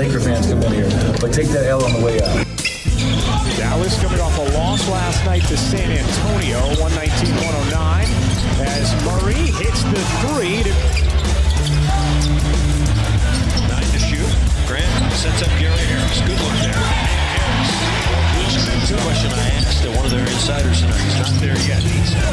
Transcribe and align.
Laker 0.00 0.18
fans 0.18 0.46
come 0.48 0.62
in 0.62 0.72
here. 0.72 0.88
But 1.20 1.28
take 1.28 1.52
that 1.52 1.68
L 1.68 1.84
on 1.84 1.92
the 1.92 2.00
way 2.00 2.16
out. 2.24 2.40
Dallas 3.60 4.00
coming 4.00 4.16
off 4.16 4.32
a 4.40 4.48
loss 4.56 4.88
last 4.88 5.20
night 5.28 5.44
to 5.52 5.60
San 5.60 5.92
Antonio, 5.92 6.56
119-109, 6.80 8.08
as 8.64 8.88
Murray 9.04 9.52
hits 9.60 9.84
the 9.92 10.00
three 10.24 10.64
to 10.64 10.72
Nine 13.68 13.84
to 13.92 14.00
shoot. 14.00 14.32
Grant 14.64 14.88
sets 15.12 15.44
up 15.44 15.52
Gary 15.60 15.76
Harris. 15.92 16.24
Good 16.24 16.40
look 16.40 16.56
there. 16.64 16.80
Harris. 16.80 17.68
Question 19.04 19.36
I 19.36 19.52
asked 19.60 19.84
to 19.84 19.92
one 19.92 20.08
of 20.08 20.10
their 20.16 20.24
insiders 20.24 20.80
tonight. 20.80 20.96
He's 21.04 21.20
not 21.20 21.36
there 21.44 21.60
yet. 21.68 21.84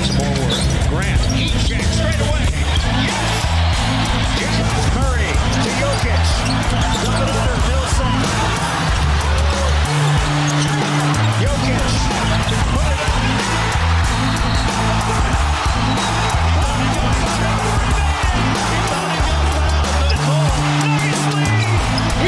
Some 0.08 0.24
more 0.24 0.32
work. 0.40 0.56
Grant. 0.88 1.20
Check 1.68 1.84
straight 1.84 2.16
away. 2.32 2.48
Yes! 3.12 3.37
This 4.38 4.46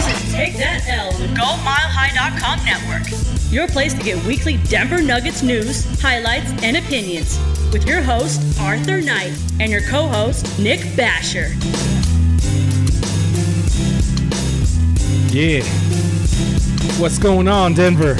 is 0.07 0.33
Take 0.33 0.57
That 0.57 0.85
L 0.87 1.11
the 1.11 1.27
GoMileHigh.com 1.35 2.65
network. 2.65 3.51
Your 3.51 3.67
place 3.67 3.93
to 3.93 4.01
get 4.01 4.25
weekly 4.25 4.57
Denver 4.57 5.03
Nuggets 5.03 5.43
news, 5.43 5.85
highlights, 6.01 6.51
and 6.63 6.75
opinions. 6.75 7.37
With 7.71 7.87
your 7.87 8.01
host, 8.01 8.41
Arthur 8.59 8.99
Knight, 8.99 9.33
and 9.59 9.71
your 9.71 9.81
co 9.81 10.07
host, 10.07 10.57
Nick 10.57 10.79
Basher. 10.95 11.51
Yeah. 15.39 15.63
What's 16.99 17.17
going 17.17 17.47
on, 17.47 17.73
Denver? 17.73 18.17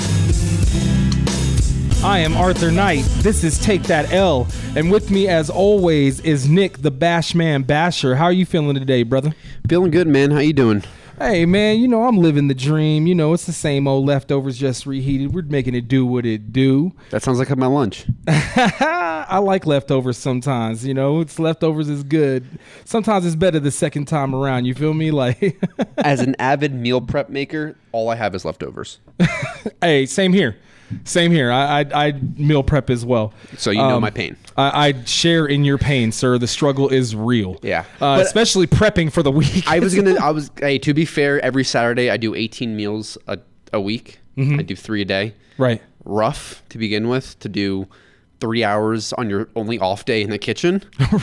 I 2.01 2.19
am 2.19 2.37
Arthur 2.37 2.71
Knight. 2.71 3.03
This 3.17 3.43
is 3.43 3.59
Take 3.59 3.83
That 3.83 4.13
L. 4.13 4.47
And 4.77 4.89
with 4.89 5.11
me, 5.11 5.27
as 5.27 5.49
always, 5.49 6.21
is 6.21 6.47
Nick, 6.47 6.77
the 6.77 6.93
Bashman 6.93 7.67
Basher. 7.67 8.15
How 8.15 8.23
are 8.23 8.31
you 8.31 8.45
feeling 8.45 8.73
today, 8.75 9.03
brother? 9.03 9.35
Feeling 9.67 9.91
good, 9.91 10.07
man. 10.07 10.31
How 10.31 10.39
you 10.39 10.53
doing? 10.53 10.81
Hey, 11.19 11.45
man, 11.45 11.79
you 11.79 11.89
know, 11.89 12.05
I'm 12.05 12.17
living 12.17 12.47
the 12.47 12.55
dream. 12.55 13.05
You 13.05 13.13
know, 13.13 13.33
it's 13.33 13.45
the 13.45 13.51
same 13.51 13.89
old 13.89 14.05
leftovers 14.05 14.57
just 14.57 14.85
reheated. 14.85 15.33
We're 15.33 15.41
making 15.41 15.75
it 15.75 15.89
do 15.89 16.05
what 16.05 16.25
it 16.25 16.53
do. 16.53 16.93
That 17.09 17.23
sounds 17.23 17.39
like 17.39 17.55
my 17.57 17.65
lunch. 17.67 18.05
I 18.27 19.37
like 19.39 19.65
leftovers 19.65 20.17
sometimes, 20.17 20.85
you 20.85 20.93
know. 20.93 21.19
It's 21.19 21.37
leftovers 21.37 21.89
is 21.89 22.03
good. 22.03 22.45
Sometimes 22.85 23.25
it's 23.25 23.35
better 23.35 23.59
the 23.59 23.69
second 23.69 24.05
time 24.05 24.33
around. 24.33 24.63
You 24.63 24.73
feel 24.73 24.93
me? 24.93 25.09
Like, 25.19 25.59
As 25.97 26.21
an 26.21 26.35
avid 26.39 26.73
meal 26.73 27.01
prep 27.01 27.29
maker, 27.29 27.75
all 27.91 28.07
I 28.07 28.15
have 28.15 28.33
is 28.33 28.45
leftovers. 28.45 28.99
hey, 29.81 30.05
same 30.05 30.31
here. 30.31 30.55
Same 31.03 31.31
here. 31.31 31.51
I, 31.51 31.81
I 31.81 32.07
I 32.07 32.11
meal 32.37 32.63
prep 32.63 32.89
as 32.89 33.05
well. 33.05 33.33
So 33.57 33.71
you 33.71 33.77
know 33.77 33.95
Um, 33.97 34.01
my 34.01 34.09
pain. 34.09 34.35
I, 34.57 34.87
I 34.89 35.03
share 35.05 35.45
in 35.45 35.63
your 35.63 35.77
pain, 35.77 36.11
sir. 36.11 36.37
The 36.37 36.47
struggle 36.47 36.89
is 36.89 37.15
real. 37.15 37.57
Yeah. 37.61 37.81
uh, 38.01 38.17
But- 38.17 38.25
especially 38.25 38.67
prepping 38.67 39.11
for 39.11 39.23
the 39.23 39.31
week. 39.31 39.63
I 39.67 39.79
was 39.79 39.93
gonna. 39.95 40.15
I 40.21 40.31
was. 40.31 40.51
Hey, 40.59 40.77
to 40.79 40.93
be 40.93 41.05
fair, 41.05 41.39
every 41.41 41.63
Saturday 41.63 42.09
I 42.09 42.17
do 42.17 42.33
18 42.35 42.75
meals 42.75 43.17
a, 43.27 43.39
a 43.73 43.79
week. 43.81 44.19
I 44.37 44.61
do 44.61 44.75
three 44.75 45.01
a 45.01 45.05
day. 45.05 45.33
right. 45.57 45.81
Rough 46.05 46.63
to 46.69 46.77
begin 46.77 47.09
with 47.09 47.37
to 47.39 47.49
do 47.49 47.87
three 48.39 48.63
hours 48.63 49.11
on 49.13 49.29
your 49.29 49.49
only 49.55 49.77
off 49.79 50.05
day 50.05 50.21
in 50.21 50.29
the 50.29 50.37
kitchen. 50.37 50.81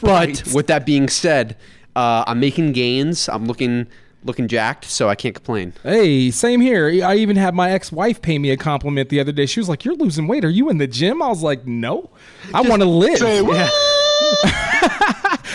But 0.00 0.42
with 0.54 0.66
that 0.68 0.86
being 0.86 1.08
said, 1.08 1.56
uh, 1.96 2.24
I'm 2.26 2.40
making 2.40 2.72
gains. 2.72 3.28
I'm 3.28 3.46
looking 3.46 3.86
looking 4.24 4.48
jacked, 4.48 4.84
so 4.84 5.08
I 5.08 5.14
can't 5.14 5.34
complain. 5.34 5.72
Hey, 5.82 6.30
same 6.30 6.60
here. 6.60 6.88
I 7.04 7.16
even 7.16 7.36
had 7.36 7.54
my 7.54 7.70
ex-wife 7.70 8.20
pay 8.20 8.38
me 8.38 8.50
a 8.50 8.56
compliment 8.56 9.08
the 9.08 9.20
other 9.20 9.32
day. 9.32 9.46
She 9.46 9.60
was 9.60 9.68
like, 9.68 9.84
"You're 9.84 9.94
losing 9.94 10.26
weight. 10.26 10.44
Are 10.44 10.50
you 10.50 10.68
in 10.70 10.78
the 10.78 10.86
gym?" 10.86 11.22
I 11.22 11.28
was 11.28 11.42
like, 11.42 11.66
"No, 11.66 12.10
I 12.52 12.60
want 12.62 12.82
to 12.82 12.88
live." 12.88 13.22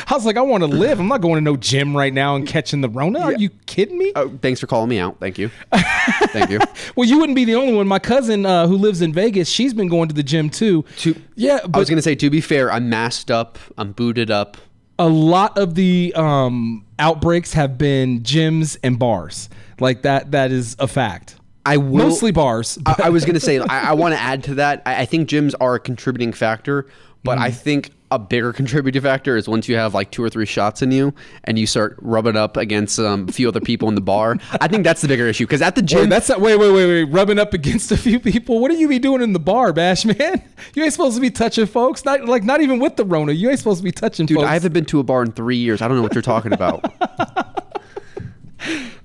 I 0.05 0.15
was 0.15 0.25
like, 0.25 0.37
"I 0.37 0.41
want 0.41 0.61
to 0.61 0.67
live. 0.67 0.99
I'm 0.99 1.07
not 1.07 1.21
going 1.21 1.35
to 1.35 1.41
no 1.41 1.55
gym 1.55 1.95
right 1.95 2.13
now 2.13 2.35
and 2.35 2.47
catching 2.47 2.81
the 2.81 2.89
Rona. 2.89 3.19
Are 3.19 3.33
you 3.33 3.49
kidding 3.65 3.97
me?" 3.97 4.11
Oh, 4.15 4.31
thanks 4.41 4.59
for 4.59 4.67
calling 4.67 4.89
me 4.89 4.99
out. 4.99 5.19
Thank 5.19 5.37
you. 5.37 5.49
Thank 5.73 6.49
you. 6.51 6.59
Well, 6.95 7.07
you 7.07 7.17
wouldn't 7.19 7.35
be 7.35 7.45
the 7.45 7.55
only 7.55 7.73
one. 7.73 7.87
My 7.87 7.97
cousin, 7.97 8.45
uh, 8.45 8.67
who 8.67 8.75
lives 8.77 9.01
in 9.01 9.13
Vegas, 9.13 9.49
she's 9.49 9.73
been 9.73 9.87
going 9.87 10.09
to 10.09 10.13
the 10.13 10.21
gym 10.21 10.49
too. 10.49 10.85
To, 10.97 11.15
yeah, 11.35 11.59
I 11.73 11.79
was 11.79 11.89
gonna 11.89 12.01
say, 12.03 12.13
to 12.15 12.29
be 12.29 12.39
fair, 12.41 12.71
I'm 12.71 12.87
masked 12.89 13.31
up. 13.31 13.57
I'm 13.77 13.93
booted 13.93 14.29
up. 14.29 14.57
a 14.99 15.07
lot 15.07 15.57
of 15.57 15.73
the 15.75 16.13
um, 16.15 16.85
outbreaks 17.03 17.53
have 17.53 17.77
been 17.77 18.21
gyms 18.21 18.77
and 18.81 18.97
bars. 18.97 19.49
Like 19.79 20.03
that. 20.03 20.31
That 20.31 20.51
is 20.51 20.75
a 20.79 20.87
fact. 20.87 21.35
I 21.65 21.77
will, 21.77 22.09
Mostly 22.09 22.31
bars. 22.31 22.79
I, 22.85 22.95
I 23.05 23.09
was 23.09 23.25
gonna 23.25 23.39
say, 23.39 23.59
I, 23.69 23.89
I 23.89 23.93
want 23.93 24.13
to 24.13 24.19
add 24.19 24.43
to 24.45 24.55
that. 24.55 24.81
I, 24.85 25.01
I 25.01 25.05
think 25.05 25.29
gyms 25.29 25.53
are 25.59 25.75
a 25.75 25.79
contributing 25.79 26.33
factor, 26.33 26.87
but 27.23 27.37
I 27.37 27.51
think 27.51 27.91
a 28.13 28.19
bigger 28.19 28.53
contributing 28.53 29.01
factor 29.01 29.35
is 29.35 29.47
once 29.47 29.67
you 29.67 29.75
have 29.75 29.95
like 29.95 30.11
two 30.11 30.23
or 30.23 30.29
three 30.29 30.45
shots 30.45 30.83
in 30.83 30.91
you 30.91 31.13
and 31.45 31.57
you 31.57 31.65
start 31.65 31.97
rubbing 31.99 32.35
up 32.37 32.57
against 32.57 32.99
um, 32.99 33.27
a 33.27 33.31
few 33.31 33.47
other 33.47 33.59
people 33.59 33.89
in 33.89 33.95
the 33.95 34.01
bar. 34.01 34.37
I 34.61 34.67
think 34.67 34.83
that's 34.83 35.01
the 35.01 35.07
bigger 35.07 35.27
issue 35.27 35.45
because 35.45 35.63
at 35.63 35.75
the 35.75 35.81
gym, 35.81 36.01
Wait, 36.01 36.09
that's 36.09 36.29
not, 36.29 36.39
wait, 36.39 36.57
wait, 36.57 36.71
wait, 36.71 36.85
wait. 36.85 37.03
Rubbing 37.05 37.39
up 37.39 37.53
against 37.53 37.91
a 37.91 37.97
few 37.97 38.19
people. 38.19 38.59
What 38.59 38.69
are 38.69 38.75
you 38.75 38.87
be 38.87 38.99
doing 38.99 39.23
in 39.23 39.33
the 39.33 39.39
bar, 39.39 39.73
Bash 39.73 40.05
man? 40.05 40.43
You 40.75 40.83
ain't 40.83 40.93
supposed 40.93 41.15
to 41.15 41.21
be 41.21 41.29
touching 41.29 41.65
folks. 41.65 42.05
Not 42.05 42.25
like 42.25 42.43
not 42.43 42.61
even 42.61 42.79
with 42.79 42.95
the 42.95 43.03
Rona. 43.05 43.33
You 43.33 43.49
ain't 43.49 43.59
supposed 43.59 43.79
to 43.79 43.83
be 43.83 43.91
touching 43.91 44.25
dude, 44.25 44.37
folks. 44.37 44.47
I 44.47 44.53
haven't 44.53 44.73
been 44.73 44.85
to 44.85 44.99
a 44.99 45.03
bar 45.03 45.21
in 45.21 45.31
three 45.31 45.57
years. 45.57 45.81
I 45.81 45.87
don't 45.87 45.97
know 45.97 46.03
what 46.03 46.15
you're 46.15 46.21
talking 46.21 46.53
about. 46.53 46.85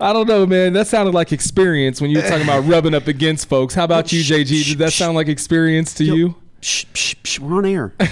I 0.00 0.12
don't 0.12 0.28
know, 0.28 0.46
man. 0.46 0.72
That 0.72 0.86
sounded 0.86 1.14
like 1.14 1.32
experience 1.32 2.00
when 2.00 2.10
you 2.10 2.18
were 2.18 2.28
talking 2.28 2.44
about 2.44 2.64
rubbing 2.66 2.94
up 2.94 3.08
against 3.08 3.48
folks. 3.48 3.74
How 3.74 3.84
about 3.84 4.12
you, 4.12 4.22
JG? 4.22 4.68
Did 4.68 4.78
that 4.78 4.92
sound 4.92 5.16
like 5.16 5.26
experience 5.28 5.92
to 5.94 6.04
you? 6.04 6.36
Shh, 6.60 6.84
shh, 6.94 7.14
shh, 7.24 7.38
we're 7.38 7.58
on 7.58 7.66
air. 7.66 7.94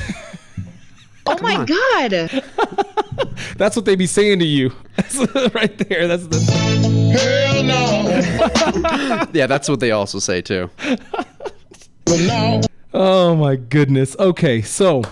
Oh 1.28 1.36
my 1.42 1.56
on. 1.56 1.66
god. 1.66 2.10
That's 3.56 3.74
what 3.74 3.84
they 3.84 3.96
be 3.96 4.06
saying 4.06 4.38
to 4.38 4.44
you. 4.44 4.72
That's 4.96 5.16
right 5.54 5.76
there. 5.76 6.06
That's 6.06 6.26
the. 6.28 6.38
Yeah, 9.32 9.46
that's 9.46 9.68
what 9.68 9.80
they 9.80 9.90
also 9.90 10.18
say 10.20 10.40
too. 10.40 10.70
Oh 12.94 13.34
my 13.36 13.56
goodness. 13.56 14.16
Okay, 14.18 14.62
so 14.62 15.02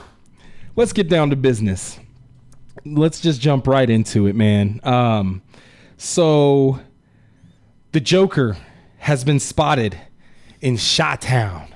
let's 0.77 0.93
get 0.93 1.09
down 1.09 1.31
to 1.31 1.37
business. 1.37 1.99
Let's 2.85 3.21
just 3.21 3.41
jump 3.41 3.67
right 3.67 3.91
into 3.91 4.27
it, 4.27 4.37
man. 4.37 4.81
Um, 4.85 5.43
so 5.97 6.81
the 7.93 8.01
Joker 8.01 8.57
has 8.99 9.25
been 9.25 9.41
spotted 9.41 9.99
in 10.61 10.77
Shot 10.77 11.21
Town. 11.23 11.74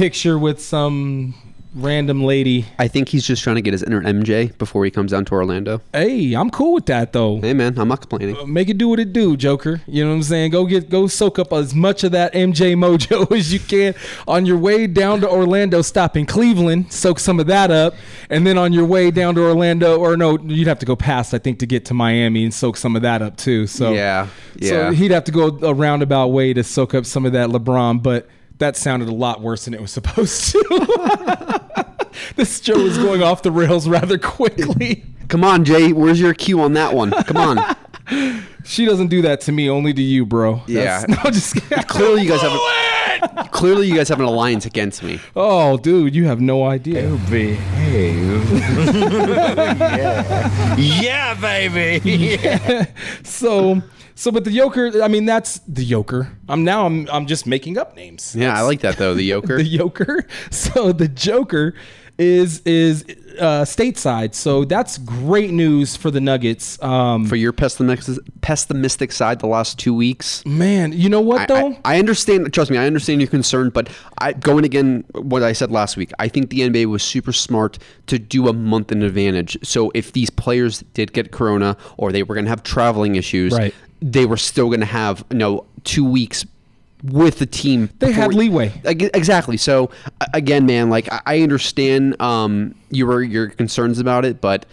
Picture 0.00 0.38
with 0.38 0.62
some 0.62 1.34
random 1.74 2.24
lady. 2.24 2.64
I 2.78 2.88
think 2.88 3.10
he's 3.10 3.26
just 3.26 3.42
trying 3.42 3.56
to 3.56 3.60
get 3.60 3.74
his 3.74 3.82
inner 3.82 4.00
MJ 4.00 4.56
before 4.56 4.82
he 4.86 4.90
comes 4.90 5.10
down 5.10 5.26
to 5.26 5.34
Orlando. 5.34 5.82
Hey, 5.92 6.32
I'm 6.32 6.48
cool 6.48 6.72
with 6.72 6.86
that 6.86 7.12
though. 7.12 7.38
Hey 7.38 7.52
man, 7.52 7.78
I'm 7.78 7.88
not 7.88 8.00
complaining. 8.00 8.34
Uh, 8.34 8.46
make 8.46 8.70
it 8.70 8.78
do 8.78 8.88
what 8.88 8.98
it 8.98 9.12
do, 9.12 9.36
Joker. 9.36 9.82
You 9.86 10.04
know 10.04 10.08
what 10.08 10.16
I'm 10.16 10.22
saying? 10.22 10.52
Go 10.52 10.64
get 10.64 10.88
go 10.88 11.06
soak 11.06 11.38
up 11.38 11.52
as 11.52 11.74
much 11.74 12.02
of 12.02 12.12
that 12.12 12.32
MJ 12.32 12.74
mojo 12.74 13.30
as 13.36 13.52
you 13.52 13.60
can 13.60 13.94
on 14.26 14.46
your 14.46 14.56
way 14.56 14.86
down 14.86 15.20
to 15.20 15.28
Orlando. 15.28 15.82
Stop 15.82 16.16
in 16.16 16.24
Cleveland, 16.24 16.90
soak 16.90 17.20
some 17.20 17.38
of 17.38 17.46
that 17.48 17.70
up, 17.70 17.92
and 18.30 18.46
then 18.46 18.56
on 18.56 18.72
your 18.72 18.86
way 18.86 19.10
down 19.10 19.34
to 19.34 19.42
Orlando, 19.42 19.98
or 19.98 20.16
no, 20.16 20.38
you'd 20.38 20.66
have 20.66 20.78
to 20.78 20.86
go 20.86 20.96
past, 20.96 21.34
I 21.34 21.38
think, 21.38 21.58
to 21.58 21.66
get 21.66 21.84
to 21.84 21.92
Miami 21.92 22.44
and 22.44 22.54
soak 22.54 22.78
some 22.78 22.96
of 22.96 23.02
that 23.02 23.20
up 23.20 23.36
too. 23.36 23.66
So 23.66 23.92
Yeah, 23.92 24.28
so 24.62 24.64
yeah. 24.64 24.92
he'd 24.92 25.10
have 25.10 25.24
to 25.24 25.32
go 25.32 25.58
a 25.60 25.74
roundabout 25.74 26.28
way 26.28 26.54
to 26.54 26.64
soak 26.64 26.94
up 26.94 27.04
some 27.04 27.26
of 27.26 27.32
that 27.32 27.50
LeBron, 27.50 28.02
but 28.02 28.30
that 28.60 28.76
sounded 28.76 29.08
a 29.08 29.12
lot 29.12 29.40
worse 29.40 29.64
than 29.64 29.74
it 29.74 29.80
was 29.80 29.90
supposed 29.90 30.52
to. 30.52 31.60
this 32.36 32.62
show 32.62 32.78
is 32.78 32.98
going 32.98 33.22
off 33.22 33.42
the 33.42 33.50
rails 33.50 33.88
rather 33.88 34.18
quickly. 34.18 35.04
Come 35.28 35.44
on, 35.44 35.64
Jay. 35.64 35.92
Where's 35.92 36.20
your 36.20 36.34
cue 36.34 36.60
on 36.60 36.74
that 36.74 36.94
one? 36.94 37.10
Come 37.10 37.36
on. 37.36 37.76
She 38.64 38.84
doesn't 38.84 39.08
do 39.08 39.22
that 39.22 39.40
to 39.42 39.52
me, 39.52 39.70
only 39.70 39.92
to 39.94 40.02
you, 40.02 40.26
bro. 40.26 40.62
Yeah. 40.66 41.00
That's- 41.00 41.08
no, 41.24 41.30
just 41.30 41.54
kidding. 41.56 41.84
clearly, 41.84 42.22
you 42.22 42.28
guys 42.28 42.42
have. 42.42 42.52
A, 42.52 43.48
clearly, 43.50 43.86
you 43.86 43.94
guys 43.94 44.08
have 44.08 44.18
an 44.18 44.26
alliance 44.26 44.66
against 44.66 45.02
me. 45.02 45.20
Oh, 45.36 45.76
dude, 45.76 46.14
you 46.14 46.26
have 46.26 46.40
no 46.40 46.64
idea. 46.66 47.08
Oh, 47.08 47.16
behave. 47.30 48.50
yeah, 50.78 51.34
baby. 51.40 52.00
Yeah. 52.10 52.86
So, 53.22 53.82
so, 54.20 54.30
but 54.30 54.44
the 54.44 54.50
Joker. 54.50 55.02
I 55.02 55.08
mean, 55.08 55.24
that's 55.24 55.60
the 55.60 55.84
Joker. 55.84 56.30
I'm 56.48 56.62
now. 56.62 56.84
I'm. 56.84 57.08
I'm 57.10 57.26
just 57.26 57.46
making 57.46 57.78
up 57.78 57.96
names. 57.96 58.36
Yeah, 58.36 58.56
I 58.56 58.60
like 58.62 58.80
that 58.80 58.96
though. 58.98 59.14
The 59.14 59.28
Joker. 59.34 59.56
The 59.56 59.64
Joker. 59.78 60.26
So 60.50 60.92
the 60.92 61.08
Joker 61.08 61.74
is 62.18 62.60
is 62.66 63.04
uh, 63.38 63.64
stateside. 63.64 64.34
So 64.34 64.64
that's 64.66 64.98
great 64.98 65.50
news 65.50 65.96
for 65.96 66.10
the 66.10 66.20
Nuggets. 66.20 66.80
Um, 66.82 67.24
For 67.24 67.36
your 67.36 67.52
pessimistic, 67.52 68.18
pessimistic 68.42 69.12
side, 69.12 69.40
the 69.40 69.46
last 69.46 69.78
two 69.78 69.94
weeks. 69.94 70.44
man, 70.44 70.92
you 70.92 71.08
know 71.08 71.22
what 71.22 71.42
I, 71.42 71.46
though? 71.46 71.68
I, 71.84 71.96
I 71.96 71.98
understand. 71.98 72.52
Trust 72.52 72.70
me, 72.70 72.76
I 72.76 72.86
understand 72.86 73.22
your 73.22 73.30
concern. 73.30 73.70
But 73.70 73.88
I, 74.18 74.34
going 74.34 74.64
again, 74.64 75.04
what 75.12 75.42
I 75.42 75.52
said 75.52 75.70
last 75.70 75.96
week, 75.96 76.12
I 76.18 76.28
think 76.28 76.50
the 76.50 76.60
NBA 76.60 76.86
was 76.86 77.02
super 77.02 77.32
smart 77.32 77.78
to 78.08 78.18
do 78.18 78.48
a 78.48 78.52
month 78.52 78.92
in 78.92 79.02
advantage. 79.02 79.56
So 79.62 79.90
if 79.94 80.12
these 80.12 80.28
players 80.28 80.80
did 80.92 81.14
get 81.14 81.32
corona 81.32 81.76
or 81.96 82.12
they 82.12 82.22
were 82.22 82.34
going 82.34 82.44
to 82.44 82.50
have 82.50 82.62
traveling 82.62 83.14
issues, 83.14 83.52
Right. 83.52 83.74
They 84.02 84.26
were 84.26 84.36
still 84.36 84.68
going 84.68 84.80
to 84.80 84.86
have 84.86 85.24
you 85.30 85.36
know 85.38 85.64
two 85.84 86.04
weeks 86.04 86.44
with 87.04 87.38
the 87.38 87.46
team. 87.46 87.88
They 87.98 88.12
had 88.12 88.34
leeway. 88.34 88.72
Exactly. 88.84 89.56
So 89.56 89.90
again, 90.34 90.66
man, 90.66 90.90
like 90.90 91.10
I- 91.12 91.20
I 91.26 91.40
understand 91.42 92.20
um, 92.20 92.74
your 92.90 93.22
your 93.22 93.48
concerns 93.48 93.98
about 93.98 94.24
it, 94.26 94.40
but 94.42 94.66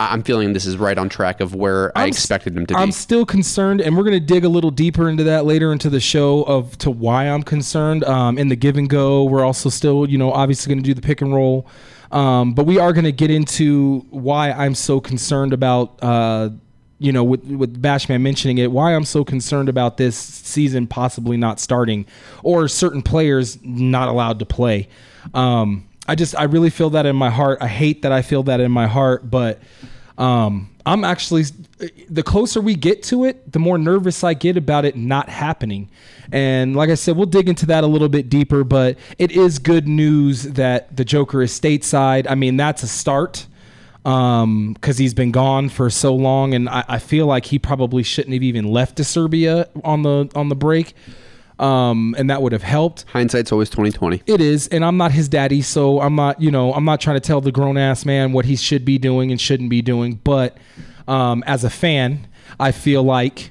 I- 0.00 0.12
I'm 0.12 0.22
feeling 0.24 0.52
this 0.52 0.66
is 0.66 0.76
right 0.76 0.98
on 0.98 1.08
track 1.08 1.40
of 1.40 1.54
where 1.54 1.96
I 1.96 2.02
I'm 2.04 2.08
s- 2.08 2.16
expected 2.16 2.56
him 2.56 2.66
to 2.66 2.74
be. 2.74 2.80
I'm 2.80 2.90
still 2.92 3.24
concerned, 3.24 3.80
and 3.80 3.96
we're 3.96 4.02
going 4.04 4.18
to 4.18 4.24
dig 4.34 4.44
a 4.44 4.48
little 4.48 4.70
deeper 4.72 5.08
into 5.08 5.22
that 5.24 5.44
later 5.44 5.72
into 5.72 5.88
the 5.90 6.00
show 6.00 6.42
of 6.42 6.76
to 6.78 6.90
why 6.90 7.28
I'm 7.28 7.42
concerned. 7.44 8.02
Um, 8.04 8.36
in 8.36 8.48
the 8.48 8.56
give 8.56 8.76
and 8.76 8.88
go, 8.88 9.22
we're 9.24 9.44
also 9.44 9.68
still, 9.68 10.08
you 10.08 10.18
know, 10.18 10.32
obviously 10.32 10.72
going 10.74 10.82
to 10.82 10.88
do 10.88 10.94
the 10.94 11.02
pick 11.02 11.20
and 11.20 11.32
roll, 11.32 11.66
um, 12.10 12.52
but 12.54 12.66
we 12.66 12.78
are 12.80 12.92
going 12.92 13.04
to 13.04 13.12
get 13.12 13.30
into 13.30 14.04
why 14.10 14.50
I'm 14.50 14.74
so 14.74 15.00
concerned 15.00 15.52
about. 15.52 15.98
Uh, 16.02 16.50
you 16.98 17.12
know, 17.12 17.22
with 17.24 17.44
with 17.44 17.80
Bashman 17.80 18.20
mentioning 18.22 18.58
it, 18.58 18.72
why 18.72 18.94
I'm 18.94 19.04
so 19.04 19.24
concerned 19.24 19.68
about 19.68 19.96
this 19.96 20.16
season 20.16 20.86
possibly 20.86 21.36
not 21.36 21.60
starting, 21.60 22.06
or 22.42 22.68
certain 22.68 23.02
players 23.02 23.58
not 23.62 24.08
allowed 24.08 24.38
to 24.40 24.46
play. 24.46 24.88
Um, 25.34 25.86
I 26.06 26.14
just 26.14 26.36
I 26.36 26.44
really 26.44 26.70
feel 26.70 26.90
that 26.90 27.06
in 27.06 27.16
my 27.16 27.30
heart. 27.30 27.58
I 27.60 27.68
hate 27.68 28.02
that 28.02 28.12
I 28.12 28.22
feel 28.22 28.42
that 28.44 28.60
in 28.60 28.72
my 28.72 28.86
heart, 28.86 29.30
but 29.30 29.60
um, 30.16 30.70
I'm 30.84 31.04
actually 31.04 31.44
the 32.08 32.22
closer 32.22 32.60
we 32.60 32.74
get 32.74 33.02
to 33.04 33.24
it, 33.24 33.52
the 33.52 33.58
more 33.58 33.78
nervous 33.78 34.24
I 34.24 34.34
get 34.34 34.56
about 34.56 34.84
it 34.84 34.96
not 34.96 35.28
happening. 35.28 35.88
And 36.32 36.74
like 36.74 36.90
I 36.90 36.94
said, 36.94 37.16
we'll 37.16 37.26
dig 37.26 37.48
into 37.48 37.66
that 37.66 37.84
a 37.84 37.86
little 37.86 38.08
bit 38.08 38.28
deeper, 38.28 38.64
but 38.64 38.98
it 39.18 39.32
is 39.32 39.58
good 39.58 39.86
news 39.86 40.42
that 40.42 40.94
the 40.96 41.04
Joker 41.04 41.42
is 41.42 41.58
stateside. 41.58 42.26
I 42.28 42.34
mean, 42.34 42.56
that's 42.56 42.82
a 42.82 42.88
start 42.88 43.46
um 44.04 44.72
because 44.74 44.98
he's 44.98 45.14
been 45.14 45.32
gone 45.32 45.68
for 45.68 45.90
so 45.90 46.14
long 46.14 46.54
and 46.54 46.68
I, 46.68 46.84
I 46.88 46.98
feel 46.98 47.26
like 47.26 47.46
he 47.46 47.58
probably 47.58 48.02
shouldn't 48.02 48.32
have 48.32 48.42
even 48.42 48.66
left 48.66 48.96
to 48.96 49.04
serbia 49.04 49.68
on 49.84 50.02
the 50.02 50.30
on 50.34 50.48
the 50.48 50.54
break 50.54 50.94
um 51.58 52.14
and 52.16 52.30
that 52.30 52.40
would 52.40 52.52
have 52.52 52.62
helped 52.62 53.04
Hindsight's 53.12 53.50
always 53.50 53.68
2020. 53.70 54.22
it 54.26 54.40
is, 54.40 54.68
and 54.68 54.84
I'm 54.84 54.96
not 54.96 55.10
his 55.10 55.28
daddy, 55.28 55.60
so 55.60 56.00
I'm 56.00 56.14
not, 56.14 56.40
you 56.40 56.52
know, 56.52 56.72
I'm 56.72 56.84
not 56.84 57.00
trying 57.00 57.16
to 57.16 57.20
tell 57.20 57.40
the 57.40 57.50
grown 57.50 57.76
ass 57.76 58.04
man 58.04 58.32
what 58.32 58.44
he 58.44 58.54
should 58.54 58.84
be 58.84 58.96
doing 58.96 59.32
and 59.32 59.40
shouldn't 59.40 59.68
be 59.68 59.82
doing. 59.82 60.20
But 60.22 60.56
um, 61.08 61.42
as 61.48 61.64
a 61.64 61.70
fan, 61.70 62.28
I 62.60 62.70
feel 62.70 63.02
like, 63.02 63.50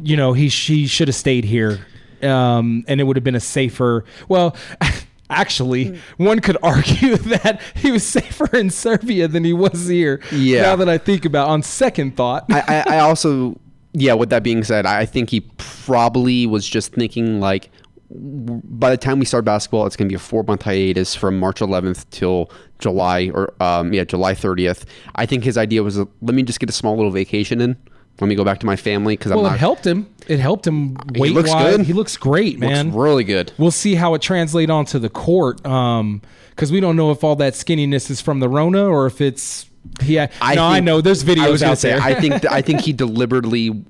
you 0.00 0.16
know, 0.16 0.34
he 0.34 0.48
she 0.48 0.86
should 0.86 1.08
have 1.08 1.16
stayed 1.16 1.44
here, 1.44 1.84
um, 2.22 2.84
and 2.86 3.00
it 3.00 3.04
would 3.04 3.16
have 3.16 3.24
been 3.24 3.34
a 3.34 3.40
safer. 3.40 4.04
Well. 4.28 4.56
Actually, 5.30 5.98
one 6.16 6.40
could 6.40 6.56
argue 6.62 7.16
that 7.16 7.60
he 7.74 7.90
was 7.90 8.06
safer 8.06 8.54
in 8.56 8.70
Serbia 8.70 9.28
than 9.28 9.44
he 9.44 9.52
was 9.52 9.88
here. 9.88 10.20
Yeah. 10.32 10.62
Now 10.62 10.76
that 10.76 10.88
I 10.88 10.98
think 10.98 11.24
about, 11.24 11.48
on 11.48 11.62
second 11.62 12.16
thought, 12.16 12.44
I, 12.50 12.84
I, 12.86 12.96
I 12.96 12.98
also, 13.00 13.58
yeah. 13.92 14.14
With 14.14 14.30
that 14.30 14.42
being 14.42 14.62
said, 14.62 14.86
I 14.86 15.06
think 15.06 15.30
he 15.30 15.40
probably 15.58 16.46
was 16.46 16.68
just 16.68 16.92
thinking 16.92 17.40
like, 17.40 17.70
by 18.08 18.90
the 18.90 18.96
time 18.96 19.18
we 19.18 19.24
start 19.24 19.44
basketball, 19.44 19.86
it's 19.86 19.96
going 19.96 20.08
to 20.08 20.12
be 20.12 20.16
a 20.16 20.20
four 20.20 20.44
month 20.44 20.62
hiatus 20.62 21.14
from 21.14 21.40
March 21.40 21.60
11th 21.60 22.06
till 22.10 22.50
July 22.78 23.30
or 23.34 23.52
um, 23.60 23.92
yeah 23.92 24.04
July 24.04 24.34
30th. 24.34 24.84
I 25.14 25.26
think 25.26 25.44
his 25.44 25.58
idea 25.58 25.82
was 25.82 25.98
uh, 25.98 26.04
let 26.22 26.34
me 26.34 26.42
just 26.42 26.60
get 26.60 26.68
a 26.70 26.72
small 26.72 26.94
little 26.96 27.10
vacation 27.10 27.60
in. 27.60 27.76
Let 28.20 28.28
me 28.28 28.34
go 28.34 28.44
back 28.44 28.60
to 28.60 28.66
my 28.66 28.76
family 28.76 29.16
because 29.16 29.30
I'm 29.30 29.36
well, 29.36 29.46
not. 29.46 29.56
it 29.56 29.58
helped 29.58 29.86
him. 29.86 30.12
It 30.26 30.38
helped 30.38 30.66
him 30.66 30.96
weight 31.14 31.32
looks 31.32 31.50
wise. 31.50 31.76
good. 31.76 31.86
He 31.86 31.92
looks 31.92 32.16
great, 32.16 32.58
looks 32.58 32.72
man. 32.72 32.94
really 32.94 33.24
good. 33.24 33.52
We'll 33.58 33.70
see 33.70 33.94
how 33.94 34.14
it 34.14 34.22
translates 34.22 34.70
onto 34.70 34.98
the 34.98 35.10
court, 35.10 35.64
um, 35.66 36.22
because 36.50 36.72
we 36.72 36.80
don't 36.80 36.96
know 36.96 37.10
if 37.10 37.22
all 37.22 37.36
that 37.36 37.52
skinniness 37.52 38.10
is 38.10 38.20
from 38.20 38.40
the 38.40 38.48
Rona 38.48 38.86
or 38.86 39.06
if 39.06 39.20
it's. 39.20 39.66
Yeah, 40.02 40.26
no, 40.40 40.64
I 40.64 40.80
know. 40.80 41.00
There's 41.00 41.22
videos 41.22 41.44
I 41.44 41.50
was 41.50 41.62
out 41.62 41.78
say, 41.78 41.90
there. 41.90 42.00
I 42.00 42.14
think 42.14 42.44
I 42.50 42.62
think 42.62 42.80
he 42.80 42.92
deliberately 42.92 43.84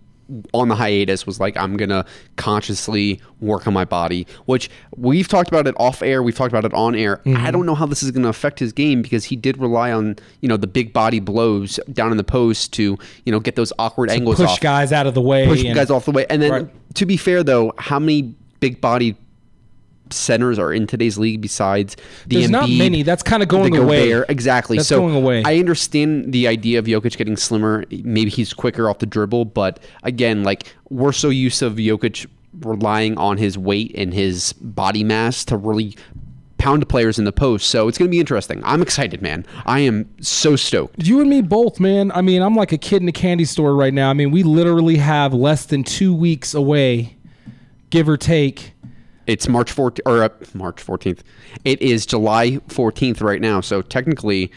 on 0.52 0.69
the 0.69 0.75
hiatus 0.75 1.26
was 1.26 1.38
like, 1.38 1.56
I'm 1.56 1.76
gonna 1.76 2.05
consciously 2.37 3.20
work 3.40 3.67
on 3.67 3.73
my 3.73 3.84
body. 3.84 4.26
Which 4.46 4.70
we've 4.96 5.28
talked 5.28 5.49
about 5.49 5.67
it 5.67 5.75
off 5.78 6.02
air. 6.02 6.23
We've 6.23 6.34
talked 6.34 6.52
about 6.52 6.64
it 6.64 6.73
on 6.75 6.94
air. 6.94 7.19
Mm-hmm. 7.25 7.44
I 7.46 7.50
don't 7.50 7.67
know 7.67 7.75
how 7.75 7.87
this 7.87 8.02
is 8.02 8.11
gonna 8.11 8.28
affect 8.28 8.58
his 8.58 8.73
game 8.73 9.02
because 9.02 9.25
he 9.25 9.37
did 9.37 9.58
rely 9.58 9.93
on 9.93 10.17
you 10.40 10.49
know 10.49 10.56
the 10.56 10.67
big 10.67 10.93
body 10.93 11.20
blows 11.20 11.78
down 11.93 12.11
in 12.11 12.17
the 12.17 12.25
post 12.25 12.73
to 12.75 12.96
you 13.25 13.32
know 13.32 13.40
get 13.40 13.56
those 13.56 13.73
awkward 13.78 14.11
angles 14.11 14.37
push 14.37 14.49
off, 14.50 14.61
guys 14.61 14.93
out 14.93 15.06
of 15.06 15.14
the 15.14 15.20
way. 15.23 15.46
push 15.46 15.64
and- 15.64 15.75
guys 15.75 15.90
off 15.90 16.05
the 16.05 16.12
way. 16.12 16.26
And 16.31 16.40
then 16.43 16.50
Right. 16.52 16.94
to 16.94 17.06
be 17.06 17.17
fair 17.17 17.43
though, 17.43 17.73
how 17.78 17.99
many 17.99 18.34
big 18.61 18.81
body 18.81 19.17
centers 20.11 20.58
are 20.58 20.73
in 20.73 20.87
today's 20.87 21.19
league 21.19 21.41
besides 21.41 21.97
the 22.26 22.37
There's 22.37 22.50
not 22.50 22.69
many. 22.69 23.03
That's 23.03 23.23
kinda 23.23 23.47
going 23.47 23.73
the 23.73 23.82
away. 23.82 24.11
Gobert? 24.11 24.31
Exactly. 24.31 24.76
That's 24.76 24.88
so 24.88 25.00
going 25.00 25.14
away. 25.14 25.43
I 25.44 25.58
understand 25.58 26.32
the 26.32 26.47
idea 26.49 26.79
of 26.79 26.87
Jokic 26.87 27.17
getting 27.17 27.37
slimmer. 27.37 27.85
Maybe 27.91 28.31
he's 28.31 28.53
quicker 28.53 28.88
off 28.88 28.99
the 28.99 29.06
dribble, 29.06 29.47
but 29.47 29.81
again, 30.03 30.44
like 30.44 30.75
we're 30.91 31.12
so 31.12 31.29
used 31.29 31.62
of 31.62 31.75
Jokic 31.75 32.26
relying 32.61 33.19
on 33.19 33.37
his 33.37 33.58
weight 33.58 33.93
and 33.97 34.14
his 34.14 34.53
body 34.55 35.05
mass 35.05 35.44
to 35.47 35.56
really 35.56 35.97
pound 36.59 36.88
players 36.88 37.19
in 37.19 37.25
the 37.25 37.32
post. 37.32 37.69
So 37.69 37.87
it's 37.87 37.99
going 37.99 38.09
to 38.09 38.11
be 38.11 38.20
interesting. 38.20 38.62
I'm 38.64 38.81
excited, 38.82 39.20
man. 39.20 39.44
I 39.67 39.81
am 39.81 40.09
so 40.20 40.56
stoked. 40.56 41.06
You 41.06 41.20
and 41.20 41.29
me 41.29 41.43
both, 41.43 41.79
man. 41.79 42.11
I 42.12 42.23
mean, 42.23 42.43
I'm 42.43 42.56
like 42.56 42.73
a 42.73 42.79
kid 42.79 43.02
in 43.02 43.09
a 43.09 43.12
candy 43.12 43.44
store 43.44 43.75
right 43.76 43.93
now. 43.93 44.11
I 44.11 44.14
mean, 44.14 44.31
we 44.31 44.43
literally 44.43 44.97
have 44.97 45.35
less 45.35 45.67
than 45.67 45.85
two 45.85 46.14
weeks 46.14 46.55
away, 46.55 47.17
give 47.91 48.09
or 48.09 48.17
take. 48.17 48.73
It's 49.26 49.49
March 49.49 49.75
14th 49.75 50.00
or 50.06 50.23
uh, 50.23 50.28
March 50.55 50.84
14th. 50.84 51.20
It 51.64 51.81
is 51.82 52.06
July 52.06 52.58
14th 52.69 53.20
right 53.20 53.40
now. 53.40 53.61
So 53.61 53.82
technically, 53.82 54.52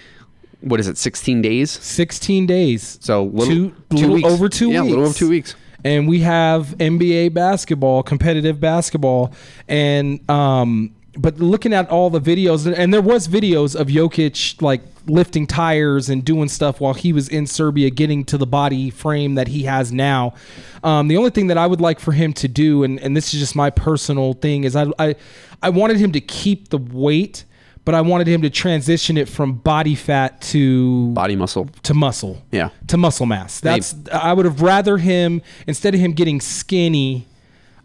what 0.61 0.79
is 0.79 0.87
it? 0.87 0.97
16 0.97 1.41
days. 1.41 1.71
16 1.71 2.45
days. 2.45 2.97
So 3.01 3.23
little, 3.25 3.53
two, 3.53 3.75
two 3.89 3.95
little 3.95 4.15
weeks. 4.15 4.29
over 4.29 4.49
two 4.49 4.71
yeah, 4.71 4.81
weeks. 4.81 4.87
a 4.87 4.89
little 4.89 5.05
over 5.05 5.13
two 5.17 5.29
weeks. 5.29 5.55
and 5.83 6.07
we 6.07 6.19
have 6.19 6.67
NBA 6.77 7.33
basketball, 7.33 8.03
competitive 8.03 8.59
basketball, 8.59 9.33
and 9.67 10.29
um, 10.29 10.93
but 11.19 11.37
looking 11.39 11.73
at 11.73 11.89
all 11.89 12.09
the 12.09 12.21
videos, 12.21 12.71
and 12.71 12.93
there 12.93 13.01
was 13.01 13.27
videos 13.27 13.79
of 13.79 13.87
Jokic 13.87 14.61
like 14.61 14.81
lifting 15.05 15.45
tires 15.45 16.09
and 16.09 16.23
doing 16.23 16.47
stuff 16.47 16.79
while 16.79 16.93
he 16.93 17.11
was 17.11 17.27
in 17.27 17.45
Serbia, 17.45 17.89
getting 17.89 18.23
to 18.25 18.37
the 18.37 18.47
body 18.47 18.89
frame 18.89 19.35
that 19.35 19.49
he 19.49 19.63
has 19.63 19.91
now. 19.91 20.33
Um, 20.81 21.09
the 21.09 21.17
only 21.17 21.31
thing 21.31 21.47
that 21.47 21.57
I 21.57 21.67
would 21.67 21.81
like 21.81 21.99
for 21.99 22.13
him 22.13 22.31
to 22.33 22.47
do, 22.47 22.83
and, 22.83 22.99
and 23.01 23.17
this 23.17 23.33
is 23.33 23.39
just 23.39 23.53
my 23.53 23.69
personal 23.69 24.33
thing, 24.33 24.63
is 24.63 24.77
I, 24.77 24.85
I 24.97 25.15
I 25.61 25.69
wanted 25.71 25.97
him 25.97 26.13
to 26.13 26.21
keep 26.21 26.69
the 26.69 26.77
weight. 26.77 27.45
But 27.85 27.95
I 27.95 28.01
wanted 28.01 28.27
him 28.27 28.43
to 28.43 28.51
transition 28.51 29.17
it 29.17 29.27
from 29.27 29.53
body 29.53 29.95
fat 29.95 30.41
to 30.41 31.11
Body 31.13 31.35
muscle. 31.35 31.69
to 31.81 31.93
muscle. 31.95 32.39
Yeah. 32.51 32.69
To 32.87 32.97
muscle 32.97 33.25
mass. 33.25 33.61
That's 33.61 33.95
I 34.11 34.31
would 34.31 34.45
have 34.45 34.61
rather 34.61 34.97
him 34.97 35.41
instead 35.65 35.95
of 35.95 35.99
him 35.99 36.11
getting 36.11 36.39
skinny, 36.39 37.25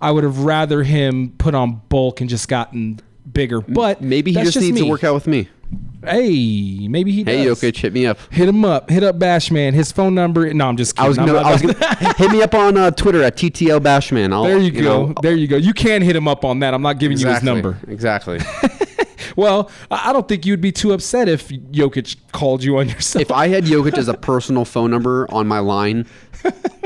I 0.02 0.10
would 0.10 0.24
have 0.24 0.40
rather 0.40 0.82
him 0.82 1.32
put 1.38 1.54
on 1.54 1.80
bulk 1.88 2.20
and 2.20 2.28
just 2.28 2.48
gotten 2.48 3.00
bigger. 3.30 3.60
But 3.60 4.00
Maybe 4.02 4.30
he 4.32 4.36
that's 4.36 4.52
just, 4.52 4.60
needs 4.64 4.74
me. 4.74 4.82
to 4.82 4.90
work 4.90 5.04
out 5.04 5.14
with 5.14 5.26
me. 5.26 5.48
Hey, 6.04 6.86
maybe 6.88 7.10
he 7.12 7.24
Hey, 7.24 7.44
does. 7.44 7.60
Jokic, 7.60 7.76
hit 7.78 7.92
me 7.94 8.06
up. 8.06 8.18
Hit 8.30 8.48
him 8.48 8.64
up. 8.64 8.90
Hit 8.90 9.02
up 9.02 9.18
Bashman. 9.18 9.72
His 9.72 9.90
phone 9.90 10.14
number. 10.14 10.52
No, 10.52 10.68
I'm 10.68 10.76
just 10.76 10.98
I 10.98 11.08
kidding. 11.08 11.08
was 11.08 11.18
I'm 11.18 11.26
gonna, 11.26 11.38
I 11.38 11.52
was 11.52 11.62
gonna 11.62 12.14
hit 12.16 12.30
me 12.30 12.42
up 12.42 12.54
on 12.54 12.76
uh, 12.76 12.90
Twitter 12.90 13.22
at 13.22 13.36
TTL 13.36 13.80
Bashman. 13.80 14.32
I'll, 14.32 14.44
there 14.44 14.58
you, 14.58 14.70
go. 14.70 15.06
know, 15.06 15.14
there 15.22 15.34
you 15.34 15.46
go. 15.48 15.56
You 15.56 15.72
can 15.72 16.02
hit 16.02 16.14
him 16.14 16.28
up 16.28 16.44
on 16.44 16.58
that. 16.60 16.74
I'm 16.74 16.82
not 16.82 16.98
giving 16.98 17.18
you 17.18 17.26
his 17.26 17.42
number. 17.42 17.78
Exactly. 17.88 18.38
Well, 19.36 19.68
I 19.90 20.10
I 20.10 20.12
don't 20.12 20.28
think 20.28 20.46
you'd 20.46 20.60
be 20.60 20.70
too 20.70 20.92
upset 20.92 21.28
if 21.28 21.48
Jokic 21.48 22.16
called 22.30 22.62
you 22.62 22.78
on 22.78 22.88
your 22.88 23.00
cell. 23.00 23.20
if 23.22 23.32
I 23.32 23.48
had 23.48 23.64
Jokic 23.64 23.98
as 23.98 24.06
a 24.06 24.14
personal 24.14 24.64
phone 24.64 24.90
number 24.92 25.26
on 25.30 25.48
my 25.48 25.58
line, 25.58 26.06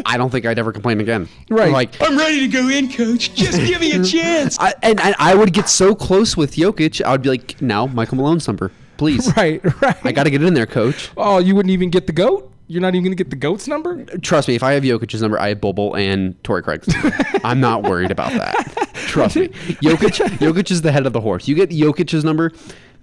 I 0.06 0.16
don't 0.16 0.30
think 0.30 0.46
I'd 0.46 0.58
ever 0.58 0.72
complain 0.72 1.00
again. 1.00 1.28
Right. 1.50 1.72
Like, 1.72 2.00
I'm 2.00 2.16
ready 2.16 2.40
to 2.40 2.48
go 2.48 2.68
in, 2.68 2.90
coach. 2.90 3.34
Just 3.34 3.58
give 3.58 3.80
me 3.80 3.92
a 3.92 4.02
chance. 4.04 4.58
I, 4.58 4.72
and, 4.82 5.00
and 5.00 5.14
I 5.18 5.34
would 5.34 5.52
get 5.52 5.68
so 5.68 5.94
close 5.94 6.36
with 6.36 6.54
Jokic, 6.56 7.02
I 7.04 7.12
would 7.12 7.22
be 7.22 7.28
like, 7.30 7.60
now 7.60 7.86
Michael 7.86 8.16
Malone's 8.16 8.46
number, 8.46 8.70
please. 8.96 9.30
right, 9.36 9.60
right. 9.82 9.96
I 10.04 10.12
got 10.12 10.24
to 10.24 10.30
get 10.30 10.42
in 10.42 10.54
there, 10.54 10.66
coach. 10.66 11.10
Oh, 11.16 11.38
you 11.38 11.54
wouldn't 11.54 11.72
even 11.72 11.90
get 11.90 12.06
the 12.06 12.12
goat? 12.12 12.50
You're 12.70 12.82
not 12.82 12.94
even 12.94 13.02
going 13.04 13.16
to 13.16 13.22
get 13.22 13.30
the 13.30 13.36
goat's 13.36 13.66
number? 13.66 14.04
Trust 14.18 14.46
me, 14.48 14.54
if 14.54 14.62
I 14.62 14.72
have 14.72 14.82
Jokic's 14.82 15.20
number, 15.22 15.38
I 15.40 15.48
have 15.48 15.60
Bobo 15.60 15.94
and 15.94 16.42
Torrey 16.44 16.62
Craig's. 16.62 16.86
number. 16.88 17.16
I'm 17.44 17.60
not 17.60 17.82
worried 17.82 18.10
about 18.10 18.30
that. 18.32 18.90
Trust 19.06 19.36
me. 19.36 19.48
Jokic, 19.48 20.18
Jokic 20.38 20.70
is 20.70 20.82
the 20.82 20.92
head 20.92 21.06
of 21.06 21.12
the 21.14 21.20
horse. 21.20 21.48
You 21.48 21.54
get 21.54 21.70
Jokic's 21.70 22.24
number, 22.24 22.52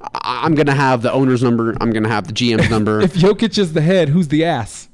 I- 0.01 0.41
I'm 0.45 0.53
gonna 0.53 0.75
have 0.75 1.01
the 1.01 1.11
owner's 1.11 1.41
number. 1.41 1.75
I'm 1.81 1.91
gonna 1.91 2.09
have 2.09 2.27
the 2.27 2.33
GM's 2.33 2.69
number. 2.69 3.01
If 3.01 3.13
Jokic 3.15 3.57
is 3.57 3.73
the 3.73 3.81
head, 3.81 4.09
who's 4.09 4.27
the 4.27 4.45
ass? 4.45 4.87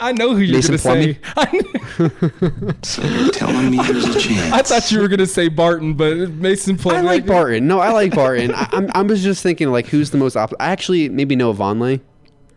I 0.00 0.12
know 0.12 0.34
who 0.34 0.40
you're 0.40 0.56
Mason 0.56 0.76
going 0.76 1.14
to 1.14 1.14
say. 1.14 1.14
Plumlee? 1.14 2.72
I, 3.28 3.30
Telling 3.32 3.70
me 3.70 3.76
there's 3.78 4.04
a 4.16 4.18
chance. 4.28 4.52
I 4.52 4.62
thought 4.62 4.90
you 4.90 5.00
were 5.00 5.08
going 5.08 5.18
to 5.20 5.26
say 5.26 5.48
Barton, 5.48 5.94
but 5.94 6.30
Mason 6.30 6.76
Plumlee. 6.76 6.96
I 6.96 7.00
like 7.02 7.26
Barton. 7.26 7.66
No, 7.66 7.80
I 7.80 7.90
like 7.92 8.14
Barton. 8.14 8.52
I, 8.54 8.68
I'm, 8.72 8.90
I 8.94 9.02
was 9.02 9.22
just 9.22 9.42
thinking 9.42 9.70
like, 9.70 9.86
who's 9.86 10.10
the 10.10 10.18
most? 10.18 10.36
Op- 10.36 10.54
I 10.60 10.70
actually 10.70 11.08
maybe 11.08 11.36
know 11.36 11.52
Vonleh. 11.54 12.00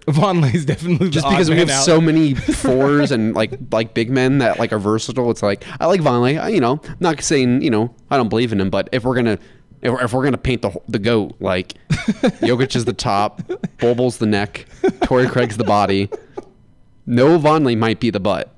Vonleh's 0.07 0.65
definitely 0.65 1.09
Just 1.09 1.25
the 1.25 1.31
because 1.31 1.49
odd 1.49 1.53
we 1.53 1.57
man 1.57 1.67
have 1.67 1.77
out. 1.77 1.83
so 1.83 1.99
many 1.99 2.33
fours 2.35 3.11
and 3.11 3.33
like 3.33 3.57
like 3.71 3.95
big 3.95 4.11
men 4.11 4.37
that 4.37 4.59
like 4.59 4.71
are 4.71 4.77
versatile. 4.77 5.31
It's 5.31 5.41
like 5.41 5.63
I 5.79 5.87
like 5.87 5.99
Vonleh. 6.01 6.39
I, 6.39 6.49
you 6.49 6.59
know, 6.61 6.79
not 6.99 7.21
saying 7.23 7.63
you 7.63 7.71
know 7.71 7.93
I 8.11 8.17
don't 8.17 8.29
believe 8.29 8.51
in 8.53 8.61
him, 8.61 8.69
but 8.69 8.87
if 8.91 9.03
we're 9.03 9.15
gonna 9.15 9.39
If, 9.85 9.91
we're- 9.91 10.03
if 10.03 10.13
we're 10.13 10.23
gonna 10.23 10.37
paint 10.37 10.61
the 10.61 10.71
the 10.87 10.99
goat, 10.99 11.35
like 11.39 11.73
Jokic 11.89 12.75
is 12.75 12.85
the 12.85 12.93
top, 12.93 13.41
Bol 13.79 13.95
Bol's 13.95 14.17
the 14.17 14.25
neck, 14.25 14.65
Torrey 15.03 15.27
Craig's 15.27 15.57
the 15.57 15.63
body. 15.63 16.09
Noah 17.05 17.37
Vonleh 17.39 17.77
might 17.77 17.99
be 17.99 18.09
the 18.09 18.19
butt. 18.19 18.51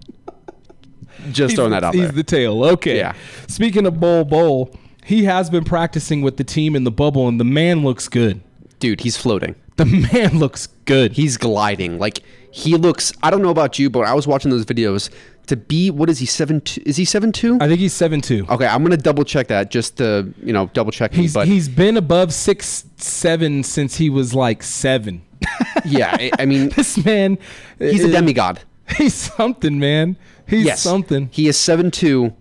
Just 1.32 1.56
throwing 1.56 1.72
that 1.72 1.84
out 1.84 1.94
he's 1.94 2.04
there. 2.04 2.12
the 2.14 2.24
tail. 2.24 2.64
Okay. 2.64 2.98
Yeah. 2.98 3.14
Speaking 3.48 3.86
of 3.86 4.00
Bol 4.00 4.24
Bol, 4.24 4.74
he 5.06 5.26
has 5.26 5.50
been 5.50 5.64
practicing 5.64 6.22
with 6.22 6.38
the 6.38 6.44
team 6.44 6.76
in 6.76 6.84
the 6.84 6.92
bubble, 6.92 7.28
and 7.28 7.40
the 7.40 7.44
man 7.46 7.84
looks 7.84 8.08
good. 8.08 8.40
Dude, 8.80 9.02
he's 9.02 9.18
floating. 9.18 9.56
The 9.78 9.86
man 9.86 10.38
looks 10.40 10.68
good. 10.86 11.14
He's 11.14 11.38
gliding. 11.38 12.00
Like 12.00 12.20
he 12.52 12.76
looks. 12.76 13.12
I 13.22 13.30
don't 13.32 13.42
know 13.42 13.50
about 13.50 13.78
you, 13.80 13.90
but 13.90 14.02
I 14.02 14.14
was 14.14 14.28
watching 14.28 14.52
those 14.52 14.66
videos. 14.66 15.10
To 15.48 15.56
be 15.56 15.90
what 15.92 16.10
is 16.10 16.20
he 16.20 16.26
seven? 16.26 16.62
Two, 16.62 16.82
is 16.86 16.98
he 16.98 17.06
seven 17.06 17.32
two? 17.32 17.58
I 17.62 17.68
think 17.68 17.80
he's 17.80 17.94
seven 17.94 18.22
two. 18.22 18.46
Okay, 18.50 18.68
I'm 18.68 18.84
gonna 18.84 18.98
double 18.98 19.24
check 19.24 19.48
that 19.48 19.72
just 19.72 19.98
to 19.98 20.34
you 20.44 20.54
know 20.54 20.70
double 20.74 20.92
check. 20.92 21.12
me, 21.14 21.24
He's 21.24 21.34
but 21.34 21.48
he's 21.48 21.70
been 21.70 21.98
above 21.98 22.34
six 22.34 22.86
seven 22.98 23.64
since 23.64 23.96
he 23.96 24.10
was 24.10 24.34
like 24.36 24.62
seven. 24.64 25.22
yeah, 25.86 26.16
I, 26.20 26.32
I 26.40 26.46
mean 26.46 26.70
this 26.76 27.04
man, 27.04 27.38
he's 27.80 28.04
a 28.04 28.12
demigod. 28.12 28.62
He's 28.98 29.14
something, 29.16 29.80
man. 29.80 30.16
He's 30.48 30.66
Yes, 30.66 30.82
something. 30.82 31.28
He 31.34 31.50
is 31.50 31.58
seven 31.58 31.92
two, 31.92 32.34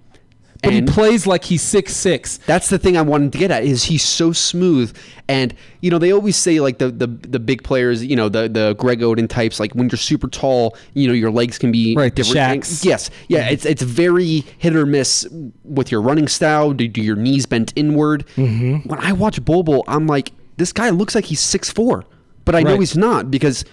But 0.63 0.73
he 0.73 0.83
plays 0.83 1.27
like 1.27 1.45
he's 1.45 1.63
six 1.63 1.95
six. 1.95 2.39
that's 2.47 2.69
the 2.69 2.79
thing 2.79 2.97
I 2.97 3.03
wanted 3.03 3.33
to 3.33 3.39
get 3.39 3.51
at 3.51 3.65
is 3.65 3.85
he's 3.85 4.03
so 4.05 4.33
smooth. 4.33 4.97
And 5.29 5.55
you 5.81 5.91
know 5.91 5.99
they 5.99 6.13
always 6.13 6.37
say 6.37 6.61
like 6.61 6.79
the 6.79 6.91
the, 6.91 7.07
the 7.07 7.39
big 7.39 7.63
players, 7.65 8.05
you 8.05 8.17
know 8.17 8.29
the 8.29 8.49
the 8.49 8.75
Greg 8.79 9.01
Oden 9.01 9.29
types, 9.29 9.59
like 9.61 9.75
when 9.75 9.89
you're 9.89 9.99
super 9.99 10.29
tall, 10.29 10.77
you 10.95 11.09
know 11.09 11.15
your 11.15 11.31
legs 11.31 11.59
can 11.59 11.73
be 11.73 11.95
Right, 11.97 12.15
the 12.15 12.23
different. 12.23 12.37
Yes, 12.85 13.11
yeah, 13.29 13.49
it's 13.49 13.67
it's 13.67 13.83
very 13.83 14.45
hit 14.59 14.75
or 14.77 14.87
miss 14.87 15.27
with 15.65 15.91
your 15.91 16.01
running 16.01 16.29
style. 16.29 16.73
Do, 16.73 16.87
do 16.89 17.03
your 17.03 17.17
knees 17.17 17.47
bent 17.47 17.73
inward? 17.77 18.27
Mm-hmm. 18.37 18.89
When 18.89 18.99
I 19.01 19.13
watch 19.13 19.45
Bobo, 19.45 19.83
I'm 19.89 20.07
like, 20.07 20.33
this 20.57 20.73
guy 20.73 20.91
looks 20.91 21.15
like 21.15 21.25
he's 21.25 21.41
six 21.41 21.71
four, 21.71 22.05
but 22.45 22.55
I 22.55 22.63
know 22.63 22.79
he's 22.79 22.97
not 22.97 23.31
because 23.31 23.65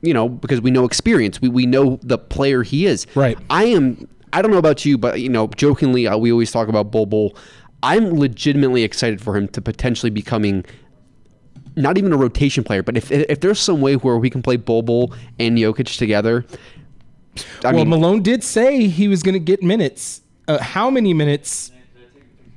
you 0.00 0.14
know 0.14 0.28
because 0.28 0.60
we 0.60 0.70
know 0.70 0.84
experience. 0.84 1.40
We 1.40 1.48
we 1.48 1.66
know 1.66 1.98
the 2.02 2.18
player 2.18 2.62
he 2.62 2.86
is. 2.86 3.06
Right. 3.14 3.38
I 3.50 3.64
am. 3.64 4.08
I 4.34 4.42
don't 4.42 4.50
know 4.50 4.58
about 4.58 4.84
you, 4.84 4.98
but 4.98 5.20
you 5.20 5.28
know, 5.28 5.46
jokingly, 5.46 6.08
uh, 6.08 6.16
we 6.16 6.32
always 6.32 6.50
talk 6.50 6.68
about 6.68 6.90
Bobo. 6.90 7.30
I'm 7.84 8.18
legitimately 8.18 8.82
excited 8.82 9.20
for 9.20 9.36
him 9.36 9.46
to 9.48 9.62
potentially 9.62 10.10
becoming 10.10 10.64
not 11.76 11.98
even 11.98 12.12
a 12.12 12.16
rotation 12.16 12.64
player, 12.64 12.82
but 12.82 12.96
if 12.96 13.12
if 13.12 13.40
there's 13.40 13.60
some 13.60 13.80
way 13.80 13.94
where 13.94 14.16
we 14.18 14.28
can 14.30 14.42
play 14.42 14.56
Bobo 14.56 15.14
and 15.38 15.56
Jokic 15.56 15.96
together, 15.96 16.44
I 17.64 17.66
well, 17.66 17.74
mean, 17.74 17.88
Malone 17.90 18.22
did 18.22 18.42
say 18.42 18.88
he 18.88 19.06
was 19.06 19.22
going 19.22 19.34
to 19.34 19.40
get 19.40 19.62
minutes. 19.62 20.22
Uh, 20.48 20.58
how 20.58 20.90
many 20.90 21.14
minutes? 21.14 21.70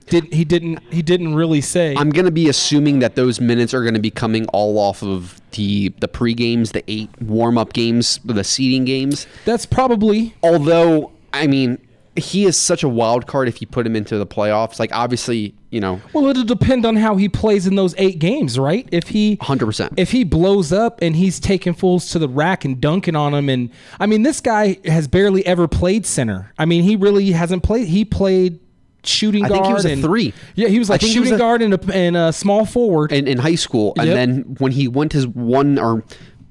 Did 0.08 0.34
he 0.34 0.46
didn't 0.46 0.80
he 0.92 1.02
didn't 1.02 1.36
really 1.36 1.60
say? 1.60 1.94
I'm 1.98 2.12
gonna 2.12 2.32
be 2.32 2.48
assuming 2.48 3.00
that 3.00 3.16
those 3.16 3.42
minutes 3.42 3.74
are 3.74 3.84
gonna 3.84 4.00
be 4.00 4.10
coming 4.10 4.48
all 4.48 4.80
off 4.80 5.04
of 5.04 5.42
the 5.52 5.90
the 6.00 6.08
pre 6.08 6.34
games, 6.34 6.72
the 6.72 6.82
eight 6.90 7.10
warm 7.22 7.58
up 7.58 7.74
games, 7.74 8.22
the 8.24 8.44
seeding 8.46 8.86
games. 8.86 9.28
That's 9.44 9.66
probably 9.66 10.34
Although, 10.42 11.12
I 11.34 11.48
mean, 11.48 11.78
he 12.16 12.46
is 12.46 12.58
such 12.58 12.82
a 12.84 12.90
wild 12.90 13.28
card 13.28 13.48
if 13.48 13.62
you 13.62 13.68
put 13.68 13.86
him 13.86 13.96
into 13.96 14.18
the 14.18 14.26
playoffs. 14.26 14.80
Like, 14.80 14.92
obviously, 14.92 15.54
you 15.70 15.80
know, 15.80 16.02
well. 16.14 16.26
It'll 16.28 16.44
depend 16.44 16.84
on 16.86 16.96
how 16.96 17.16
he 17.16 17.30
plays 17.30 17.68
in 17.68 17.76
those 17.76 17.94
eight 17.98 18.18
games, 18.20 18.58
right? 18.58 18.88
If 18.92 19.10
he 19.10 19.38
100%. 19.38 19.94
if 19.98 20.12
he 20.12 20.24
blows 20.24 20.74
up 20.74 21.00
and 21.04 21.16
he's 21.16 21.40
taking 21.40 21.74
fools 21.74 22.10
to 22.12 22.20
the 22.20 22.28
rack 22.28 22.66
and 22.66 22.82
dunking 22.82 23.16
on 23.16 23.34
them, 23.34 23.50
and 23.50 23.70
I 24.00 24.08
mean, 24.08 24.24
this 24.24 24.42
guy 24.42 24.78
has 24.86 25.08
barely 25.08 25.46
ever 25.46 25.68
played 25.68 26.06
center. 26.08 26.52
I 26.58 26.66
mean, 26.66 26.84
he 26.84 26.96
really 26.96 27.32
hasn't 27.32 27.62
played. 27.64 27.88
He 27.88 28.04
played 28.04 28.60
shooting 29.04 29.42
guard. 29.44 29.52
I 29.52 29.56
think 29.56 29.68
he 29.68 29.74
was 29.74 29.86
a 29.86 29.92
and- 29.92 30.02
three. 30.02 30.34
Yeah, 30.56 30.70
he 30.70 30.80
was 30.80 30.90
like 30.90 31.02
he 31.02 31.08
was 31.08 31.14
shooting 31.14 31.34
a- 31.34 31.38
guard 31.38 31.62
and 31.62 31.74
a, 31.76 31.94
and 31.96 32.18
a 32.18 32.34
small 32.34 32.66
forward. 32.66 33.12
in, 33.12 33.28
in 33.28 33.38
high 33.38 33.56
school, 33.56 33.94
and 33.98 34.08
Yep. 34.08 34.16
then 34.16 34.56
when 34.58 34.72
he 34.72 34.88
went 34.88 35.14
his 35.14 35.28
one 35.28 35.78
or 35.78 36.04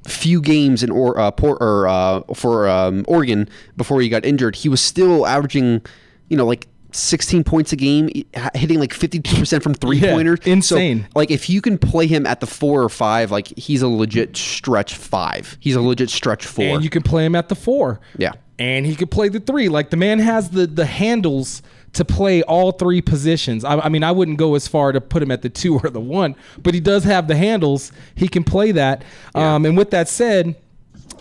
few 0.06 0.40
games 0.40 0.82
in 0.82 0.90
or 0.90 1.18
uh, 1.18 1.30
Port, 1.30 1.58
or 1.60 1.86
uh, 1.88 2.22
for 2.34 2.68
um, 2.68 3.04
Oregon 3.08 3.48
before 3.76 4.00
he 4.00 4.08
got 4.08 4.25
injured, 4.25 4.56
he 4.56 4.68
was 4.68 4.80
still 4.80 5.26
averaging, 5.26 5.82
you 6.28 6.36
know, 6.36 6.46
like 6.46 6.66
16 6.92 7.44
points 7.44 7.72
a 7.72 7.76
game, 7.76 8.08
hitting 8.54 8.78
like 8.80 8.92
52% 8.92 9.62
from 9.62 9.75
three 9.75 9.98
Yeah, 9.98 10.14
pointers. 10.14 10.38
insane. 10.46 11.02
So, 11.02 11.08
like 11.14 11.30
if 11.30 11.50
you 11.50 11.60
can 11.60 11.76
play 11.76 12.06
him 12.06 12.25
at 12.26 12.40
the 12.40 12.46
four 12.46 12.82
or 12.82 12.88
five, 12.88 13.30
like 13.30 13.48
he's 13.58 13.82
a 13.82 13.88
legit 13.88 14.36
stretch 14.36 14.94
five. 14.94 15.58
He's 15.60 15.76
a 15.76 15.80
legit 15.82 16.08
stretch 16.08 16.46
four. 16.46 16.64
and 16.64 16.82
you 16.84 16.88
can 16.90 17.02
play 17.02 17.25
him 17.26 17.34
at 17.34 17.48
the 17.50 17.54
four. 17.54 18.00
Yeah. 18.16 18.32
and 18.58 18.86
he 18.86 18.96
could 18.96 19.10
play 19.10 19.28
the 19.28 19.40
three. 19.40 19.68
Like 19.68 19.90
the 19.90 19.96
man 19.98 20.18
has 20.20 20.50
the 20.50 20.66
the 20.66 20.86
handles 20.86 21.60
to 21.94 22.04
play 22.04 22.42
all 22.42 22.72
three 22.72 23.00
positions. 23.00 23.64
I, 23.64 23.78
I 23.78 23.88
mean, 23.88 24.04
I 24.04 24.12
wouldn't 24.12 24.38
go 24.38 24.54
as 24.54 24.68
far 24.68 24.92
to 24.92 25.00
put 25.00 25.22
him 25.22 25.30
at 25.30 25.42
the 25.42 25.48
two 25.48 25.78
or 25.78 25.90
the 25.90 26.00
one, 26.00 26.36
but 26.58 26.74
he 26.74 26.80
does 26.80 27.04
have 27.04 27.28
the 27.28 27.36
handles. 27.36 27.92
He 28.14 28.28
can 28.28 28.44
play 28.44 28.72
that. 28.72 29.04
Um, 29.34 29.64
and 29.64 29.76
with 29.76 29.90
that 29.90 30.08
said. 30.08 30.56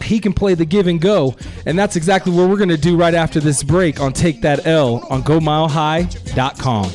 He 0.03 0.19
can 0.19 0.33
play 0.33 0.55
the 0.55 0.65
give 0.65 0.87
and 0.87 0.99
go, 0.99 1.35
and 1.65 1.79
that's 1.79 1.95
exactly 1.95 2.33
what 2.33 2.49
we're 2.49 2.57
going 2.57 2.67
to 2.67 2.75
do 2.75 2.97
right 2.97 3.13
after 3.13 3.39
this 3.39 3.63
break 3.63 4.01
on 4.01 4.11
Take 4.11 4.41
That 4.41 4.67
L 4.67 5.07
on 5.09 5.23
GoMileHigh.com. 5.23 6.91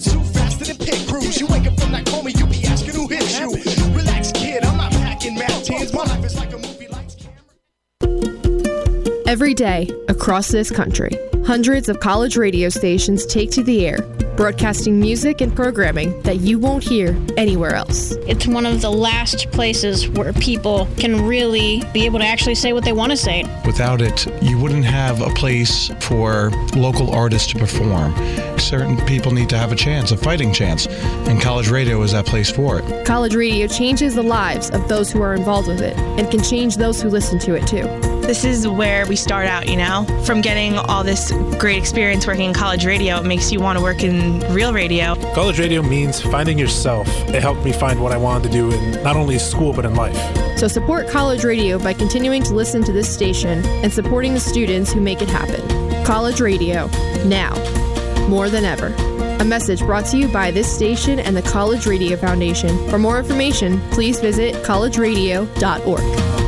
So 0.00 0.17
Every 9.38 9.54
day, 9.54 9.88
across 10.08 10.48
this 10.48 10.68
country, 10.68 11.12
hundreds 11.46 11.88
of 11.88 12.00
college 12.00 12.36
radio 12.36 12.70
stations 12.70 13.24
take 13.24 13.52
to 13.52 13.62
the 13.62 13.86
air, 13.86 13.98
broadcasting 14.36 14.98
music 14.98 15.40
and 15.40 15.54
programming 15.54 16.20
that 16.22 16.40
you 16.40 16.58
won't 16.58 16.82
hear 16.82 17.16
anywhere 17.36 17.76
else. 17.76 18.16
It's 18.26 18.48
one 18.48 18.66
of 18.66 18.80
the 18.80 18.90
last 18.90 19.48
places 19.52 20.08
where 20.08 20.32
people 20.32 20.88
can 20.96 21.24
really 21.24 21.84
be 21.92 22.04
able 22.04 22.18
to 22.18 22.24
actually 22.24 22.56
say 22.56 22.72
what 22.72 22.84
they 22.84 22.92
want 22.92 23.12
to 23.12 23.16
say. 23.16 23.44
Without 23.64 24.02
it, 24.02 24.26
you 24.42 24.58
wouldn't 24.58 24.84
have 24.84 25.20
a 25.20 25.30
place 25.34 25.88
for 26.00 26.50
local 26.74 27.14
artists 27.14 27.52
to 27.52 27.58
perform. 27.60 28.12
Certain 28.58 28.96
people 29.06 29.30
need 29.30 29.48
to 29.50 29.56
have 29.56 29.70
a 29.70 29.76
chance, 29.76 30.10
a 30.10 30.16
fighting 30.16 30.52
chance, 30.52 30.88
and 31.28 31.40
college 31.40 31.68
radio 31.68 32.02
is 32.02 32.10
that 32.10 32.26
place 32.26 32.50
for 32.50 32.80
it. 32.80 33.06
College 33.06 33.36
radio 33.36 33.68
changes 33.68 34.16
the 34.16 34.22
lives 34.24 34.68
of 34.70 34.88
those 34.88 35.12
who 35.12 35.22
are 35.22 35.36
involved 35.36 35.68
with 35.68 35.80
it 35.80 35.96
and 35.96 36.28
can 36.28 36.42
change 36.42 36.76
those 36.76 37.00
who 37.00 37.08
listen 37.08 37.38
to 37.38 37.54
it 37.54 37.64
too. 37.68 38.17
This 38.28 38.44
is 38.44 38.68
where 38.68 39.06
we 39.06 39.16
start 39.16 39.46
out, 39.46 39.70
you 39.70 39.76
know? 39.76 40.04
From 40.26 40.42
getting 40.42 40.76
all 40.76 41.02
this 41.02 41.32
great 41.58 41.78
experience 41.78 42.26
working 42.26 42.44
in 42.44 42.52
college 42.52 42.84
radio, 42.84 43.16
it 43.20 43.24
makes 43.24 43.50
you 43.50 43.58
want 43.58 43.78
to 43.78 43.82
work 43.82 44.04
in 44.04 44.40
real 44.52 44.74
radio. 44.74 45.14
College 45.32 45.58
radio 45.58 45.80
means 45.80 46.20
finding 46.20 46.58
yourself. 46.58 47.08
It 47.30 47.40
helped 47.40 47.64
me 47.64 47.72
find 47.72 48.02
what 48.02 48.12
I 48.12 48.18
wanted 48.18 48.48
to 48.48 48.50
do 48.50 48.70
in 48.70 49.02
not 49.02 49.16
only 49.16 49.38
school 49.38 49.72
but 49.72 49.86
in 49.86 49.94
life. 49.94 50.14
So 50.58 50.68
support 50.68 51.08
college 51.08 51.42
radio 51.42 51.78
by 51.78 51.94
continuing 51.94 52.42
to 52.42 52.52
listen 52.52 52.84
to 52.84 52.92
this 52.92 53.10
station 53.10 53.64
and 53.82 53.90
supporting 53.90 54.34
the 54.34 54.40
students 54.40 54.92
who 54.92 55.00
make 55.00 55.22
it 55.22 55.30
happen. 55.30 56.04
College 56.04 56.42
radio, 56.42 56.86
now, 57.24 57.54
more 58.28 58.50
than 58.50 58.66
ever. 58.66 58.88
A 59.40 59.44
message 59.44 59.80
brought 59.80 60.04
to 60.04 60.18
you 60.18 60.28
by 60.28 60.50
this 60.50 60.70
station 60.70 61.18
and 61.18 61.34
the 61.34 61.40
College 61.40 61.86
Radio 61.86 62.18
Foundation. 62.18 62.90
For 62.90 62.98
more 62.98 63.18
information, 63.18 63.80
please 63.88 64.20
visit 64.20 64.54
collegeradio.org. 64.66 66.47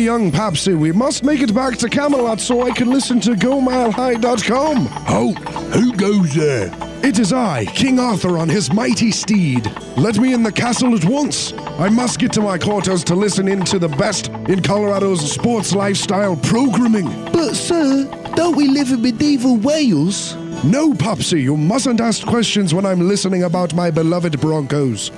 Goody, 0.00 0.06
young 0.06 0.32
Papsy, 0.32 0.78
we 0.78 0.92
must 0.92 1.24
make 1.24 1.40
it 1.40 1.54
back 1.54 1.76
to 1.76 1.88
Camelot 1.88 2.40
so 2.40 2.62
I 2.62 2.70
can 2.70 2.88
listen 2.88 3.20
to 3.20 3.32
GoMileHigh.com. 3.32 4.88
Oh, 5.08 5.34
who 5.72 5.92
goes 5.94 6.34
there? 6.34 6.72
It 7.04 7.18
is 7.18 7.34
I, 7.34 7.66
King 7.66 7.98
Arthur, 8.00 8.38
on 8.38 8.48
his 8.48 8.72
mighty 8.72 9.10
steed. 9.10 9.70
Let 9.98 10.18
me 10.18 10.32
in 10.32 10.42
the 10.42 10.52
castle 10.52 10.96
at 10.96 11.04
once. 11.04 11.52
I 11.78 11.90
must 11.90 12.18
get 12.18 12.32
to 12.34 12.40
my 12.40 12.56
quarters 12.56 13.04
to 13.04 13.14
listen 13.14 13.46
in 13.46 13.62
to 13.66 13.78
the 13.78 13.88
best 13.88 14.28
in 14.48 14.62
Colorado's 14.62 15.30
sports 15.30 15.74
lifestyle 15.74 16.36
programming. 16.36 17.10
But, 17.32 17.54
sir, 17.54 18.04
don't 18.34 18.56
we 18.56 18.68
live 18.68 18.90
in 18.92 19.02
medieval 19.02 19.58
Wales? 19.58 20.34
No, 20.64 20.94
Popsy, 20.94 21.42
you 21.42 21.58
mustn't 21.58 22.00
ask 22.00 22.26
questions 22.26 22.72
when 22.72 22.86
I'm 22.86 23.06
listening 23.06 23.42
about 23.42 23.74
my 23.74 23.90
beloved 23.90 24.40
Broncos. 24.40 25.10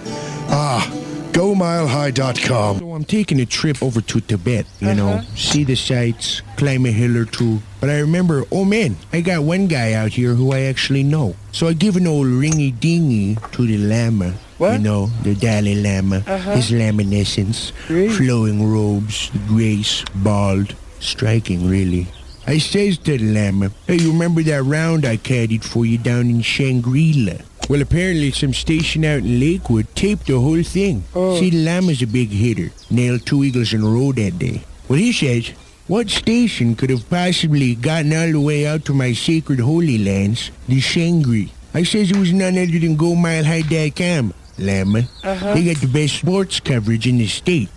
Ah, 0.49 1.02
GoMileHigh.com. 1.33 2.79
So 2.79 2.93
I'm 2.93 3.05
taking 3.05 3.41
a 3.41 3.47
trip 3.47 3.83
over 3.83 4.01
to 4.01 4.21
Tibet, 4.21 4.67
you 4.81 4.95
know, 4.95 5.21
see 5.35 5.65
the 5.65 5.75
sights, 5.75 6.43
climb 6.57 6.87
a 6.87 6.91
hill 6.93 7.17
or 7.17 7.25
two. 7.25 7.61
But 7.81 7.91
I 7.91 7.99
remember, 8.01 8.45
oh 8.53 8.65
man, 8.65 8.97
I 9.13 9.21
got 9.23 9.43
one 9.43 9.67
guy 9.67 9.93
out 9.95 10.11
here 10.11 10.35
who 10.35 10.53
I 10.53 10.61
actually 10.63 11.03
know. 11.03 11.35
So 11.53 11.69
I 11.69 11.73
give 11.73 11.97
an 11.97 12.07
old 12.07 12.27
ringy 12.27 12.79
dingy 12.79 13.37
to 13.53 13.67
the 13.67 13.79
Lama. 13.79 14.35
What? 14.59 14.75
You 14.75 14.79
know, 14.79 15.07
the 15.23 15.35
Dalai 15.35 15.75
Lama, 15.75 16.23
Uh-huh. 16.27 16.53
his 16.55 16.71
laminescence, 16.71 17.71
flowing 18.17 18.71
robes, 18.71 19.31
grace, 19.49 20.05
bald, 20.15 20.75
striking 21.01 21.69
really. 21.69 22.07
I 22.47 22.59
says 22.59 22.99
to 22.99 23.17
the 23.19 23.25
Lama, 23.33 23.71
hey, 23.87 23.97
you 23.97 24.13
remember 24.13 24.43
that 24.43 24.63
round 24.65 25.05
I 25.05 25.17
caddied 25.17 25.65
for 25.65 25.87
you 25.87 25.97
down 25.99 26.29
in 26.31 26.43
Shangri-La? 26.43 27.39
Well, 27.73 27.81
apparently 27.81 28.33
some 28.33 28.53
station 28.53 29.03
out 29.03 29.21
in 29.21 29.41
Lakewood 29.41 29.87
taped 29.97 30.27
the 30.27 30.39
whole 30.39 30.63
thing. 30.63 31.05
Oh. 31.15 31.41
See, 31.41 31.49
the 31.49 31.65
Lama's 31.65 32.03
a 32.03 32.07
big 32.07 32.29
hitter. 32.29 32.71
Nailed 32.91 33.25
two 33.25 33.45
eagles 33.45 33.73
in 33.73 33.83
a 33.83 33.87
row 33.87 34.13
that 34.13 34.39
day. 34.39 34.63
Well, 34.91 34.99
he 34.99 35.11
says, 35.11 35.55
What 35.87 36.11
station 36.11 36.77
could 36.77 36.91
have 36.91 37.09
possibly 37.09 37.75
gotten 37.75 38.13
all 38.13 38.31
the 38.31 38.39
way 38.39 38.67
out 38.67 38.85
to 38.85 38.93
my 38.93 39.15
sacred 39.15 39.59
holy 39.59 39.97
lands, 39.97 40.51
the 40.69 40.81
Shangri? 40.81 41.51
I 41.73 41.85
says 41.85 42.11
it 42.11 42.19
was 42.19 42.31
none 42.35 42.59
other 42.59 42.79
than 42.79 42.95
GoMileHigh.com, 42.95 44.35
Lama. 44.59 44.99
Uh-huh. 45.25 45.55
They 45.55 45.65
got 45.65 45.81
the 45.81 45.89
best 45.89 46.17
sports 46.17 46.61
coverage 46.61 47.07
in 47.07 47.17
the 47.17 47.27
state. 47.27 47.71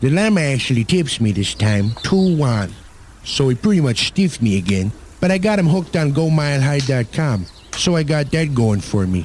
The 0.00 0.08
Lama 0.08 0.40
actually 0.40 0.84
tips 0.84 1.20
me 1.20 1.32
this 1.32 1.52
time, 1.52 1.90
2-1. 1.90 2.72
So 3.24 3.50
he 3.50 3.56
pretty 3.56 3.82
much 3.82 4.06
stiffed 4.06 4.40
me 4.40 4.56
again, 4.56 4.90
but 5.20 5.30
I 5.30 5.36
got 5.36 5.58
him 5.58 5.66
hooked 5.66 5.96
on 5.96 6.14
GoMileHigh.com. 6.14 7.44
So 7.78 7.94
I 7.94 8.02
got 8.02 8.32
that 8.32 8.54
going 8.54 8.80
for 8.80 9.06
me, 9.06 9.22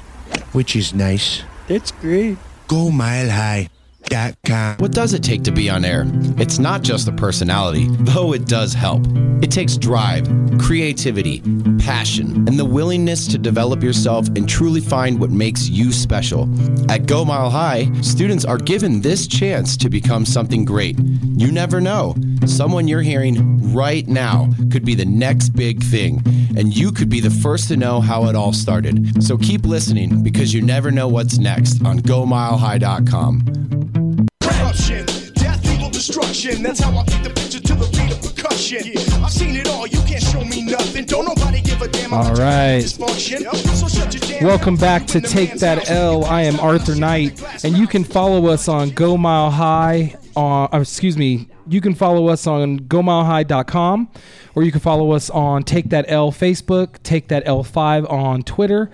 which 0.51 0.75
is 0.75 0.93
nice. 0.93 1.41
That's 1.67 1.91
great. 1.91 2.38
GoMileHigh.com. 2.67 4.77
What 4.77 4.91
does 4.91 5.13
it 5.13 5.24
take 5.24 5.41
to 5.43 5.51
be 5.51 5.72
on 5.72 5.83
air? 5.83 6.05
It's 6.38 6.60
not 6.60 6.83
just 6.83 7.07
the 7.07 7.13
personality, 7.13 7.88
though 7.89 8.33
it 8.33 8.45
does 8.45 8.75
help. 8.75 9.07
It 9.41 9.50
takes 9.50 9.75
drive, 9.75 10.29
creativity, 10.60 11.39
passion, 11.79 12.48
and 12.48 12.60
the 12.60 12.65
willingness 12.65 13.27
to 13.29 13.39
develop 13.39 13.81
yourself 13.81 14.27
and 14.27 14.48
truly 14.48 14.81
find 14.81 15.19
what 15.19 15.31
makes 15.31 15.67
you 15.67 15.91
special. 15.91 16.48
At 16.91 17.07
Go 17.07 17.25
Mile 17.25 17.50
High, 17.50 17.91
students 18.01 18.45
are 18.45 18.60
given 18.60 19.01
this 19.01 19.25
chance 19.25 19.75
to 19.77 19.89
become 19.89 20.27
something 20.27 20.63
great. 20.63 21.00
You 21.36 21.51
never 21.51 21.81
know. 21.81 22.15
Someone 22.45 22.88
you're 22.88 23.01
hearing 23.01 23.73
right 23.73 24.07
now 24.07 24.50
could 24.71 24.83
be 24.83 24.95
the 24.95 25.05
next 25.05 25.50
big 25.50 25.81
thing, 25.81 26.21
and 26.57 26.75
you 26.75 26.91
could 26.91 27.07
be 27.09 27.21
the 27.21 27.29
first 27.29 27.69
to 27.69 27.77
know 27.77 28.01
how 28.01 28.25
it 28.25 28.35
all 28.35 28.51
started. 28.51 29.23
So 29.23 29.38
keep 29.38 29.65
listening 29.65 30.23
because 30.23 30.53
you 30.53 30.62
never 30.62 30.91
know 30.91 31.07
what's 31.07 31.38
next 31.38 31.85
on 31.85 32.00
GoMileHigh.com. 32.00 34.27
Corruption, 34.41 35.05
death, 35.33 35.73
evil, 35.73 35.89
destruction. 35.89 36.62
That's 36.62 36.81
how 36.81 36.91
I 36.91 37.05
paint 37.05 37.23
the 37.23 37.29
picture 37.29 37.62
to 37.62 37.75
the 37.75 37.88
beat 37.91 38.12
of 38.12 38.21
percussion. 38.21 38.91
I've 39.23 39.31
seen 39.31 39.55
it 39.55 39.69
all. 39.69 39.88
You 39.88 40.00
can't 40.00 40.21
show 40.21 40.43
me 40.43 40.63
nothing. 40.63 41.05
Don't 41.05 41.25
nobody 41.25 41.62
give 41.62 41.81
a 41.81 41.88
damn. 41.88 42.13
All 42.13 42.33
right. 42.33 42.83
Dysfunction. 42.83 43.50
So 43.55 43.88
shut 43.88 44.13
your 44.13 44.19
damn 44.21 44.43
Welcome 44.45 44.75
back 44.75 45.07
to 45.07 45.21
Take 45.21 45.53
That 45.59 45.89
L. 45.89 46.25
I 46.25 46.41
am 46.41 46.59
Arthur 46.59 46.95
Knight, 46.95 47.41
and 47.63 47.77
you 47.77 47.88
can 47.88 48.03
follow 48.03 48.47
us 48.47 48.67
on 48.67 48.89
Go 48.89 49.15
Mile 49.15 49.50
High. 49.50 50.15
On, 50.35 50.67
uh, 50.73 50.79
excuse 50.79 51.15
me, 51.15 51.47
you 51.67 51.82
can 51.82 51.93
follow 51.96 52.27
us 52.27 52.46
on 52.48 52.79
GoMileHigh.com, 52.79 54.10
or 54.55 54.63
you 54.63 54.72
can 54.72 54.82
follow 54.82 55.12
us 55.12 55.29
on 55.29 55.63
Take 55.63 55.89
That 55.89 56.05
L 56.08 56.32
Facebook, 56.32 57.01
Take 57.03 57.27
That 57.29 57.46
L5 57.46 58.10
on 58.12 58.43
Twitter, 58.43 58.91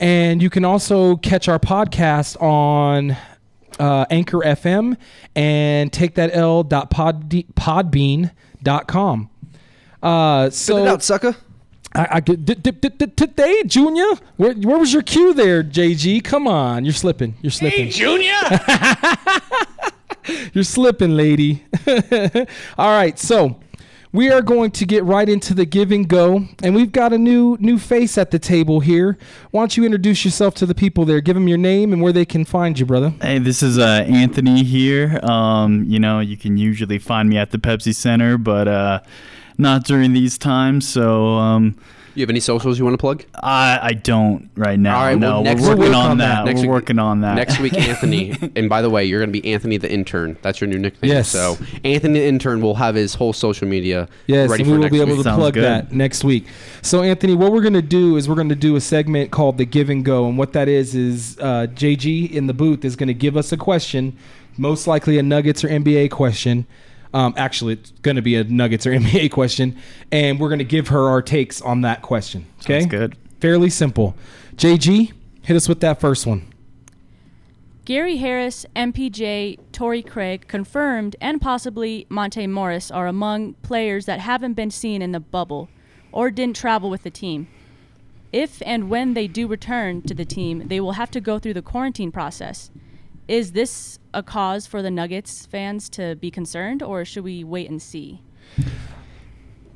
and 0.00 0.42
you 0.42 0.50
can 0.50 0.64
also 0.64 1.16
catch 1.16 1.48
our 1.48 1.58
podcast 1.58 2.40
on 2.42 3.16
uh, 3.78 4.04
Anchor 4.10 4.38
FM 4.40 4.96
and 5.34 5.92
Take 5.92 6.14
That 6.16 6.30
L 6.34 6.64
Podbean.com. 6.64 8.30
Uh, 10.02 10.50
so 10.50 10.74
Spit 10.74 10.86
it 10.86 10.88
out, 10.88 11.02
sucker. 11.02 11.36
I, 11.94 12.08
I 12.12 12.20
could- 12.22 12.44
d- 12.44 12.54
d- 12.54 12.70
d- 12.70 12.88
d- 12.88 13.06
today, 13.08 13.62
Junior. 13.66 14.14
Where, 14.36 14.54
where 14.54 14.78
was 14.78 14.92
your 14.92 15.02
cue 15.02 15.34
there, 15.34 15.62
JG? 15.62 16.24
Come 16.24 16.48
on, 16.48 16.84
you're 16.84 16.94
slipping. 16.94 17.34
You're 17.42 17.50
slipping. 17.50 17.90
Junior! 17.90 18.32
You're 20.52 20.64
slipping, 20.64 21.16
lady. 21.16 21.64
All 22.78 22.90
right, 22.90 23.18
so 23.18 23.60
we 24.12 24.30
are 24.30 24.42
going 24.42 24.70
to 24.72 24.84
get 24.84 25.04
right 25.04 25.28
into 25.28 25.54
the 25.54 25.64
give 25.64 25.90
and 25.90 26.06
go, 26.06 26.46
and 26.62 26.74
we've 26.74 26.92
got 26.92 27.12
a 27.12 27.18
new 27.18 27.56
new 27.60 27.78
face 27.78 28.18
at 28.18 28.30
the 28.30 28.38
table 28.38 28.80
here. 28.80 29.16
Why 29.50 29.62
don't 29.62 29.76
you 29.76 29.84
introduce 29.84 30.24
yourself 30.24 30.54
to 30.56 30.66
the 30.66 30.74
people 30.74 31.04
there? 31.04 31.20
Give 31.20 31.34
them 31.34 31.48
your 31.48 31.58
name 31.58 31.92
and 31.92 32.02
where 32.02 32.12
they 32.12 32.24
can 32.24 32.44
find 32.44 32.78
you, 32.78 32.86
brother. 32.86 33.14
Hey, 33.20 33.38
this 33.38 33.62
is 33.62 33.78
uh, 33.78 34.04
Anthony 34.06 34.64
here. 34.64 35.18
Um, 35.22 35.84
you 35.88 35.98
know, 35.98 36.20
you 36.20 36.36
can 36.36 36.56
usually 36.56 36.98
find 36.98 37.28
me 37.28 37.38
at 37.38 37.50
the 37.50 37.58
Pepsi 37.58 37.94
Center, 37.94 38.36
but 38.36 38.68
uh, 38.68 39.00
not 39.58 39.84
during 39.84 40.12
these 40.12 40.36
times. 40.36 40.86
So, 40.86 41.36
um, 41.36 41.76
You 42.14 42.22
have 42.22 42.30
any 42.30 42.40
socials 42.40 42.78
you 42.78 42.84
want 42.84 42.94
to 42.94 42.98
plug? 42.98 43.24
I 43.34 43.78
I 43.82 43.92
don't 43.94 44.50
right 44.56 44.78
now. 44.78 44.98
All 44.98 45.04
right, 45.06 45.18
no, 45.18 45.30
well, 45.34 45.42
next 45.44 45.62
we're 45.62 45.68
working 45.70 45.84
week- 45.84 45.94
on 45.96 46.18
that. 46.18 46.44
Next 46.44 46.56
we're 46.58 46.62
week- 46.62 46.70
working 46.70 46.98
on 46.98 47.20
that. 47.22 47.34
Next 47.36 47.58
week, 47.58 47.74
Anthony. 47.78 48.34
and 48.54 48.68
by 48.68 48.82
the 48.82 48.90
way, 48.90 49.04
you're 49.04 49.20
going 49.20 49.32
to 49.32 49.40
be 49.40 49.52
Anthony 49.52 49.78
the 49.78 49.90
intern. 49.90 50.36
That's 50.42 50.60
your 50.60 50.68
new 50.68 50.78
nickname. 50.78 51.10
Yes. 51.10 51.28
So 51.28 51.56
Anthony 51.84 52.20
the 52.20 52.26
intern 52.26 52.60
will 52.60 52.74
have 52.74 52.94
his 52.94 53.14
whole 53.14 53.32
social 53.32 53.66
media 53.66 54.08
Yes, 54.26 54.50
ready 54.50 54.62
and 54.62 54.68
for 54.68 54.72
we 54.72 54.76
will 54.78 54.82
next 54.82 54.92
be 54.92 55.00
able 55.00 55.14
week. 55.16 55.24
to 55.24 55.34
plug 55.34 55.54
that 55.54 55.92
next 55.92 56.22
week. 56.24 56.46
So, 56.82 57.02
Anthony, 57.02 57.34
what 57.34 57.52
we're 57.52 57.60
going 57.62 57.72
to 57.74 57.82
do 57.82 58.16
is 58.16 58.28
we're 58.28 58.34
going 58.34 58.48
to 58.50 58.54
do 58.54 58.76
a 58.76 58.80
segment 58.80 59.30
called 59.30 59.56
the 59.58 59.64
Give 59.64 59.88
and 59.88 60.04
Go, 60.04 60.26
and 60.28 60.36
what 60.36 60.52
that 60.52 60.68
is 60.68 60.94
is 60.94 61.38
uh, 61.40 61.66
JG 61.74 62.30
in 62.30 62.46
the 62.46 62.54
booth 62.54 62.84
is 62.84 62.96
going 62.96 63.06
to 63.08 63.14
give 63.14 63.36
us 63.36 63.52
a 63.52 63.56
question, 63.56 64.16
most 64.58 64.86
likely 64.86 65.16
a 65.18 65.22
Nuggets 65.22 65.64
or 65.64 65.68
NBA 65.68 66.10
question. 66.10 66.66
Um, 67.14 67.34
actually, 67.36 67.74
it's 67.74 67.90
going 68.02 68.16
to 68.16 68.22
be 68.22 68.36
a 68.36 68.44
Nuggets 68.44 68.86
or 68.86 68.90
NBA 68.98 69.30
question, 69.30 69.76
and 70.10 70.40
we're 70.40 70.48
going 70.48 70.58
to 70.58 70.64
give 70.64 70.88
her 70.88 71.08
our 71.08 71.22
takes 71.22 71.60
on 71.60 71.82
that 71.82 72.02
question. 72.02 72.46
Okay, 72.62 72.80
Sounds 72.80 72.90
good. 72.90 73.16
Fairly 73.40 73.70
simple. 73.70 74.14
JG, 74.56 75.12
hit 75.42 75.56
us 75.56 75.68
with 75.68 75.80
that 75.80 76.00
first 76.00 76.26
one. 76.26 76.52
Gary 77.84 78.18
Harris, 78.18 78.64
MPJ, 78.76 79.58
Torrey 79.72 80.02
Craig 80.02 80.46
confirmed, 80.46 81.16
and 81.20 81.40
possibly 81.40 82.06
Monte 82.08 82.46
Morris 82.46 82.92
are 82.92 83.08
among 83.08 83.54
players 83.54 84.06
that 84.06 84.20
haven't 84.20 84.52
been 84.52 84.70
seen 84.70 85.02
in 85.02 85.10
the 85.10 85.18
bubble 85.18 85.68
or 86.12 86.30
didn't 86.30 86.54
travel 86.54 86.88
with 86.90 87.02
the 87.02 87.10
team. 87.10 87.48
If 88.32 88.62
and 88.64 88.88
when 88.88 89.14
they 89.14 89.26
do 89.26 89.48
return 89.48 90.02
to 90.02 90.14
the 90.14 90.24
team, 90.24 90.68
they 90.68 90.78
will 90.78 90.92
have 90.92 91.10
to 91.10 91.20
go 91.20 91.40
through 91.40 91.54
the 91.54 91.62
quarantine 91.62 92.12
process. 92.12 92.70
Is 93.28 93.52
this 93.52 93.98
a 94.12 94.22
cause 94.22 94.66
for 94.66 94.82
the 94.82 94.90
Nuggets 94.90 95.46
fans 95.46 95.88
to 95.90 96.16
be 96.16 96.30
concerned, 96.30 96.82
or 96.82 97.04
should 97.04 97.24
we 97.24 97.44
wait 97.44 97.70
and 97.70 97.80
see? 97.80 98.20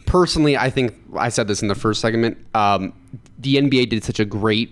personally, 0.07 0.57
I 0.57 0.71
think 0.71 0.95
I 1.15 1.29
said 1.29 1.47
this 1.47 1.61
in 1.61 1.69
the 1.69 1.75
first 1.75 2.01
segment. 2.01 2.39
Um, 2.55 2.95
the 3.39 3.57
NBA 3.57 3.91
did 3.91 4.03
such 4.03 4.19
a 4.19 4.25
great 4.25 4.71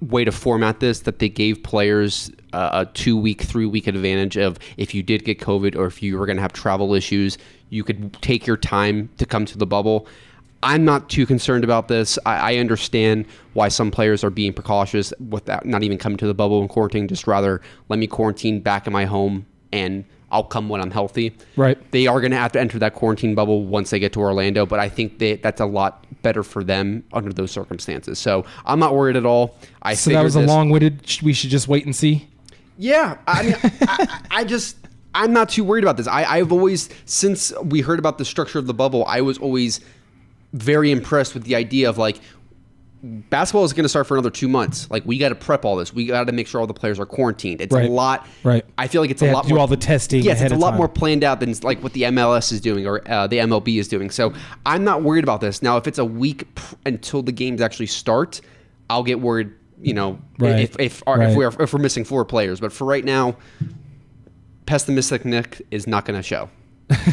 way 0.00 0.24
to 0.24 0.30
format 0.30 0.78
this 0.78 1.00
that 1.00 1.18
they 1.18 1.28
gave 1.28 1.64
players 1.64 2.30
uh, 2.52 2.84
a 2.86 2.86
two 2.86 3.16
week, 3.16 3.42
three 3.42 3.66
week 3.66 3.88
advantage 3.88 4.36
of 4.36 4.58
if 4.76 4.94
you 4.94 5.02
did 5.02 5.24
get 5.24 5.40
COVID 5.40 5.74
or 5.74 5.86
if 5.86 6.02
you 6.02 6.16
were 6.16 6.26
going 6.26 6.36
to 6.36 6.42
have 6.42 6.52
travel 6.52 6.94
issues, 6.94 7.38
you 7.70 7.82
could 7.82 8.12
take 8.22 8.46
your 8.46 8.56
time 8.56 9.10
to 9.18 9.26
come 9.26 9.44
to 9.46 9.58
the 9.58 9.66
bubble. 9.66 10.06
I'm 10.62 10.84
not 10.84 11.08
too 11.08 11.24
concerned 11.26 11.64
about 11.64 11.88
this. 11.88 12.18
I, 12.26 12.54
I 12.54 12.56
understand 12.56 13.26
why 13.52 13.68
some 13.68 13.90
players 13.90 14.24
are 14.24 14.30
being 14.30 14.52
precautious 14.52 15.12
without 15.28 15.64
not 15.66 15.82
even 15.82 15.98
coming 15.98 16.18
to 16.18 16.26
the 16.26 16.34
bubble 16.34 16.60
and 16.60 16.68
quarantine. 16.68 17.06
Just 17.06 17.26
rather 17.26 17.60
let 17.88 17.98
me 17.98 18.06
quarantine 18.06 18.60
back 18.60 18.86
in 18.86 18.92
my 18.92 19.04
home 19.04 19.46
and 19.72 20.04
I'll 20.30 20.44
come 20.44 20.68
when 20.68 20.80
I'm 20.80 20.90
healthy. 20.90 21.34
Right. 21.56 21.78
They 21.92 22.06
are 22.06 22.20
going 22.20 22.32
to 22.32 22.36
have 22.36 22.52
to 22.52 22.60
enter 22.60 22.78
that 22.80 22.94
quarantine 22.94 23.34
bubble 23.34 23.64
once 23.64 23.90
they 23.90 23.98
get 23.98 24.12
to 24.14 24.20
Orlando, 24.20 24.66
but 24.66 24.78
I 24.78 24.88
think 24.88 25.18
they, 25.18 25.36
that's 25.36 25.60
a 25.60 25.66
lot 25.66 26.04
better 26.22 26.42
for 26.42 26.62
them 26.62 27.04
under 27.12 27.32
those 27.32 27.50
circumstances. 27.50 28.18
So 28.18 28.44
I'm 28.66 28.78
not 28.78 28.94
worried 28.94 29.16
at 29.16 29.24
all. 29.24 29.56
I 29.82 29.94
so 29.94 30.10
that 30.10 30.22
was 30.22 30.36
a 30.36 30.40
long-winded. 30.40 31.20
We 31.22 31.32
should 31.32 31.50
just 31.50 31.68
wait 31.68 31.84
and 31.84 31.94
see. 31.94 32.28
yeah, 32.76 33.18
I 33.26 33.42
mean, 33.42 33.54
I, 33.62 33.78
I 33.80 34.20
I 34.40 34.44
just 34.44 34.76
I'm 35.14 35.32
not 35.32 35.48
too 35.48 35.64
worried 35.64 35.84
about 35.84 35.96
this. 35.96 36.06
I, 36.06 36.24
I've 36.24 36.52
always 36.52 36.90
since 37.06 37.52
we 37.62 37.80
heard 37.80 37.98
about 37.98 38.18
the 38.18 38.24
structure 38.24 38.58
of 38.58 38.66
the 38.66 38.74
bubble, 38.74 39.04
I 39.06 39.20
was 39.22 39.38
always 39.38 39.80
very 40.62 40.90
impressed 40.90 41.34
with 41.34 41.44
the 41.44 41.54
idea 41.54 41.88
of 41.88 41.98
like 41.98 42.20
basketball 43.02 43.64
is 43.64 43.72
going 43.72 43.84
to 43.84 43.88
start 43.88 44.06
for 44.08 44.14
another 44.16 44.30
two 44.30 44.48
months. 44.48 44.90
Like 44.90 45.04
we 45.06 45.18
got 45.18 45.28
to 45.28 45.34
prep 45.36 45.64
all 45.64 45.76
this. 45.76 45.94
We 45.94 46.06
got 46.06 46.26
to 46.26 46.32
make 46.32 46.48
sure 46.48 46.60
all 46.60 46.66
the 46.66 46.74
players 46.74 46.98
are 46.98 47.06
quarantined. 47.06 47.60
It's 47.60 47.72
Right. 47.72 47.88
a 47.88 47.92
lot. 47.92 48.26
Right. 48.42 48.64
I 48.76 48.88
feel 48.88 49.00
like 49.00 49.10
it's 49.12 49.20
They 49.20 49.28
a 49.30 49.32
lot 49.32 49.48
more 49.48 49.60
all 49.60 49.66
the 49.68 49.76
testing 49.76 50.22
Yes, 50.24 50.42
it's 50.42 50.52
a 50.52 50.56
lot 50.56 50.70
time. 50.70 50.78
more 50.78 50.88
planned 50.88 51.22
out 51.22 51.38
than 51.40 51.54
like 51.62 51.80
what 51.82 51.92
the 51.92 52.02
MLS 52.02 52.50
is 52.52 52.60
doing 52.60 52.86
or 52.86 53.08
uh, 53.08 53.26
the 53.28 53.38
MLB 53.38 53.78
is 53.78 53.86
doing. 53.86 54.10
So 54.10 54.32
I'm 54.66 54.82
not 54.82 55.02
worried 55.02 55.22
about 55.24 55.40
this. 55.40 55.62
Now, 55.62 55.76
if 55.76 55.86
it's 55.86 55.98
a 55.98 56.04
week 56.04 56.52
pr- 56.56 56.74
until 56.86 57.22
the 57.22 57.30
games 57.32 57.60
actually 57.60 57.86
start, 57.86 58.40
I'll 58.90 59.04
get 59.04 59.20
worried. 59.20 59.50
You 59.80 59.94
know, 59.94 60.18
Right. 60.40 60.58
if 60.58 60.76
if, 60.80 61.02
our, 61.06 61.18
Right. 61.18 61.30
if 61.30 61.36
we're 61.36 61.52
if 61.62 61.72
we're 61.72 61.78
missing 61.78 62.04
four 62.04 62.24
players. 62.24 62.58
But 62.58 62.72
for 62.72 62.84
right 62.84 63.04
now, 63.04 63.36
pessimistic 64.66 65.24
Nick 65.24 65.62
is 65.70 65.86
not 65.86 66.04
going 66.04 66.18
to 66.18 66.22
show. 66.22 66.50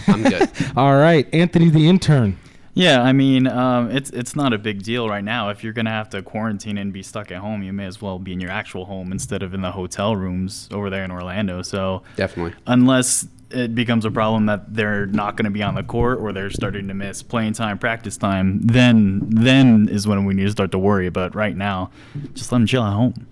I'm 0.07 0.23
good. 0.23 0.49
All 0.75 0.95
right, 0.95 1.27
Anthony 1.33 1.69
the 1.69 1.87
intern. 1.87 2.37
Yeah, 2.75 3.01
I 3.01 3.13
mean, 3.13 3.47
um, 3.47 3.89
it's 3.89 4.09
it's 4.09 4.35
not 4.35 4.51
a 4.51 4.57
big 4.57 4.83
deal 4.83 5.07
right 5.07 5.23
now. 5.23 5.49
If 5.49 5.63
you're 5.63 5.73
gonna 5.73 5.91
have 5.91 6.09
to 6.09 6.21
quarantine 6.21 6.77
and 6.77 6.91
be 6.91 7.01
stuck 7.01 7.31
at 7.31 7.37
home, 7.37 7.63
you 7.63 7.71
may 7.71 7.85
as 7.85 8.01
well 8.01 8.19
be 8.19 8.33
in 8.33 8.41
your 8.41 8.51
actual 8.51 8.85
home 8.85 9.13
instead 9.13 9.41
of 9.43 9.53
in 9.53 9.61
the 9.61 9.71
hotel 9.71 10.15
rooms 10.15 10.67
over 10.71 10.89
there 10.89 11.05
in 11.05 11.09
Orlando. 11.09 11.61
So 11.61 12.03
definitely, 12.17 12.53
unless 12.67 13.27
it 13.49 13.73
becomes 13.73 14.03
a 14.03 14.11
problem 14.11 14.47
that 14.47 14.73
they're 14.73 15.05
not 15.05 15.37
going 15.37 15.45
to 15.45 15.51
be 15.51 15.63
on 15.63 15.75
the 15.75 15.83
court 15.83 16.19
or 16.19 16.33
they're 16.33 16.49
starting 16.49 16.89
to 16.89 16.93
miss 16.93 17.23
playing 17.23 17.53
time, 17.53 17.77
practice 17.77 18.17
time, 18.17 18.59
then 18.61 19.21
then 19.29 19.87
is 19.87 20.05
when 20.05 20.25
we 20.25 20.33
need 20.33 20.43
to 20.43 20.51
start 20.51 20.71
to 20.71 20.79
worry. 20.79 21.09
But 21.09 21.33
right 21.33 21.55
now, 21.55 21.91
just 22.33 22.51
let 22.51 22.57
them 22.57 22.67
chill 22.67 22.83
at 22.83 22.93
home. 22.93 23.27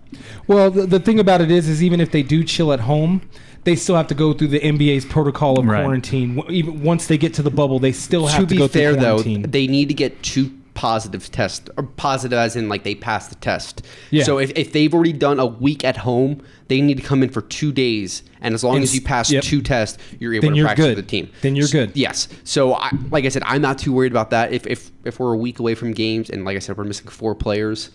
Well, 0.48 0.72
the, 0.72 0.86
the 0.86 1.00
thing 1.00 1.20
about 1.20 1.42
it 1.42 1.52
is, 1.52 1.68
is 1.68 1.84
even 1.84 2.00
if 2.00 2.12
they 2.12 2.24
do 2.24 2.44
chill 2.46 2.72
at 2.72 2.82
home, 2.82 3.30
they 3.64 3.76
still 3.76 3.96
have 3.96 4.08
to 4.08 4.16
go 4.16 4.34
through 4.34 4.48
the 4.50 4.60
NBA's 4.60 5.06
protocol 5.06 5.60
of 5.60 5.66
Right. 5.66 5.84
quarantine. 5.84 6.36
W- 6.36 6.56
Even 6.58 6.84
once 6.84 7.08
they 7.08 7.18
get 7.18 7.34
to 7.36 7.42
the 7.42 7.52
bubble, 7.52 7.80
they 7.80 7.92
still 7.92 8.28
have 8.28 8.42
to 8.42 8.46
to, 8.46 8.50
be 8.50 8.58
go 8.58 8.68
fair, 8.68 8.92
through 8.94 9.02
though, 9.02 9.16
quarantine. 9.22 9.52
they 9.52 9.68
need 9.68 9.88
to 9.90 9.94
get 9.94 10.22
two 10.24 10.52
positive 10.74 11.32
tests 11.32 11.70
or 11.78 11.84
positive 11.84 12.38
as 12.38 12.56
in 12.56 12.68
like 12.68 12.84
they 12.84 12.96
passed 12.96 13.30
the 13.30 13.36
test. 13.36 13.86
Yeah. 14.10 14.24
So 14.24 14.40
if, 14.40 14.52
if 14.56 14.74
they've 14.74 14.92
already 14.94 15.14
done 15.14 15.40
a 15.40 15.46
week 15.46 15.84
at 15.86 15.98
home, 15.98 16.42
they 16.68 16.82
need 16.82 16.98
to 16.98 17.04
come 17.04 17.22
in 17.22 17.30
for 17.30 17.42
two 17.42 17.72
days, 17.72 18.24
and 18.42 18.56
as 18.56 18.64
long 18.64 18.76
And 18.78 18.84
as 18.84 18.96
you 18.96 19.02
s- 19.02 19.06
pass 19.08 19.32
yep. 19.32 19.44
two 19.44 19.62
tests, 19.62 19.98
you're 20.20 20.34
able 20.34 20.42
Then 20.42 20.52
to 20.54 20.58
you're 20.58 20.66
practice 20.66 20.86
good. 20.86 20.96
with 20.98 21.06
the 21.06 21.10
team. 21.10 21.30
Then 21.42 21.56
you're 21.56 21.68
good. 21.68 21.92
Yes. 21.94 22.28
So 22.44 22.74
I, 22.74 22.90
like 23.12 23.24
I 23.26 23.30
said, 23.30 23.44
I'm 23.46 23.62
not 23.62 23.78
too 23.78 23.94
worried 23.94 24.12
about 24.12 24.32
that. 24.32 24.52
If 24.52 24.66
if 24.66 24.92
if 25.06 25.20
we're 25.20 25.34
a 25.34 25.38
week 25.38 25.60
away 25.60 25.76
from 25.76 25.92
games, 25.94 26.30
and 26.32 26.44
like 26.44 26.56
I 26.56 26.60
said, 26.60 26.76
we're 26.76 26.86
missing 26.86 27.08
four 27.08 27.36
players, 27.36 27.92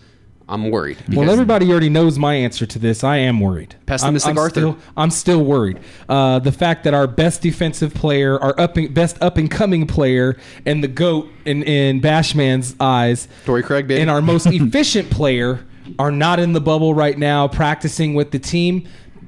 I'm 0.49 0.71
worried. 0.71 0.97
Well, 1.13 1.29
everybody 1.29 1.69
already 1.69 1.89
knows 1.89 2.17
my 2.17 2.33
answer 2.33 2.65
to 2.65 2.79
this. 2.79 3.03
I 3.03 3.17
am 3.17 3.39
worried. 3.39 3.75
Pessimistic 3.85 4.31
I'm, 4.31 4.37
I'm 4.37 4.43
Arthur. 4.43 4.59
Still, 4.59 4.77
I'm 4.97 5.11
still 5.11 5.45
worried. 5.45 5.79
Uh, 6.09 6.39
the 6.39 6.51
fact 6.51 6.83
that 6.85 6.95
our 6.95 7.05
best 7.05 7.41
defensive 7.41 7.93
player, 7.93 8.39
our 8.39 8.59
up 8.59 8.75
best 8.89 9.21
up 9.21 9.37
and 9.37 9.49
coming 9.49 9.85
player, 9.85 10.37
and 10.65 10.83
the 10.83 10.87
goat 10.87 11.29
in 11.45 11.61
in 11.63 12.01
Bashman's 12.01 12.75
eyes, 12.79 13.27
Torrey 13.45 13.61
Craig, 13.61 13.87
baby. 13.87 14.01
and 14.01 14.09
our 14.09 14.21
most 14.21 14.45
efficient 14.51 15.11
player 15.11 15.63
are 15.99 16.11
not 16.11 16.39
in 16.39 16.53
the 16.53 16.61
bubble 16.61 16.95
right 16.95 17.17
now, 17.17 17.47
practicing 17.47 18.15
with 18.15 18.31
the 18.31 18.39
team. 18.39 18.87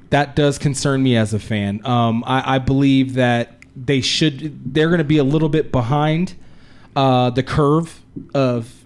That 0.09 0.35
does 0.35 0.57
concern 0.57 1.03
me 1.03 1.15
as 1.15 1.33
a 1.35 1.39
fan. 1.39 1.85
Um, 1.85 2.23
I, 2.25 2.55
I 2.55 2.57
believe 2.57 3.13
that 3.13 3.57
they 3.75 4.01
should. 4.01 4.73
They're 4.73 4.89
going 4.89 4.97
to 4.97 5.03
be 5.03 5.19
a 5.19 5.23
little 5.23 5.49
bit 5.49 5.71
behind 5.71 6.33
uh, 6.95 7.29
the 7.29 7.43
curve 7.43 8.01
of 8.33 8.80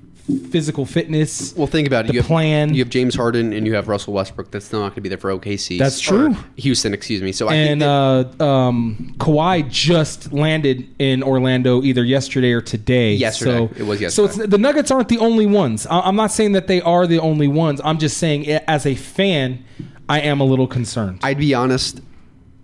physical 0.50 0.86
fitness. 0.86 1.54
Well, 1.56 1.68
think 1.68 1.88
about 1.88 2.06
it. 2.06 2.08
The 2.08 2.14
you 2.16 2.20
have, 2.22 2.28
plan. 2.28 2.74
You 2.74 2.80
have 2.80 2.90
James 2.90 3.16
Harden 3.16 3.54
and 3.54 3.68
you 3.68 3.76
have 3.76 3.88
Russell 3.88 4.14
Westbrook. 4.14 4.52
That's 4.52 4.66
still 4.66 4.80
not 4.80 4.90
going 4.90 4.96
to 4.96 5.02
be 5.02 5.10
there 5.10 5.18
for 5.18 5.32
OKC. 5.32 5.78
That's 5.78 6.00
true. 6.00 6.36
Houston, 6.58 6.94
excuse 6.94 7.22
me. 7.22 7.32
So 7.32 7.48
I 7.48 7.52
think 7.52 7.72
and 7.74 7.82
that, 7.82 8.42
uh, 8.42 8.46
um, 8.46 9.14
Kawhi 9.18 9.70
just 9.70 10.34
landed 10.34 10.88
in 11.00 11.22
Orlando 11.22 11.84
either 11.84 12.04
yesterday 12.04 12.54
or 12.54 12.62
today. 12.62 13.14
Yesterday. 13.14 13.68
So, 13.68 13.74
It 13.76 13.86
was 13.86 14.02
yesterday. 14.02 14.34
So 14.34 14.44
it's, 14.44 14.50
the 14.50 14.58
Nuggets 14.58 14.92
aren't 14.92 15.10
the 15.10 15.20
only 15.20 15.46
ones. 15.46 15.86
I- 15.88 16.02
I'm 16.02 16.16
not 16.16 16.32
saying 16.32 16.54
that 16.54 16.68
they 16.68 16.82
are 16.82 17.06
the 17.06 17.20
only 17.20 17.48
ones. 17.48 17.80
I'm 17.84 18.00
just 18.00 18.18
saying, 18.18 18.48
as 18.48 18.86
a 18.86 18.96
fan, 18.96 19.64
I 20.08 20.22
am 20.22 20.40
a 20.40 20.44
little 20.44 20.68
concerned. 20.68 21.20
I'd 21.24 21.38
be 21.40 21.54
honest. 21.54 22.00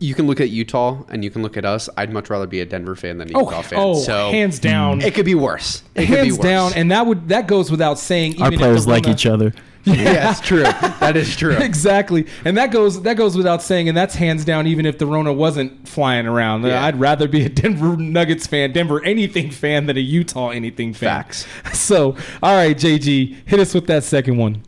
You 0.02 0.16
can 0.16 0.26
look 0.28 0.42
at 0.42 0.50
Utah 0.50 1.04
and 1.10 1.24
you 1.24 1.30
can 1.30 1.42
look 1.44 1.58
at 1.58 1.64
us. 1.64 1.88
I'd 1.96 2.12
much 2.12 2.30
rather 2.30 2.48
be 2.48 2.60
a 2.60 2.66
Denver 2.66 2.96
fan 2.96 3.20
than 3.20 3.30
a 3.30 3.38
Oh, 3.38 3.42
Utah 3.42 3.62
fan. 3.62 3.80
oh, 3.80 3.94
so 4.00 4.32
hands 4.32 4.58
hmm. 4.58 4.64
down. 4.64 5.02
it 5.02 5.14
could 5.14 5.26
be 5.26 5.36
worse. 5.36 5.84
It 5.96 6.08
could 6.08 6.10
be 6.10 6.16
Hands 6.16 6.38
worse. 6.38 6.44
down, 6.44 6.74
and 6.74 6.92
that 6.92 7.06
would 7.06 7.30
that 7.30 7.48
goes 7.48 7.70
without 7.70 8.00
saying. 8.00 8.34
Even 8.34 8.44
Our 8.46 8.52
players 8.52 8.88
like 8.88 9.08
each 9.08 9.26
other. 9.26 9.54
yeah, 9.84 10.30
it's 10.30 10.40
true. 10.42 10.62
That 10.62 11.18
is 11.18 11.36
true. 11.36 11.54
exactly, 11.60 12.28
and 12.46 12.56
that 12.58 12.72
goes 12.72 13.02
that 13.02 13.16
goes 13.18 13.36
without 13.36 13.64
saying, 13.64 13.88
and 13.90 13.98
that's 13.98 14.14
hands 14.14 14.46
down. 14.46 14.68
Even 14.68 14.86
if 14.86 15.00
the 15.00 15.08
Rona 15.08 15.34
wasn't 15.34 15.88
flying 15.88 16.28
around, 16.28 16.64
Yeah. 16.64 16.84
I'd 16.86 17.00
rather 17.00 17.28
be 17.28 17.46
a 17.46 17.50
Denver 17.50 17.98
Nuggets 17.98 18.46
fan, 18.46 18.74
Denver 18.74 19.04
anything 19.04 19.50
fan, 19.50 19.88
than 19.88 19.98
a 19.98 20.02
Utah 20.02 20.50
anything 20.50 20.94
fan. 20.94 21.10
Facts. 21.10 21.48
So, 21.74 22.16
all 22.44 22.56
right, 22.56 22.78
JG, 22.78 23.38
hit 23.46 23.60
us 23.60 23.74
with 23.74 23.88
that 23.88 24.04
second 24.04 24.38
one. 24.38 24.62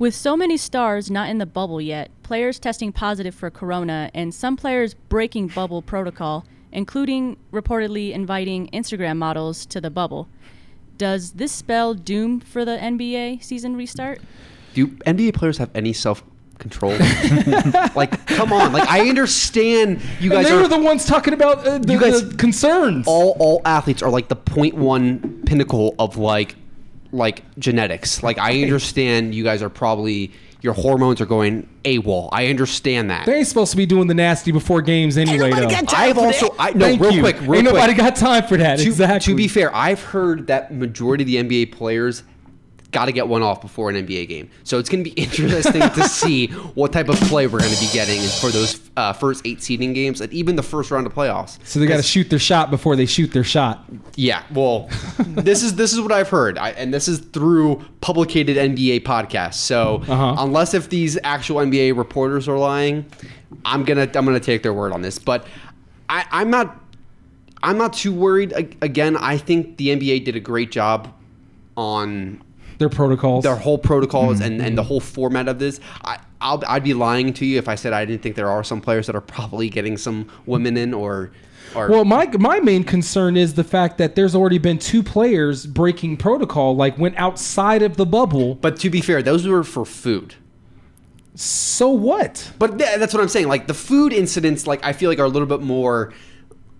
With 0.00 0.14
so 0.14 0.34
many 0.34 0.56
stars 0.56 1.10
not 1.10 1.28
in 1.28 1.36
the 1.36 1.44
bubble 1.46 1.78
yet, 1.78 2.10
players 2.22 2.58
testing 2.58 2.90
positive 2.90 3.34
for 3.34 3.50
corona, 3.50 4.10
and 4.14 4.34
some 4.34 4.56
players 4.56 4.94
breaking 4.94 5.48
bubble 5.48 5.82
protocol, 5.82 6.46
including 6.72 7.36
reportedly 7.52 8.10
inviting 8.12 8.68
Instagram 8.68 9.18
models 9.18 9.66
to 9.66 9.78
the 9.78 9.90
bubble, 9.90 10.26
does 10.96 11.32
this 11.32 11.52
spell 11.52 11.92
doom 11.92 12.40
for 12.40 12.64
the 12.64 12.78
NBA 12.78 13.44
season 13.44 13.76
restart? 13.76 14.22
Do 14.72 14.86
NBA 14.88 15.34
players 15.34 15.58
have 15.58 15.68
any 15.74 15.92
self 15.92 16.24
control? 16.58 16.92
like, 17.94 18.26
come 18.26 18.54
on. 18.54 18.72
Like, 18.72 18.88
I 18.88 19.06
understand 19.06 20.00
you 20.18 20.30
And 20.32 20.42
guys 20.42 20.46
they 20.46 20.52
are 20.54 20.62
were 20.62 20.68
the 20.68 20.78
ones 20.78 21.04
talking 21.04 21.34
about 21.34 21.66
uh, 21.66 21.76
the, 21.76 21.92
You 21.92 22.00
guys- 22.00 22.26
the 22.26 22.36
concerns. 22.36 23.06
all 23.06 23.36
all 23.38 23.60
athletes 23.66 24.02
are 24.02 24.10
like 24.10 24.28
the 24.28 24.36
point 24.36 24.74
one 24.76 25.42
pinnacle 25.44 25.94
of 25.98 26.16
like 26.16 26.54
like 27.12 27.42
genetics. 27.58 28.22
Like 28.22 28.38
I 28.38 28.62
understand 28.62 29.34
you 29.34 29.44
guys 29.44 29.62
are 29.62 29.70
probably 29.70 30.32
your 30.62 30.74
hormones 30.74 31.20
are 31.20 31.26
going 31.26 31.66
AWOL. 31.84 32.28
I 32.32 32.48
understand 32.48 33.10
that. 33.10 33.24
They 33.26 33.38
ain't 33.38 33.46
supposed 33.46 33.70
to 33.70 33.76
be 33.76 33.86
doing 33.86 34.08
the 34.08 34.14
nasty 34.14 34.52
before 34.52 34.82
games 34.82 35.16
anyway, 35.16 35.50
though. 35.50 35.68
I've 35.88 36.18
also 36.18 36.54
I 36.58 36.72
no 36.72 36.86
Thank 36.86 37.00
real 37.00 37.12
you. 37.12 37.20
quick, 37.22 37.40
real 37.40 37.54
Ain't 37.54 37.68
quick. 37.68 37.74
nobody 37.74 37.94
got 37.94 38.16
time 38.16 38.46
for 38.46 38.56
that. 38.58 38.78
To, 38.78 38.82
exactly. 38.82 39.32
to 39.32 39.36
be 39.36 39.48
fair, 39.48 39.74
I've 39.74 40.02
heard 40.02 40.48
that 40.48 40.72
majority 40.74 41.38
of 41.38 41.48
the 41.48 41.64
NBA 41.64 41.72
players 41.72 42.22
got 42.90 43.04
to 43.06 43.12
get 43.12 43.28
one 43.28 43.42
off 43.42 43.60
before 43.60 43.88
an 43.90 43.96
NBA 43.96 44.26
game. 44.28 44.50
So 44.64 44.78
it's 44.78 44.88
going 44.88 45.04
to 45.04 45.10
be 45.10 45.20
interesting 45.22 45.80
to 45.82 46.02
see 46.08 46.48
what 46.48 46.92
type 46.92 47.08
of 47.08 47.16
play 47.22 47.46
we're 47.46 47.60
going 47.60 47.72
to 47.72 47.80
be 47.80 47.88
getting 47.92 48.20
for 48.40 48.50
those 48.50 48.80
uh, 48.96 49.12
first 49.12 49.46
eight 49.46 49.62
seeding 49.62 49.92
games 49.92 50.20
and 50.20 50.32
even 50.32 50.56
the 50.56 50.62
first 50.62 50.90
round 50.90 51.06
of 51.06 51.14
playoffs. 51.14 51.58
so 51.64 51.78
they 51.78 51.86
got 51.86 51.98
to 51.98 52.02
shoot 52.02 52.28
their 52.30 52.38
shot 52.38 52.70
before 52.70 52.96
they 52.96 53.06
shoot 53.06 53.32
their 53.32 53.44
shot. 53.44 53.84
Yeah, 54.16 54.42
well, 54.52 54.88
this 55.18 55.62
is 55.62 55.76
this 55.76 55.92
is 55.92 56.00
what 56.00 56.10
I've 56.10 56.28
heard, 56.28 56.58
I, 56.58 56.70
and 56.70 56.92
this 56.92 57.06
is 57.08 57.18
through 57.18 57.84
publicated 58.00 58.56
NBA 58.56 59.04
podcasts. 59.04 59.54
So 59.54 60.02
Uh-huh. 60.08 60.34
unless 60.38 60.74
if 60.74 60.88
these 60.88 61.18
actual 61.22 61.56
NBA 61.60 61.96
reporters 61.96 62.48
are 62.48 62.58
lying, 62.58 63.04
I'm 63.64 63.84
gonna 63.84 64.02
I'm 64.14 64.24
gonna 64.24 64.40
take 64.40 64.62
their 64.62 64.74
word 64.74 64.92
on 64.92 65.02
this. 65.02 65.18
But 65.18 65.46
I, 66.08 66.24
I'm 66.30 66.50
not 66.50 66.76
I'm 67.62 67.78
not 67.78 67.92
too 67.92 68.12
worried. 68.12 68.52
Again, 68.82 69.16
I 69.16 69.36
think 69.36 69.76
the 69.76 69.88
NBA 69.88 70.24
did 70.24 70.34
a 70.34 70.40
great 70.40 70.70
job 70.72 71.12
on 71.76 72.42
Their 72.80 72.88
protocols. 72.88 73.44
their 73.44 73.54
whole 73.56 73.78
protocols 73.78 74.40
Mm-hmm. 74.40 74.52
and, 74.52 74.60
and 74.62 74.76
the 74.78 74.82
whole 74.82 74.98
format 75.00 75.46
of 75.48 75.58
this. 75.60 75.78
I, 76.04 76.18
I'll, 76.40 76.60
I'd 76.66 76.82
be 76.82 76.94
lying 76.94 77.32
to 77.34 77.44
you 77.46 77.58
if 77.58 77.68
I 77.68 77.74
said 77.76 77.92
I 77.92 78.04
didn't 78.06 78.22
think 78.22 78.34
there 78.34 78.50
are 78.50 78.64
some 78.64 78.80
players 78.80 79.06
that 79.06 79.14
are 79.14 79.20
probably 79.20 79.68
getting 79.68 79.96
some 79.98 80.28
women 80.46 80.76
in 80.78 80.92
or. 80.94 81.30
or 81.74 81.88
Well, 81.90 82.04
my 82.06 82.26
my 82.38 82.58
main 82.60 82.82
concern 82.82 83.36
is 83.36 83.52
the 83.54 83.64
fact 83.64 83.98
that 83.98 84.14
there's 84.16 84.34
already 84.34 84.56
been 84.58 84.78
two 84.78 85.02
players 85.02 85.66
breaking 85.66 86.16
protocol, 86.16 86.74
like 86.74 86.96
went 86.98 87.16
outside 87.18 87.82
of 87.82 87.96
the 87.98 88.06
bubble. 88.06 88.54
But 88.54 88.78
to 88.80 88.88
be 88.90 89.00
fair, 89.02 89.22
those 89.22 89.46
were 89.46 89.62
for 89.62 89.84
food. 89.84 90.34
So 91.34 91.88
what? 91.90 92.50
But 92.58 92.78
th- 92.78 92.98
that's 92.98 93.14
what 93.14 93.22
I'm 93.22 93.28
saying. 93.28 93.48
Like 93.48 93.66
the 93.66 93.74
food 93.74 94.12
incidents, 94.12 94.66
like 94.66 94.84
I 94.84 94.92
feel 94.92 95.08
like 95.10 95.18
are 95.18 95.24
a 95.24 95.28
little 95.28 95.46
bit 95.46 95.60
more 95.60 96.12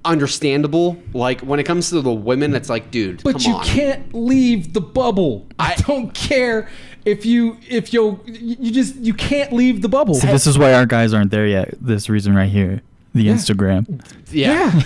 understandable. 0.05 0.97
Like 1.15 1.41
when 1.41 1.61
it 1.61 1.65
comes 1.65 1.91
to 1.91 2.01
the 2.01 2.13
women, 2.13 2.55
it's 2.55 2.69
like, 2.69 2.91
dude, 2.91 3.23
But 3.23 3.35
come 3.35 3.43
you 3.43 3.55
on. 3.55 3.65
can't 3.65 4.15
leave 4.15 4.73
the 4.73 4.81
bubble. 4.81 5.47
I 5.59 5.75
don't 5.77 6.13
care 6.15 6.69
if 7.05 7.25
you 7.25 7.57
if 7.69 7.93
you 7.93 8.21
you 8.27 8.71
just 8.71 8.97
you 8.97 9.15
can't 9.15 9.53
leave 9.53 9.83
the 9.83 9.89
bubble. 9.89 10.15
See, 10.15 10.27
this 10.27 10.47
is 10.47 10.59
why 10.59 10.75
our 10.75 10.87
guys 10.87 11.13
aren't 11.15 11.31
there 11.31 11.47
yet. 11.47 11.75
This 11.81 12.09
reason 12.09 12.35
right 12.35 12.49
here, 12.51 12.83
the 13.15 13.27
Instagram. 13.29 14.01
Yeah. 14.31 14.81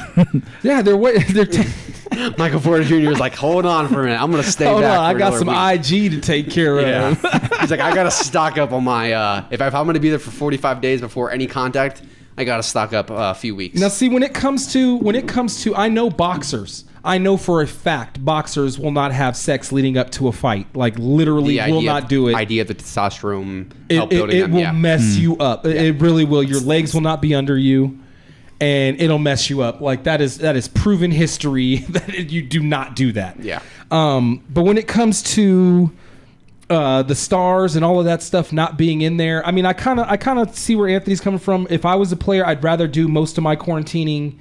yeah, 0.62 0.83
they're 0.83 0.96
wait, 0.96 1.27
they're 1.29 1.44
t- 1.46 1.64
Michael 2.38 2.61
Porter 2.61 2.85
Jr. 2.85 3.11
is 3.11 3.18
like, 3.18 3.35
hold 3.35 3.66
on 3.66 3.88
for 3.88 4.00
a 4.03 4.05
minute. 4.05 4.22
I'm 4.22 4.31
gonna 4.31 4.42
stay 4.44 4.66
Hold 4.66 4.83
back. 4.83 4.98
on, 4.98 5.05
I 5.05 5.18
got 5.18 5.35
some 5.35 5.48
week." 5.48 5.57
IG 5.57 6.12
to 6.12 6.20
take 6.20 6.50
care 6.50 6.79
of. 6.79 6.87
Yeah. 6.87 7.14
He's 7.61 7.70
like, 7.70 7.81
I 7.81 7.92
gotta 7.94 8.11
stock 8.11 8.57
up 8.59 8.72
on 8.72 8.85
my. 8.85 9.12
Uh, 9.12 9.44
if, 9.50 9.61
I, 9.61 9.66
if 9.66 9.74
I'm 9.74 9.87
gonna 9.87 9.98
be 10.00 10.11
there 10.11 10.18
for 10.18 10.31
45 10.31 10.81
days 10.81 11.00
before 11.00 11.33
any 11.33 11.46
contact, 11.48 12.03
I 12.37 12.44
gotta 12.44 12.62
stock 12.62 12.92
up 12.92 13.11
uh, 13.11 13.14
a 13.14 13.35
few 13.35 13.55
weeks. 13.55 13.79
Now, 13.81 13.88
see, 13.88 14.09
when 14.09 14.23
it 14.23 14.35
comes 14.35 14.73
to 14.73 14.97
when 14.99 15.14
it 15.14 15.29
comes 15.29 15.62
to, 15.62 15.75
I 15.77 15.88
know 15.88 16.11
boxers. 16.11 16.85
I 17.07 17.18
know 17.18 17.37
for 17.37 17.61
a 17.61 17.66
fact 17.66 18.25
boxers 18.25 18.79
will 18.79 18.90
not 18.90 19.12
have 19.12 19.37
sex 19.37 19.70
leading 19.73 19.99
up 19.99 20.11
to 20.12 20.29
a 20.29 20.33
fight. 20.33 20.75
Like 20.75 20.94
literally, 20.99 21.59
the 21.61 21.70
will 21.70 21.79
idea, 21.79 21.90
not 21.90 22.09
do 22.09 22.29
it. 22.29 22.35
Idea 22.35 22.62
of 22.62 22.68
the 22.68 22.75
testosterone 22.75 23.70
It, 23.90 23.97
help 23.97 24.11
it, 24.12 24.16
building 24.16 24.37
it 24.38 24.40
them. 24.40 24.53
will 24.53 24.61
yeah. 24.61 24.73
mess 24.73 25.16
you 25.16 25.37
up. 25.37 25.66
It- 25.66 25.77
It 25.77 26.01
really 26.01 26.25
will. 26.25 26.42
Your 26.42 26.61
legs 26.61 26.94
will 26.94 27.03
not 27.03 27.20
be 27.20 27.35
under 27.35 27.59
you, 27.59 27.99
and 28.61 29.01
it'll 29.01 29.18
mess 29.18 29.51
you 29.51 29.61
up. 29.62 29.81
Like 29.83 30.05
that 30.05 30.20
is 30.23 30.38
that 30.38 30.57
is 30.57 30.66
proven 30.66 31.11
history 31.11 31.77
that 31.90 32.31
you 32.31 32.40
do 32.42 32.61
not 32.61 32.97
do 32.97 33.12
that. 33.12 33.38
Yeah. 33.38 33.61
Um, 33.90 34.42
but 34.49 34.62
when 34.64 34.79
it 34.79 34.88
comes 34.88 35.23
to 35.35 35.92
uh, 36.70 37.03
the 37.03 37.14
stars 37.14 37.77
and 37.77 37.85
all 37.85 37.98
of 37.98 38.05
that 38.07 38.22
stuff 38.22 38.53
not 38.53 38.77
being 38.79 39.03
in 39.03 39.16
there, 39.16 39.44
I 39.46 39.50
mean, 39.50 39.66
I 39.66 39.72
kind 39.72 40.00
of 40.00 40.07
I 40.09 40.16
kind 40.16 40.38
of 40.38 40.57
see 40.57 40.74
where 40.77 40.88
Anthony's 40.88 41.20
coming 41.20 41.38
from. 41.40 41.66
If 41.70 41.85
I 41.85 41.94
was 41.94 42.11
a 42.12 42.16
player, 42.16 42.44
I'd 42.46 42.64
rather 42.64 42.87
do 42.88 43.07
most 43.09 43.37
of 43.38 43.44
my 43.44 43.57
quarantining 43.57 44.38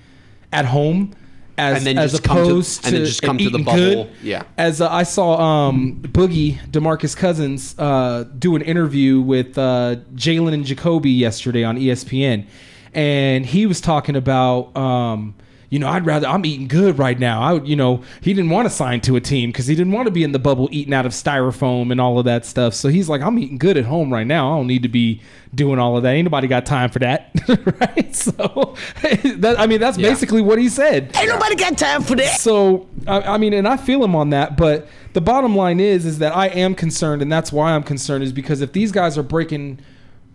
at 0.51 0.65
home. 0.65 1.13
As, 1.55 1.77
And 1.77 1.85
then 1.85 1.97
as 1.99 2.11
just 2.13 2.23
come 2.23 2.37
to- 2.37 2.41
opposed 2.43 2.83
and 2.85 2.95
then 2.95 3.05
just 3.05 3.21
come 3.21 3.37
to 3.37 3.49
the 3.51 3.59
bubble. 3.59 3.77
good. 4.05 4.09
Yeah. 4.23 4.41
As 4.57 4.81
uh, 4.81 4.89
I 4.89 5.03
saw 5.03 5.39
um, 5.67 5.99
Boogie 6.01 6.57
DeMarcus 6.71 7.15
Cousins 7.15 7.75
uh, 7.77 8.23
do 8.39 8.55
an 8.55 8.63
interview 8.63 9.21
with 9.21 9.55
uh, 9.55 9.97
Jalen 10.15 10.53
and 10.55 10.65
Jacoby 10.65 11.11
yesterday 11.11 11.63
on 11.63 11.77
ESPN, 11.77 12.47
and 12.93 13.45
he 13.45 13.65
was 13.67 13.81
talking 13.81 14.15
about. 14.15 14.75
Um, 14.75 15.35
you 15.73 15.79
know, 15.79 15.87
I'd 15.87 16.05
rather 16.05 16.27
I'm 16.27 16.45
eating 16.45 16.67
good 16.67 16.99
right 16.99 17.17
now. 17.17 17.41
I, 17.41 17.53
would- 17.53 17.67
you 17.67 17.75
know, 17.75 18.03
he 18.21 18.31
didn't 18.35 18.51
want 18.51 18.67
to 18.67 18.69
sign 18.69 19.01
to 19.01 19.15
a 19.15 19.19
team 19.19 19.49
because 19.49 19.65
he 19.65 19.73
didn't 19.73 19.91
want 19.91 20.05
to 20.05 20.11
be 20.11 20.23
in 20.23 20.31
the 20.31 20.37
bubble 20.37 20.69
eating 20.71 20.93
out 20.93 21.07
of 21.07 21.13
styrofoam 21.13 21.91
and 21.91 21.99
all 21.99 22.19
of 22.19 22.25
that 22.25 22.45
stuff. 22.45 22.75
So 22.75 22.89
he's 22.89 23.09
like, 23.09 23.21
I'm 23.23 23.39
eating 23.39 23.57
good 23.57 23.75
at 23.75 23.85
home 23.85 24.13
right 24.13 24.27
now. 24.27 24.53
I 24.53 24.57
don't 24.57 24.67
need 24.67 24.83
to 24.83 24.87
be 24.87 25.19
doing 25.55 25.79
all 25.79 25.97
of 25.97 26.03
that. 26.03 26.11
Ain't 26.11 26.25
nobody 26.25 26.47
got 26.47 26.67
time 26.67 26.91
for 26.91 26.99
that, 26.99 27.31
right? 27.79 28.15
So, 28.15 28.75
that, 29.01 29.55
I 29.57 29.65
mean, 29.65 29.79
that's 29.79 29.97
basically 29.97 30.43
what 30.43 30.59
he 30.59 30.69
said. 30.69 31.11
Ain't 31.17 31.27
nobody 31.29 31.55
got 31.55 31.75
time 31.75 32.03
for 32.03 32.15
that. 32.17 32.39
So 32.39 32.87
I, 33.07 33.21
I 33.21 33.37
mean, 33.39 33.53
and 33.53 33.67
I 33.67 33.77
feel 33.77 34.03
him 34.03 34.15
on 34.15 34.29
that, 34.29 34.55
but 34.55 34.87
the 35.13 35.21
bottom 35.21 35.55
line 35.55 35.79
is, 35.79 36.05
is 36.05 36.19
that 36.19 36.35
I 36.35 36.49
am 36.49 36.75
concerned, 36.75 37.23
and 37.23 37.31
that's 37.31 37.51
why 37.51 37.71
I'm 37.71 37.81
concerned, 37.83 38.23
is 38.23 38.31
because 38.31 38.61
if 38.61 38.73
these 38.73 38.91
guys 38.91 39.17
are 39.17 39.23
breaking 39.23 39.79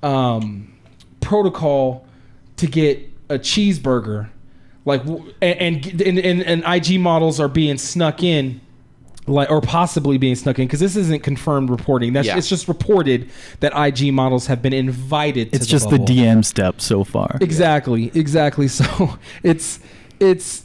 um, 0.03 0.72
protocol 1.20 2.05
to 2.57 2.66
get 2.66 3.09
a 3.29 3.38
cheeseburger, 3.38 4.31
like, 4.88 5.03
and 5.40 5.87
and, 5.87 6.01
and 6.01 6.18
and 6.18 6.42
and 6.42 6.64
IG 6.66 6.98
models 7.01 7.38
are 7.38 7.48
being 7.48 7.79
snuck 7.79 8.22
in 8.22 8.61
like 9.27 9.51
or 9.51 9.61
possibly 9.61 10.16
being 10.16 10.35
snuck 10.35 10.59
in 10.59 10.66
because 10.66 10.81
this 10.81 10.96
isn't 10.96 11.22
confirmed 11.22 11.68
reporting. 11.70 12.14
That's 12.14 12.27
Yeah. 12.27 12.38
it's 12.38 12.48
just 12.48 12.66
reported 12.66 13.29
that 13.61 13.72
IG 13.77 14.12
models 14.12 14.46
have 14.46 14.62
been 14.62 14.72
invited. 14.72 15.51
to 15.51 15.57
It's 15.57 15.66
just 15.66 15.90
bubble. 15.90 16.05
the 16.07 16.12
DM 16.16 16.42
step 16.44 16.81
so 16.81 17.05
far. 17.05 17.37
Exactly, 17.40 18.11
exactly. 18.14 18.66
So 18.79 19.18
it's 19.42 19.81
it's 20.18 20.64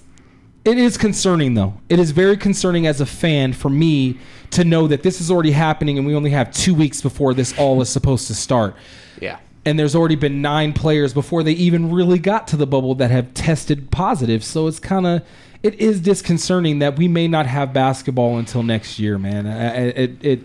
it 0.63 0.77
is 0.77 0.97
concerning 0.97 1.55
though. 1.55 1.73
It 1.89 1.99
is 1.99 2.11
very 2.11 2.37
concerning 2.37 2.87
as 2.87 3.01
a 3.01 3.05
fan 3.05 3.51
for 3.51 3.69
me 3.69 4.17
to 4.51 4.63
know 4.63 4.87
that 4.87 5.03
this 5.03 5.19
is 5.19 5.29
already 5.29 5.51
happening 5.51 5.97
and 5.97 6.07
we 6.07 6.15
only 6.15 6.29
have 6.29 6.49
two 6.53 6.73
weeks 6.73 7.01
before 7.01 7.33
this 7.33 7.53
all 7.59 7.81
is 7.81 7.89
supposed 7.89 8.27
to 8.27 8.33
start. 8.33 8.75
Yeah. 9.21 9.39
And 9.65 9.79
there's 9.79 9.95
already 9.95 10.15
been 10.15 10.41
nine 10.41 10.73
players 10.73 11.13
before 11.13 11.41
they 11.43 11.53
even 11.53 11.91
really 11.91 12.19
got 12.19 12.47
to 12.49 12.57
the 12.57 12.67
bubble 12.67 12.95
that 12.95 13.11
have 13.11 13.33
tested 13.33 13.91
positive. 13.91 14.43
So 14.43 14.67
it's 14.67 14.79
kind 14.79 15.07
of 15.07 15.21
it 15.61 15.75
is 15.75 16.01
disconcerting 16.01 16.79
that 16.79 16.97
we 16.97 17.07
may 17.07 17.27
not 17.29 17.45
have 17.45 17.71
basketball 17.71 18.37
until 18.37 18.63
next 18.63 18.99
year, 18.99 19.17
man. 19.17 19.47
I- 19.47 19.51
I- 19.67 19.77
It 19.77 19.97
it. 19.97 20.25
it 20.25 20.39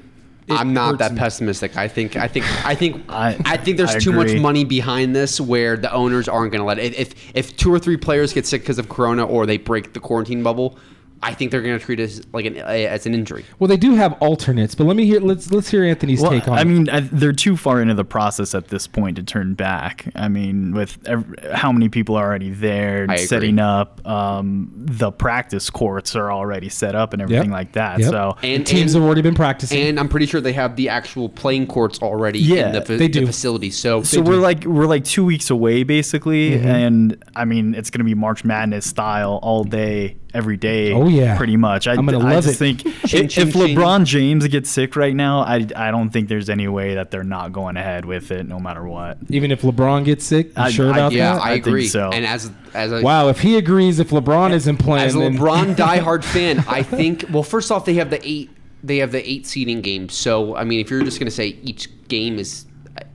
I'm 0.51 0.73
not 0.73 0.99
that 0.99 1.13
me. 1.13 1.19
pessimistic. 1.19 1.77
I 1.77 1.89
think 1.89 2.17
I 2.17 2.29
think 2.29 2.45
I 2.65 2.75
think 2.77 3.05
I, 3.09 3.57
think 3.57 3.77
there's 3.77 3.97
I 3.97 3.99
too 3.99 4.13
much 4.13 4.33
money 4.37 4.65
behind 4.65 5.15
this 5.17 5.41
where 5.41 5.77
the 5.77 5.93
owners 5.93 6.29
aren't 6.29 6.53
going 6.53 6.61
to 6.61 6.65
let 6.67 6.79
it. 6.79 6.97
If 6.99 7.15
if 7.35 7.57
two 7.57 7.73
or 7.75 7.79
three 7.81 7.97
players 7.97 8.33
get 8.33 8.47
sick 8.47 8.63
because 8.63 8.79
of 8.79 8.89
corona 8.89 9.27
or 9.27 9.45
they 9.47 9.59
break 9.59 9.93
the 9.95 10.01
quarantine 10.01 10.43
bubble, 10.45 10.79
I 11.23 11.35
think 11.35 11.51
they're 11.51 11.63
going 11.63 11.79
to 11.79 11.85
treat 11.85 11.99
it 12.01 12.05
as 12.05 12.27
like 12.33 12.45
an 12.45 12.57
as 12.59 13.05
an 13.07 13.13
injury. 13.15 13.45
Well, 13.59 13.67
they 13.69 13.77
do 13.77 13.95
have 13.97 14.13
alternates, 14.15 14.75
but 14.75 14.85
let 14.85 14.97
me 14.97 15.05
hear. 15.05 15.21
Let's 15.21 15.51
let's 15.51 15.69
hear 15.69 15.85
Anthony's 15.85 16.21
Well, 16.21 16.31
take 16.31 16.47
on. 16.47 16.55
It. 16.57 16.59
I 16.59 16.63
it. 16.63 16.65
mean, 16.67 16.89
I, 16.89 17.01
they're 17.01 17.33
too 17.33 17.57
far 17.57 17.81
into 17.83 17.95
the 17.95 18.05
process 18.05 18.55
at 18.55 18.69
this 18.69 18.87
point 18.87 19.17
to 19.17 19.23
turn 19.23 19.55
back. 19.55 20.07
I 20.15 20.29
mean, 20.29 20.73
with 20.73 20.97
ev- 21.09 21.35
how 21.53 21.73
many 21.73 21.89
people 21.89 22.17
are 22.17 22.25
already 22.25 22.51
there 22.51 23.07
I 23.09 23.17
setting 23.17 23.59
up, 23.59 24.07
um, 24.07 24.71
the 24.75 25.11
practice 25.11 25.71
courts 25.71 26.15
are 26.15 26.31
already 26.31 26.69
set 26.69 26.95
up 26.95 27.13
and 27.13 27.21
everything 27.21 27.51
like 27.51 27.73
that. 27.73 27.99
Yep. 27.99 28.11
So 28.11 28.37
And 28.43 28.67
teams 28.67 28.95
and- 28.95 29.03
have 29.03 29.07
already 29.07 29.23
been 29.23 29.35
practicing. 29.35 29.81
And 29.81 29.99
I'm 29.99 30.09
pretty 30.09 30.27
sure 30.27 30.41
they 30.41 30.53
have 30.53 30.77
the 30.77 30.89
actual 30.89 31.29
playing 31.29 31.67
courts 31.67 31.99
already 32.01 32.39
Yeah, 32.39 32.67
in 32.69 32.73
the, 32.75 32.81
fa- 32.83 32.93
they 32.97 33.09
the 33.09 33.21
do. 33.21 33.27
facility. 33.27 33.71
So, 33.71 34.03
so 34.05 34.21
we're 34.21 34.37
like 34.37 34.65
we're 34.65 34.87
like 34.87 35.05
two 35.05 35.25
weeks 35.25 35.51
away 35.51 35.83
basically, 35.83 36.53
Mhm. 36.53 36.65
and 36.65 37.25
I 37.35 37.45
mean 37.45 37.75
it's 37.75 37.91
gonna 37.91 38.05
be 38.05 38.15
March 38.15 38.45
Madness 38.45 38.87
style 38.87 39.41
all 39.43 39.65
day, 39.65 40.17
every 40.35 40.57
day. 40.57 40.93
Oh, 40.93 41.09
yeah. 41.09 41.37
pretty 41.37 41.57
much. 41.57 41.87
I, 41.87 41.93
I'm 41.93 42.05
gonna 42.07 42.19
I 42.19 42.35
love 42.35 42.45
just 42.45 42.61
it. 42.61 42.79
think 42.79 42.83
Ching, 43.07 43.25
if, 43.25 43.31
ching, 43.31 43.49
if 43.49 43.55
ching. 43.55 43.77
LeBron 43.77 44.05
James 44.05 44.47
gets 44.49 44.71
sick 44.71 44.97
right 44.97 45.15
now, 45.15 45.41
I 45.41 45.67
I 45.77 45.91
don't 45.91 46.11
think 46.11 46.29
there's 46.29 46.51
any 46.51 46.69
way 46.69 46.95
that 46.95 47.11
they're 47.11 47.25
not 47.25 47.53
going 47.53 47.77
ahead 47.77 48.05
with 48.05 48.31
it, 48.31 48.47
no 48.47 48.59
matter 48.59 48.85
what. 48.85 49.19
Even 49.31 49.51
if 49.51 49.63
LeBron 49.63 50.05
gets 50.05 50.25
sick, 50.25 50.49
you 50.49 50.53
I- 50.57 50.71
sure 50.71 50.89
I- 50.89 50.97
about 50.97 51.13
yeah, 51.13 51.35
that? 51.35 51.43
I, 51.43 51.51
I 51.51 51.55
think 51.55 51.67
agree. 51.67 51.89
so. 51.89 52.11
And 52.11 52.25
as 52.25 52.51
as 52.75 52.93
a 52.93 53.01
Wow, 53.01 53.29
if 53.29 53.41
he 53.41 53.57
agrees, 53.57 53.99
if 53.99 54.11
LeBron 54.11 54.53
isn't 54.53 54.77
playing, 54.79 55.07
as 55.07 55.15
a 55.15 55.19
LeBron 55.19 55.75
diehard 55.77 56.25
fan, 56.25 56.65
I 56.69 56.83
think. 56.83 57.25
Well, 57.31 57.43
first 57.43 57.71
off, 57.71 57.85
they 57.85 57.95
have 57.95 58.11
the 58.11 58.21
eight. 58.27 58.51
They 58.83 58.99
have 58.99 59.11
the 59.13 59.29
eight 59.29 59.47
seeding 59.47 59.81
games. 59.81 60.15
So 60.15 60.57
I 60.57 60.65
mean, 60.65 60.81
if 60.81 60.91
you're 60.91 61.03
just 61.03 61.19
going 61.19 61.27
to 61.29 61.35
say 61.35 61.59
each 61.63 61.89
game 62.09 62.39
is 62.39 62.67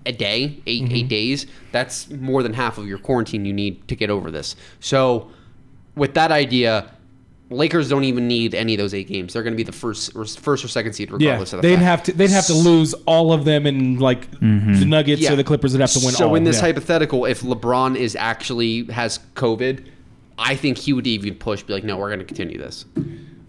a 0.06 0.12
day, 0.12 0.44
8 0.44 0.62
eight 0.66 0.84
mm-hmm. 0.84 1.08
days, 1.08 1.48
that's 1.72 2.10
more 2.10 2.44
than 2.44 2.54
half 2.54 2.78
of 2.78 2.88
your 2.88 2.98
quarantine 2.98 3.46
you 3.46 3.54
need 3.54 3.88
to 3.88 3.96
get 3.96 4.10
over 4.10 4.32
this. 4.32 4.56
So 4.82 5.32
with 5.96 6.14
that 6.16 6.32
idea. 6.32 6.92
Lakers 7.50 7.90
don't 7.90 8.04
even 8.06 8.28
need 8.28 8.56
any 8.56 8.74
of 8.74 8.80
those 8.80 8.94
eight 8.94 9.08
games. 9.08 9.34
They're 9.34 9.44
going 9.44 9.54
to 9.54 9.58
be 9.58 9.64
the 9.64 9.72
first, 9.72 10.16
or 10.16 10.26
first 10.26 10.66
or 10.66 10.68
second 10.68 10.94
seed, 10.94 11.10
yeah, 11.10 11.16
regardless 11.18 11.54
of 11.54 11.62
the 11.62 11.68
they'd 11.68 11.76
fact. 11.76 11.84
have 11.86 12.04
to 12.04 12.14
they'd 12.14 12.30
have 12.32 12.46
to 12.48 12.54
lose 12.54 12.94
all 13.06 13.32
of 13.32 13.46
them, 13.46 13.66
and 13.66 14.02
like 14.02 14.30
mm-hmm. 14.32 14.80
the 14.80 14.86
Nuggets 14.86 15.22
Yeah. 15.22 15.34
or 15.34 15.36
the 15.36 15.44
Clippers 15.44 15.74
would 15.74 15.82
have 15.82 15.92
to 15.92 16.00
win 16.04 16.14
So 16.16 16.30
all. 16.30 16.36
in 16.36 16.44
this 16.46 16.56
yeah. 16.58 16.62
hypothetical, 16.64 17.26
if 17.26 17.42
LeBron 17.42 17.96
is 17.96 18.16
actually 18.16 18.86
has 18.86 19.20
COVID, 19.36 19.86
I 20.40 20.56
think 20.56 20.78
he 20.80 20.94
would 20.94 21.06
even 21.06 21.36
push, 21.36 21.62
be 21.64 21.74
like, 21.74 21.84
no, 21.84 21.98
we're 21.98 22.10
going 22.10 22.20
to 22.20 22.26
continue 22.26 22.58
this. 22.58 22.86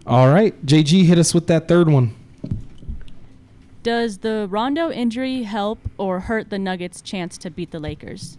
all 0.07 0.29
right, 0.29 0.55
JG 0.67 1.05
hit 1.05 1.17
us 1.19 1.33
with 1.33 1.47
that 1.47 1.67
third 1.69 1.89
one. 1.89 2.15
Does 3.83 4.19
the 4.19 4.47
Rondo 4.51 4.91
injury 4.91 5.43
help 5.43 5.79
or 5.99 6.21
hurt 6.21 6.49
the 6.51 6.59
Nuggets' 6.59 7.03
chance 7.03 7.37
to 7.39 7.51
beat 7.51 7.71
the 7.71 7.79
Lakers? 7.79 8.39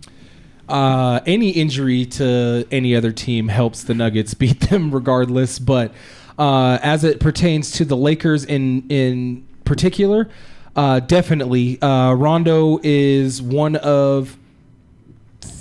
Uh, 0.67 1.19
any 1.25 1.49
injury 1.49 2.05
to 2.05 2.65
any 2.71 2.95
other 2.95 3.11
team 3.11 3.47
helps 3.47 3.83
the 3.83 3.93
Nuggets 3.93 4.33
beat 4.35 4.59
them 4.61 4.91
regardless. 4.91 5.59
But 5.59 5.93
uh, 6.37 6.79
as 6.81 7.03
it 7.03 7.19
pertains 7.19 7.71
to 7.71 7.85
the 7.85 7.97
Lakers 7.97 8.45
in 8.45 8.87
in 8.89 9.45
particular, 9.63 10.29
uh, 10.75 10.99
definitely 10.99 11.81
uh, 11.81 12.13
Rondo 12.13 12.79
is 12.83 13.41
one 13.41 13.75
of 13.77 14.37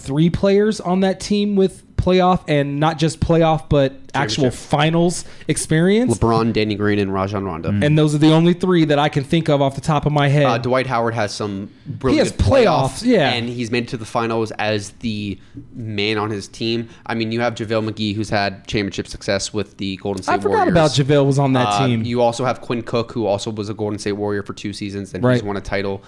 three 0.05 0.31
players 0.31 0.81
on 0.81 1.01
that 1.01 1.21
team 1.21 1.57
with 1.57 1.81
playoff 1.97 2.45
and 2.49 2.79
not 2.79 2.99
just 2.99 3.19
playoff 3.19 3.69
but 3.71 3.95
actual 4.13 4.51
finals 4.51 5.25
experience. 5.49 6.19
LeBron, 6.19 6.53
Danny 6.53 6.75
Green, 6.75 6.99
and 6.99 7.15
Rajon 7.15 7.45
Rondo. 7.45 7.71
And 7.71 7.97
those 7.97 8.15
are 8.15 8.19
the 8.19 8.31
only 8.33 8.53
three 8.53 8.85
that 8.85 8.99
I 8.99 9.09
can 9.09 9.25
think 9.25 9.49
of 9.49 9.63
off 9.63 9.75
the 9.75 9.81
top 9.81 10.05
of 10.05 10.13
my 10.13 10.29
head. 10.29 10.45
Uh, 10.45 10.59
Dwight 10.59 10.87
Howard 10.87 11.15
has 11.15 11.33
some 11.33 11.71
really 12.03 12.17
He 12.17 12.19
has 12.19 12.31
playoffs, 12.33 13.01
playoffs, 13.01 13.07
yeah. 13.07 13.31
and 13.31 13.49
he's 13.49 13.71
made 13.71 13.85
it 13.85 13.89
to 13.91 13.97
the 13.97 14.05
finals 14.05 14.51
as 14.53 14.91
the 15.01 15.39
man 15.73 16.19
on 16.19 16.29
his 16.31 16.47
team. 16.47 16.91
I 17.07 17.15
mean, 17.15 17.33
you 17.33 17.41
have 17.41 17.55
JaVale 17.55 17.89
McGee, 17.91 18.15
who's 18.15 18.29
had 18.29 18.67
championship 18.67 19.07
success 19.07 19.55
with 19.55 19.79
the 19.79 19.97
Golden 19.97 20.23
State 20.23 20.33
I 20.35 20.39
forgot 20.39 20.69
Warriors. 20.69 20.73
about 20.73 20.91
JaVale 20.91 21.27
was 21.27 21.39
on 21.39 21.55
that 21.55 21.69
Uh, 21.69 21.87
team. 21.87 22.03
You 22.05 22.21
also 22.21 22.45
have 22.45 22.61
Quinn 22.61 22.83
Cook, 22.83 23.13
who 23.13 23.25
also 23.25 23.51
was 23.51 23.71
a 23.71 23.75
Golden 23.75 23.99
State 23.99 24.13
Warrior 24.13 24.43
for 24.43 24.53
two 24.53 24.75
seasons, 24.75 25.15
and 25.15 25.25
Right. 25.25 25.35
he's 25.35 25.43
won 25.43 25.57
a 25.57 25.61
title. 25.63 26.03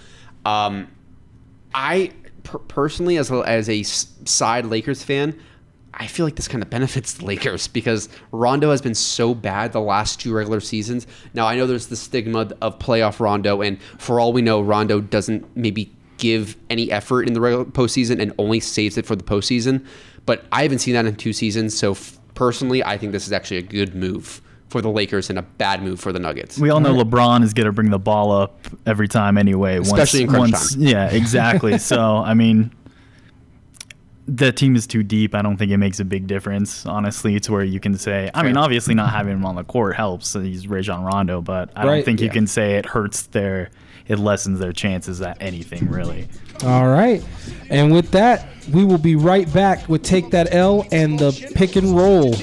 Um, 0.45 0.89
I 1.75 2.11
per- 2.47 2.59
personally, 2.59 3.19
as 3.19 3.31
a, 3.31 3.37
as 3.41 3.69
a 3.69 3.83
side 3.83 4.67
Lakers 4.67 5.03
fan, 5.03 5.39
I 5.93 6.07
feel 6.07 6.27
like 6.27 6.37
this 6.37 6.49
kind 6.49 6.63
of 6.63 6.71
benefits 6.71 7.15
the 7.15 7.25
Lakers 7.25 7.69
because 7.69 8.09
Rondo 8.31 8.71
has 8.71 8.83
been 8.83 8.95
so 8.95 9.35
bad 9.35 9.73
the 9.73 9.81
last 9.81 10.21
two 10.21 10.33
regular 10.33 10.61
seasons. 10.61 11.07
Now 11.35 11.47
I 11.47 11.57
know 11.57 11.67
there's 11.67 11.87
the 11.89 11.97
stigma 11.97 12.51
of 12.61 12.79
playoff 12.79 13.19
Rondo, 13.21 13.63
and 13.63 13.81
for 13.99 14.21
all 14.21 14.33
we 14.33 14.43
know, 14.43 14.61
Rondo 14.61 15.01
doesn't 15.01 15.57
maybe 15.57 15.93
give 16.19 16.57
any 16.71 16.91
effort 16.91 17.27
in 17.27 17.35
the 17.35 17.41
regular 17.41 17.65
postseason 17.65 18.21
and 18.21 18.33
only 18.39 18.61
saves 18.61 18.97
it 18.97 19.07
for 19.07 19.17
the 19.17 19.25
postseason. 19.25 19.85
But 20.25 20.45
I 20.53 20.63
haven't 20.63 20.79
seen 20.79 20.95
that 20.95 21.07
in 21.07 21.15
two 21.17 21.33
seasons. 21.33 21.77
So 21.79 21.93
f- 21.93 22.19
personally, 22.35 22.83
I 22.83 22.99
think 22.99 23.13
this 23.13 23.27
is 23.27 23.33
actually 23.33 23.59
a 23.59 23.63
good 23.63 23.95
move 23.95 24.41
for 24.69 24.83
the 24.83 24.91
Lakers 24.91 25.31
and 25.31 25.39
a 25.39 25.43
bad 25.43 25.83
move 25.83 26.01
for 26.01 26.13
the 26.13 26.19
Nuggets. 26.19 26.59
We 26.59 26.71
all 26.71 26.81
know 26.81 26.95
LeBron 26.95 27.43
is 27.45 27.55
going 27.55 27.67
to 27.67 27.73
bring 27.73 27.91
the 27.91 27.99
ball 27.99 28.33
up 28.33 28.67
every 28.85 29.07
time 29.09 29.39
anyway. 29.39 29.79
Especially 29.79 30.23
in 30.23 30.29
crunch 30.29 30.53
time. 30.73 30.81
Yeah, 30.83 31.07
exactly. 31.11 31.79
so, 31.79 32.17
I 32.17 32.35
mean, 32.35 32.73
the 34.29 34.51
team 34.51 34.75
is 34.75 34.87
too 34.89 35.05
deep. 35.05 35.35
I 35.37 35.43
don't 35.43 35.57
think 35.57 35.71
it 35.71 35.77
makes 35.77 36.01
a 36.01 36.05
big 36.05 36.27
difference, 36.27 36.85
honestly, 36.85 37.39
to 37.41 37.53
where 37.53 37.63
you 37.65 37.79
can 37.79 37.97
say, 37.97 38.29
I 38.35 38.43
mean, 38.43 38.57
obviously 38.57 38.95
not 38.95 39.11
having 39.11 39.35
him 39.35 39.45
on 39.45 39.55
the 39.55 39.63
court 39.65 39.95
helps. 39.95 40.33
He's 40.35 40.67
Rajon 40.67 41.05
Rondo, 41.05 41.41
but 41.41 41.71
I 41.77 41.85
Right. 41.87 41.95
don't 41.97 42.05
think 42.05 42.21
you 42.21 42.31
can 42.31 42.49
say 42.49 42.75
it 42.75 42.87
hurts 42.87 43.23
their, 43.27 43.71
it 44.09 44.19
lessens 44.19 44.59
their 44.59 44.73
chances 44.73 45.23
at 45.23 45.37
anything, 45.41 45.89
really. 45.89 46.27
All 46.65 46.89
right. 46.89 47.23
And 47.71 47.93
with 47.93 48.11
that, 48.13 48.49
we 48.73 48.85
will 48.85 48.99
be 48.99 49.15
right 49.15 49.51
back 49.53 49.89
with 49.89 50.03
Take 50.03 50.31
That 50.33 50.53
L 50.53 50.85
and 50.91 51.21
the 51.21 51.31
pick 51.55 51.77
and 51.77 51.97
roll 51.97 52.35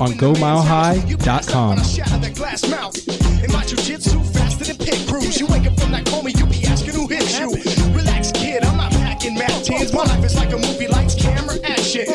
on 0.00 0.12
GoMileHigh.com. 0.12 1.82
Shatter 1.84 2.18
that 2.18 2.34
glass 2.34 2.68
mouth. 2.68 2.96
In 3.44 3.52
my 3.52 3.64
jujitsu, 3.64 4.24
faster 4.32 4.64
than 4.64 4.76
pit 4.76 5.06
crews. 5.08 5.38
You 5.38 5.46
wake 5.46 5.66
up 5.66 5.78
from 5.78 5.92
that 5.92 6.06
coma, 6.06 6.30
you 6.30 6.46
be 6.46 6.64
asking 6.66 6.94
who 6.94 7.06
hit 7.06 7.38
you. 7.38 7.50
Relax, 7.94 8.32
kid, 8.32 8.64
I'm 8.64 8.76
not 8.76 8.92
packing 8.92 9.34
mad 9.34 9.64
tears. 9.64 9.92
My 9.92 10.04
life 10.04 10.24
is 10.24 10.36
like 10.36 10.52
a 10.52 10.58
movie, 10.58 10.88
lights, 10.88 11.14
camera, 11.14 11.56
action. 11.64 12.06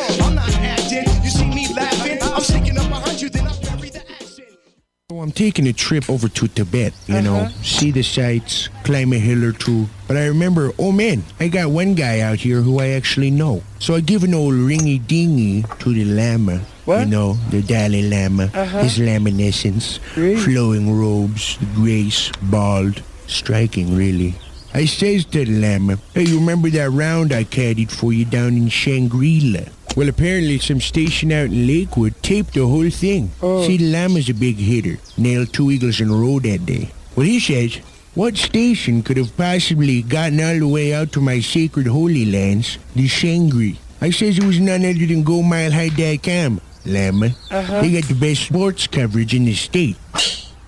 So 5.20 5.24
I'm 5.24 5.32
taking 5.32 5.66
a 5.66 5.74
trip 5.74 6.08
over 6.08 6.30
to 6.30 6.48
Tibet, 6.48 6.94
you 7.06 7.20
know, 7.20 7.46
see 7.62 7.90
the 7.90 8.02
sights, 8.02 8.70
climb 8.84 9.12
a 9.12 9.18
hill 9.18 9.44
or 9.44 9.52
two. 9.52 9.86
But 10.08 10.16
I 10.16 10.24
remember, 10.28 10.72
oh 10.78 10.92
man, 10.92 11.24
I 11.38 11.48
got 11.48 11.68
one 11.70 11.92
guy 11.92 12.20
out 12.20 12.38
here 12.38 12.62
who 12.62 12.78
I 12.80 12.96
actually 12.96 13.30
know. 13.30 13.62
So 13.80 13.94
I 13.94 14.00
give 14.00 14.24
an 14.24 14.32
old 14.32 14.54
ringy 14.54 15.06
dingy 15.06 15.64
to 15.80 15.92
the 15.92 16.06
Lama. 16.06 16.62
You 16.86 17.04
know, 17.04 17.34
the 17.50 17.60
Dalai 17.60 18.08
Lama, 18.08 18.44
Uh-huh. 18.54 18.78
his 18.82 18.98
laminescence, 18.98 19.98
flowing 20.14 20.90
robes, 20.98 21.58
grace, 21.74 22.32
bald, 22.44 23.02
striking 23.26 23.94
really. 23.94 24.36
I 24.72 24.86
says 24.86 25.26
to 25.26 25.44
the 25.44 25.52
Lama, 25.60 25.98
hey, 26.14 26.22
you 26.24 26.38
remember 26.40 26.70
that 26.70 26.88
round 26.92 27.34
I 27.34 27.44
caddied 27.44 27.90
for 27.90 28.14
you 28.14 28.24
down 28.24 28.56
in 28.56 28.70
Shangri-La? 28.70 29.64
Well, 29.96 30.08
apparently 30.08 30.58
some 30.58 30.80
station 30.80 31.32
out 31.32 31.46
in 31.46 31.66
Lakewood 31.66 32.14
taped 32.22 32.54
the 32.54 32.66
whole 32.66 32.90
thing. 32.90 33.30
See, 33.40 33.76
the 33.76 33.90
Lama's 33.90 34.28
a 34.30 34.34
big 34.34 34.56
hitter. 34.56 34.98
Nailed 35.18 35.52
two 35.52 35.70
eagles 35.70 36.00
in 36.00 36.10
a 36.10 36.14
row 36.14 36.38
that 36.40 36.64
day. 36.64 36.90
Well, 37.16 37.26
he 37.26 37.40
says, 37.40 37.76
what 38.14 38.36
station 38.36 39.02
could 39.02 39.16
have 39.16 39.36
possibly 39.36 40.02
gotten 40.02 40.40
all 40.40 40.58
the 40.58 40.68
way 40.68 40.94
out 40.94 41.12
to 41.12 41.20
my 41.20 41.40
sacred 41.40 41.86
holy 41.86 42.24
lands, 42.26 42.78
the 42.94 43.06
Shangri? 43.08 43.78
I 44.00 44.10
says 44.10 44.38
it 44.38 44.44
was 44.44 44.58
none 44.58 44.84
other 44.84 45.06
than 45.06 45.24
GoMileHigh.com, 45.24 46.60
Lama. 46.86 47.26
Uh-huh. 47.50 47.80
They 47.82 47.92
got 48.00 48.08
the 48.08 48.14
best 48.14 48.44
sports 48.46 48.86
coverage 48.86 49.34
in 49.34 49.44
the 49.44 49.54
state. 49.54 49.96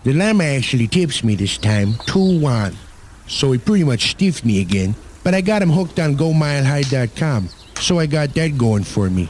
The 0.05 0.13
Lama 0.13 0.45
actually 0.45 0.89
tips 0.89 1.25
me 1.25 1.37
this 1.37 1.57
time, 1.59 1.93
2-1. 1.95 2.75
So 3.29 3.53
he 3.53 3.59
pretty 3.59 3.85
much 3.85 4.11
stiffed 4.11 4.45
me 4.45 4.61
again, 4.61 4.95
but 5.25 5.33
I 5.33 5.41
got 5.41 5.63
him 5.63 5.71
hooked 5.71 5.99
on 6.01 6.17
GoMileHigh.com. 6.17 7.49
So 7.83 7.99
I 7.99 8.07
got 8.07 8.33
that 8.35 8.57
going 8.57 8.85
for 8.85 9.11
me, 9.11 9.25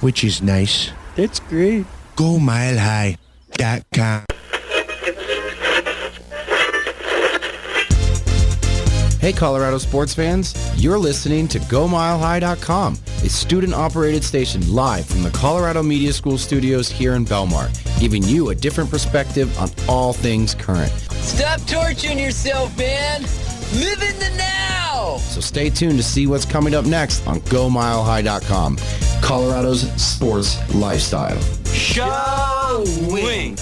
which 0.00 0.24
is 0.24 0.42
nice. 0.42 0.90
That's 1.14 1.38
great. 1.38 1.86
Go 2.16 2.36
GoMileHigh.com. 2.36 4.24
Hey, 9.20 9.32
Colorado 9.32 9.78
sports 9.78 10.12
fans. 10.12 10.52
You're 10.74 10.98
listening 10.98 11.46
to 11.46 11.60
GoMileHigh.com, 11.60 12.94
a 13.22 13.28
student-operated 13.28 14.24
station 14.24 14.74
live 14.74 15.06
from 15.06 15.22
the 15.22 15.30
Colorado 15.30 15.80
Media 15.80 16.12
School 16.12 16.38
studios 16.38 16.90
here 16.90 17.14
in 17.14 17.24
Belmar, 17.24 17.70
giving 18.00 18.24
you 18.24 18.50
a 18.50 18.54
different 18.54 18.90
perspective 18.90 19.56
on 19.60 19.70
all 19.88 20.12
things 20.12 20.56
current. 20.56 20.90
Stop 21.12 21.60
torturing 21.68 22.18
yourself, 22.18 22.76
man. 22.76 23.22
Live 23.74 24.02
in 24.02 24.18
the 24.18 24.34
now. 24.36 24.81
So 25.18 25.40
stay 25.40 25.70
tuned 25.70 25.96
to 25.98 26.02
see 26.02 26.26
what's 26.26 26.44
coming 26.44 26.74
up 26.74 26.84
next 26.84 27.26
on 27.26 27.40
GoMileHigh.com, 27.40 28.76
Colorado's 29.22 29.90
sports 30.00 30.74
lifestyle. 30.74 31.40
Showing. 31.66 33.56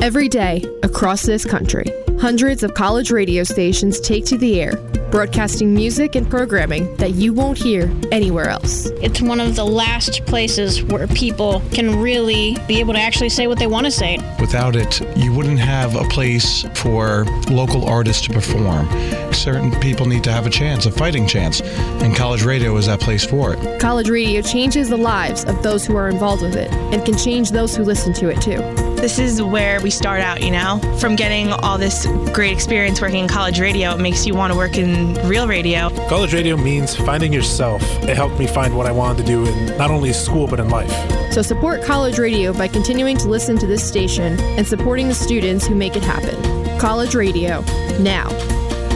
Every 0.00 0.28
day, 0.28 0.62
across 0.82 1.22
this 1.22 1.44
country, 1.44 1.84
hundreds 2.20 2.62
of 2.62 2.74
college 2.74 3.10
radio 3.10 3.42
stations 3.42 4.00
take 4.00 4.24
to 4.26 4.38
the 4.38 4.60
air, 4.60 4.76
broadcasting 5.14 5.72
music 5.72 6.16
and 6.16 6.28
programming 6.28 6.92
that 6.96 7.12
you 7.12 7.32
won't 7.32 7.56
hear 7.56 7.88
anywhere 8.10 8.48
else. 8.48 8.86
It's 9.00 9.22
one 9.22 9.38
of 9.38 9.54
the 9.54 9.64
last 9.64 10.26
places 10.26 10.82
where 10.82 11.06
people 11.06 11.62
can 11.70 12.00
really 12.00 12.56
be 12.66 12.80
able 12.80 12.94
to 12.94 12.98
actually 12.98 13.28
say 13.28 13.46
what 13.46 13.60
they 13.60 13.68
want 13.68 13.84
to 13.84 13.92
say. 13.92 14.18
Without 14.40 14.74
it, 14.74 15.00
you 15.16 15.32
wouldn't 15.32 15.60
have 15.60 15.94
a 15.94 16.02
place 16.08 16.64
for 16.74 17.26
local 17.48 17.84
artists 17.88 18.26
to 18.26 18.32
perform. 18.32 18.88
Certain 19.32 19.70
people 19.80 20.04
need 20.04 20.24
to 20.24 20.32
have 20.32 20.46
a 20.46 20.50
chance, 20.50 20.84
a 20.84 20.90
fighting 20.90 21.28
chance, 21.28 21.60
and 22.02 22.16
college 22.16 22.42
radio 22.42 22.76
is 22.76 22.86
that 22.86 22.98
place 22.98 23.24
for 23.24 23.54
it. 23.54 23.80
College 23.80 24.10
radio 24.10 24.42
changes 24.42 24.88
the 24.88 24.96
lives 24.96 25.44
of 25.44 25.62
those 25.62 25.86
who 25.86 25.96
are 25.96 26.08
involved 26.08 26.42
with 26.42 26.56
it 26.56 26.72
and 26.92 27.04
can 27.04 27.16
change 27.16 27.52
those 27.52 27.76
who 27.76 27.84
listen 27.84 28.12
to 28.14 28.30
it 28.30 28.42
too. 28.42 28.93
This 28.96 29.18
is 29.18 29.42
where 29.42 29.80
we 29.82 29.90
start 29.90 30.20
out, 30.20 30.42
you 30.42 30.50
know? 30.50 30.80
From 30.98 31.14
getting 31.14 31.52
all 31.52 31.76
this 31.76 32.06
great 32.32 32.52
experience 32.52 33.00
working 33.00 33.18
in 33.18 33.28
college 33.28 33.60
radio, 33.60 33.94
it 33.94 34.00
makes 34.00 34.26
you 34.26 34.34
want 34.34 34.52
to 34.52 34.56
work 34.56 34.78
in 34.78 35.14
real 35.28 35.46
radio. 35.46 35.90
College 36.08 36.32
radio 36.32 36.56
means 36.56 36.96
finding 36.96 37.32
yourself. 37.32 37.82
It 38.02 38.16
helped 38.16 38.38
me 38.38 38.46
find 38.46 38.76
what 38.76 38.86
I 38.86 38.92
wanted 38.92 39.18
to 39.18 39.24
do 39.24 39.44
in 39.44 39.76
not 39.76 39.90
only 39.90 40.12
school 40.12 40.46
but 40.46 40.58
in 40.58 40.70
life. 40.70 40.90
So 41.32 41.42
support 41.42 41.82
college 41.82 42.18
radio 42.18 42.52
by 42.52 42.68
continuing 42.68 43.16
to 43.18 43.28
listen 43.28 43.58
to 43.58 43.66
this 43.66 43.86
station 43.86 44.40
and 44.40 44.66
supporting 44.66 45.08
the 45.08 45.14
students 45.14 45.66
who 45.66 45.74
make 45.74 45.96
it 45.96 46.02
happen. 46.02 46.78
College 46.78 47.14
radio, 47.14 47.60
now, 48.00 48.30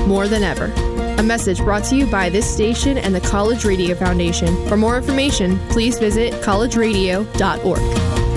more 0.07 0.27
than 0.29 0.43
ever. 0.43 0.73
A 1.19 1.23
message 1.23 1.59
brought 1.59 1.85
to 1.85 1.97
you 1.97 2.07
by 2.07 2.31
this 2.31 2.49
station 2.49 2.97
and 2.97 3.13
the 3.15 3.21
College 3.21 3.65
Radio 3.65 3.95
Foundation. 3.97 4.69
For 4.69 4.77
more 4.77 4.97
information, 4.97 5.59
please 5.69 5.99
visit 5.99 6.33
collegeradio.org. 6.45 8.28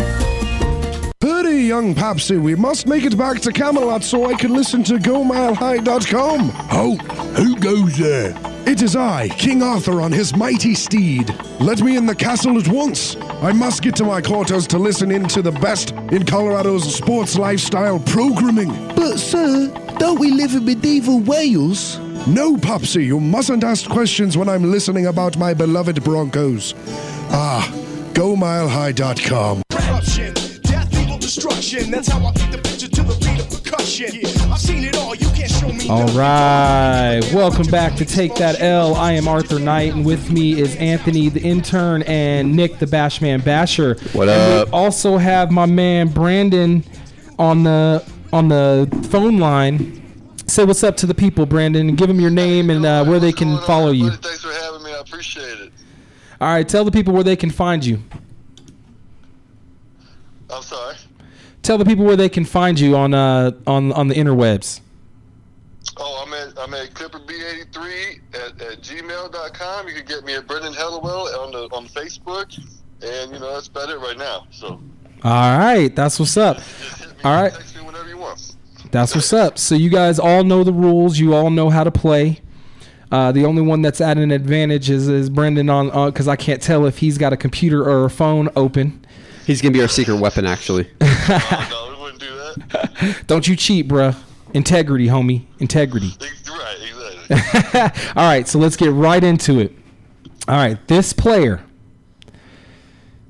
Hurry, 1.72 1.86
young 1.86 1.96
Papsy, 1.96 2.38
we 2.42 2.54
must 2.54 2.86
make 2.86 3.06
it 3.06 3.18
back 3.18 3.40
to 3.40 3.52
Camelot 3.52 4.04
so 4.04 4.26
I 4.26 4.34
can 4.34 4.54
listen 4.54 4.84
to 4.84 4.96
GoMileHigh.com. 4.96 6.52
Oh, 6.70 6.98
who 7.36 7.56
goes 7.56 7.98
there? 7.98 8.36
It 8.68 8.82
is 8.82 8.98
I, 8.98 9.30
King 9.30 9.64
Arthur, 9.64 10.02
on 10.02 10.12
his 10.12 10.36
mighty 10.36 10.76
steed. 10.76 11.34
Let 11.62 11.82
me 11.82 11.96
in 11.96 12.06
the 12.06 12.16
castle 12.16 12.60
at 12.60 12.68
once. 12.68 13.16
I 13.42 13.54
must 13.54 13.84
get 13.84 13.96
to 13.98 14.04
my 14.04 14.22
quarters 14.22 14.68
to 14.68 14.78
listen 14.78 15.12
in 15.12 15.28
to 15.30 15.42
the 15.42 15.54
best 15.54 15.92
in 16.12 16.26
Colorado's 16.26 16.94
sports 16.94 17.38
lifestyle 17.38 18.00
programming. 18.00 18.74
But, 18.94 19.18
sir, 19.18 19.70
don't 19.98 20.20
we 20.20 20.32
live 20.32 20.54
in 20.54 20.66
medieval 20.66 21.22
Wales? 21.22 22.00
No, 22.28 22.58
Popsy, 22.58 23.06
you 23.06 23.22
mustn't 23.22 23.64
ask 23.64 23.90
questions 23.90 24.38
when 24.38 24.50
I'm 24.50 24.70
listening 24.70 25.08
about 25.08 25.38
my 25.38 25.54
beloved 25.54 26.04
Broncos. 26.04 26.74
Ah, 27.32 27.66
GoMileHigh.com. 28.14 29.62
Corruption, 31.40 31.92
death, 31.92 31.92
evil, 31.92 31.92
destruction. 31.92 31.92
That's 31.92 32.08
how 32.10 32.26
I 32.26 32.32
paint 32.34 32.52
the 32.52 32.58
picture 32.58 32.88
to 32.90 33.04
the 33.04 33.16
beat 33.16 33.40
of 33.40 33.64
percussion. 33.64 34.52
I've 34.52 34.60
seen 34.60 34.84
it 34.84 34.98
all. 34.98 35.16
You 35.16 35.28
can't 35.28 35.50
show 35.50 35.70
me. 35.70 35.88
All 35.88 36.06
right, 36.08 37.22
welcome 37.34 37.68
back 37.68 37.96
to 37.96 38.06
Take 38.06 38.36
That 38.36 38.60
L. 38.60 38.96
I 38.96 39.14
am 39.14 39.30
Arthur 39.30 39.60
Knight, 39.60 39.94
and 39.94 40.06
with 40.06 40.30
me 40.30 40.60
is 40.60 40.76
Anthony, 40.76 41.30
the 41.30 41.42
intern, 41.42 42.02
and 42.04 42.54
Nick, 42.54 42.80
the 42.80 42.86
Bashman 42.86 43.46
Basher. 43.46 43.96
What 44.12 44.28
And 44.28 44.54
up? 44.54 44.68
We 44.68 44.74
also 44.74 45.18
have 45.18 45.52
my 45.52 45.66
man 45.66 46.10
Brandon 46.10 46.84
on 47.40 47.64
the 47.64 48.06
on 48.34 48.50
the 48.50 48.90
phone 49.10 49.38
line. 49.38 50.00
Say 50.48 50.66
what's 50.66 50.84
up 50.84 50.98
to 50.98 51.06
the 51.06 51.16
people, 51.16 51.46
Brandon, 51.46 51.88
and 51.88 51.98
give 51.98 52.10
them 52.10 52.20
your 52.20 52.30
name 52.30 52.70
and 52.70 52.86
uh, 52.86 53.06
where 53.06 53.20
they 53.20 53.32
can 53.32 53.58
follow 53.60 53.92
you. 53.92 54.10
Thanks 54.10 54.42
for 54.42 54.52
having 54.52 54.84
me. 54.84 54.94
I 54.94 55.00
appreciate 55.00 55.60
it. 55.60 55.72
All 56.42 56.50
right, 56.54 56.68
tell 56.68 56.84
the 56.84 56.92
people 56.92 57.14
where 57.14 57.24
they 57.24 57.38
can 57.38 57.52
find 57.52 57.86
you. 57.86 58.00
I'm 60.50 60.62
sorry. 60.62 60.96
Tell 61.64 61.78
the 61.78 61.86
people 61.86 62.06
where 62.06 62.16
they 62.16 62.30
can 62.30 62.46
find 62.46 62.80
you 62.80 62.96
on 62.96 63.14
uh 63.14 63.52
on 63.68 63.92
on 63.94 64.08
the 64.08 64.16
interwebs. 64.16 64.82
Oh, 65.98 66.24
I'm 66.26 66.34
at 66.34 66.58
I'm 66.58 66.74
at 66.74 66.94
clipperb83 66.94 68.20
at, 68.34 68.62
at 68.62 68.82
gmail.com. 68.82 69.88
You 69.88 69.94
can 69.94 70.06
get 70.06 70.26
me 70.26 70.36
at 70.36 70.48
Brendan 70.48 70.74
Hellawell 70.74 71.38
on 71.40 71.52
the 71.52 71.64
on 71.76 71.88
Facebook, 71.88 72.58
and 73.02 73.32
you 73.32 73.40
know 73.40 73.54
that's 73.54 73.68
about 73.68 73.90
it 73.90 73.98
right 73.98 74.18
now. 74.18 74.48
So 74.52 74.82
All 75.24 75.58
right, 75.58 75.96
that's 75.96 76.20
what's 76.20 76.38
up. 76.38 76.58
All 77.24 77.42
right. 77.42 77.54
text 77.54 77.76
me 77.76 77.84
whenever 77.84 78.10
you 78.10 78.18
want. 78.18 78.56
That's 78.92 79.16
what's 79.16 79.32
up. 79.32 79.58
So 79.58 79.76
you 79.76 79.90
guys 79.90 80.20
all 80.20 80.44
know 80.44 80.64
the 80.64 80.74
rules. 80.74 81.20
You 81.20 81.34
all 81.34 81.50
know 81.50 81.70
how 81.70 81.84
to 81.84 81.92
play. 81.92 82.42
Uh, 83.12 83.32
the 83.32 83.46
only 83.46 83.62
one 83.62 83.82
that's 83.82 84.00
at 84.00 84.18
an 84.18 84.32
advantage 84.32 84.90
is, 84.90 85.10
is 85.10 85.30
Brendan 85.30 85.70
on 85.70 86.10
because 86.10 86.28
I 86.28 86.38
can't 86.38 86.62
tell 86.62 86.86
if 86.86 87.00
he's 87.00 87.18
got 87.18 87.34
a 87.34 87.38
computer 87.38 87.84
or 87.84 88.06
a 88.06 88.10
phone 88.10 88.50
open. 88.56 89.06
He's 89.46 89.62
gonna 89.62 89.74
be 89.74 89.82
our 89.82 89.88
secret 89.88 90.18
weapon, 90.18 90.46
actually. 90.46 90.90
Don't 93.28 93.48
you 93.48 93.56
cheat, 93.56 93.88
bruh. 93.88 94.16
Integrity, 94.54 95.08
homie. 95.08 95.46
Integrity. 95.60 96.12
all 97.74 98.28
right, 98.28 98.48
so 98.48 98.60
let's 98.60 98.76
get 98.76 98.92
right 98.92 99.24
into 99.24 99.60
it. 99.60 99.74
All 100.48 100.56
right, 100.56 100.86
this 100.88 101.14
player 101.14 101.64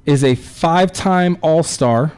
is 0.06 0.24
a 0.24 0.34
five-time 0.34 1.38
All-Star, 1.42 2.14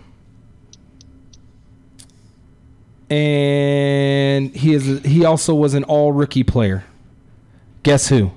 and 3.09 4.55
he 4.55 4.73
is 4.73 5.03
he 5.03 5.25
also 5.25 5.53
was 5.53 5.73
an 5.73 5.83
All-Rookie 5.83 6.43
player. 6.43 6.85
Guess 7.83 8.07
who? 8.07 8.31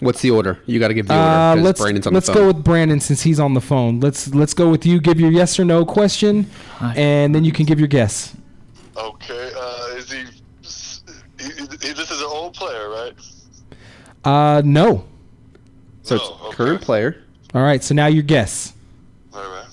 What's 0.00 0.20
the 0.20 0.30
order? 0.30 0.58
You 0.66 0.78
got 0.78 0.88
to 0.88 0.94
give 0.94 1.06
the 1.08 1.14
order. 1.14 1.26
Uh, 1.26 1.54
'cause 1.54 1.64
let's 1.64 1.80
Brandon's 1.80 2.06
on 2.06 2.12
let's 2.14 2.26
the 2.26 2.34
go 2.34 2.46
with 2.48 2.62
Brandon 2.62 3.00
since 3.00 3.22
he's 3.22 3.40
on 3.40 3.54
the 3.54 3.60
phone. 3.62 4.00
Let's 4.00 4.28
let's 4.34 4.52
go 4.52 4.68
with 4.70 4.84
you. 4.84 5.00
Give 5.00 5.18
your 5.18 5.30
yes 5.30 5.58
or 5.58 5.64
no 5.64 5.86
question, 5.86 6.50
and 6.80 7.34
then 7.34 7.44
you 7.44 7.52
can 7.52 7.64
give 7.64 7.78
your 7.78 7.88
guess. 7.88 8.34
Okay. 8.96 9.50
Uh, 9.56 9.96
is 9.96 10.12
he, 10.12 10.24
he, 11.38 11.50
he? 11.80 11.92
This 11.92 12.10
is 12.10 12.20
an 12.20 12.28
old 12.28 12.54
player, 12.54 12.90
right? 12.90 13.14
Uh, 14.24 14.60
no. 14.64 15.04
So 16.02 16.16
it's 16.16 16.56
current 16.56 16.82
player. 16.82 17.22
All 17.54 17.62
right. 17.62 17.82
So 17.82 17.94
now 17.94 18.06
your 18.06 18.22
guess. 18.22 18.74
All 19.32 19.40
right. 19.40 19.66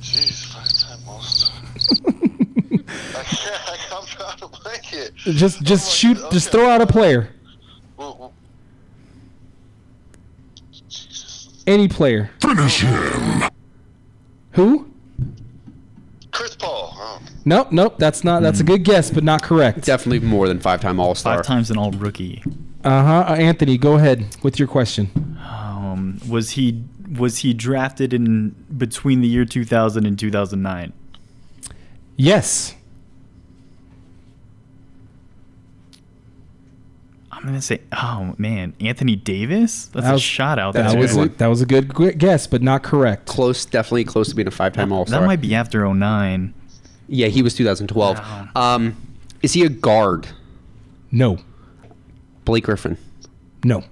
Jeez, 0.00 0.46
five-time 0.52 1.08
All-Star. 1.08 1.56
I 3.16 3.22
can't. 3.24 3.62
I, 3.68 3.76
I'm 3.96 4.06
trying 4.06 4.38
to 4.94 5.12
blank 5.12 5.26
it. 5.26 5.32
Just 5.32 5.62
just 5.62 5.92
shoot. 5.92 6.18
Just 6.30 6.50
throw 6.50 6.68
out 6.68 6.80
a 6.80 6.86
player. 6.86 7.30
Any 11.66 11.88
player. 11.88 12.30
Finish 12.40 12.80
him. 12.82 13.50
Who? 14.52 14.90
Chris 16.30 16.56
Paul. 16.56 16.92
Oh. 16.96 17.22
Nope. 17.44 17.72
Nope. 17.72 17.94
That's 17.98 18.22
not. 18.22 18.42
That's 18.42 18.60
a 18.60 18.64
good 18.64 18.84
guess, 18.84 19.10
but 19.10 19.24
not 19.24 19.42
correct. 19.42 19.84
Definitely 19.84 20.20
more 20.26 20.46
than 20.46 20.60
five-time 20.60 21.00
All-Star. 21.00 21.36
Five 21.36 21.46
times 21.46 21.70
an 21.70 21.78
all 21.78 21.90
rookie. 21.92 22.42
Uh 22.82 23.24
huh. 23.24 23.34
Anthony, 23.34 23.78
go 23.78 23.94
ahead 23.96 24.36
with 24.42 24.58
your 24.58 24.68
question. 24.68 25.38
Um, 25.42 26.20
was 26.28 26.50
he 26.50 26.84
was 27.16 27.38
he 27.38 27.54
drafted 27.54 28.12
in 28.12 28.50
between 28.76 29.20
the 29.20 29.28
year 29.28 29.44
2000 29.44 30.04
and 30.04 30.18
2009? 30.18 30.92
Yes. 32.16 32.74
I'm 37.44 37.50
gonna 37.50 37.60
say, 37.62 37.82
oh 37.92 38.34
man, 38.38 38.72
Anthony 38.80 39.16
Davis. 39.16 39.86
That's 39.88 40.04
That 40.06 40.10
a 40.10 40.12
was- 40.14 40.22
shot 40.22 40.58
out 40.58 40.72
that 40.72 40.92
there. 40.92 40.98
was 40.98 41.14
a, 41.14 41.28
that 41.28 41.46
was 41.48 41.60
a 41.60 41.66
good 41.66 41.92
guess, 42.18 42.46
but 42.46 42.62
not 42.62 42.82
correct. 42.82 43.26
Close, 43.26 43.66
definitely 43.66 44.04
close 44.04 44.30
to 44.30 44.34
being 44.34 44.48
a 44.48 44.50
five-time 44.50 44.90
All-Star. 44.92 45.20
That 45.20 45.26
might 45.26 45.42
be 45.42 45.54
after 45.54 45.86
09. 45.86 46.54
Yeah, 47.06 47.26
he 47.26 47.42
was 47.42 47.52
2012. 47.54 48.18
Um, 48.56 48.96
is 49.42 49.52
he 49.52 49.62
a 49.62 49.68
guard? 49.68 50.28
No. 51.12 51.38
Blake 52.46 52.64
Griffin. 52.64 52.96
No. 53.62 53.84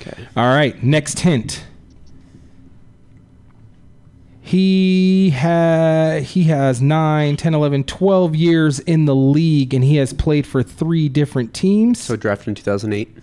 Okay. 0.00 0.28
All 0.36 0.46
right. 0.54 0.80
Next 0.80 1.18
hint. 1.18 1.64
He 4.48 5.28
ha- 5.36 6.20
he 6.22 6.44
has 6.44 6.80
9, 6.80 7.36
10, 7.36 7.54
11, 7.54 7.84
12 7.84 8.34
years 8.34 8.78
in 8.80 9.04
the 9.04 9.14
league, 9.14 9.74
and 9.74 9.84
he 9.84 9.96
has 9.96 10.14
played 10.14 10.46
for 10.46 10.62
three 10.62 11.10
different 11.10 11.52
teams. 11.52 12.00
So 12.00 12.16
drafted 12.16 12.48
in 12.48 12.54
2008. 12.54 13.14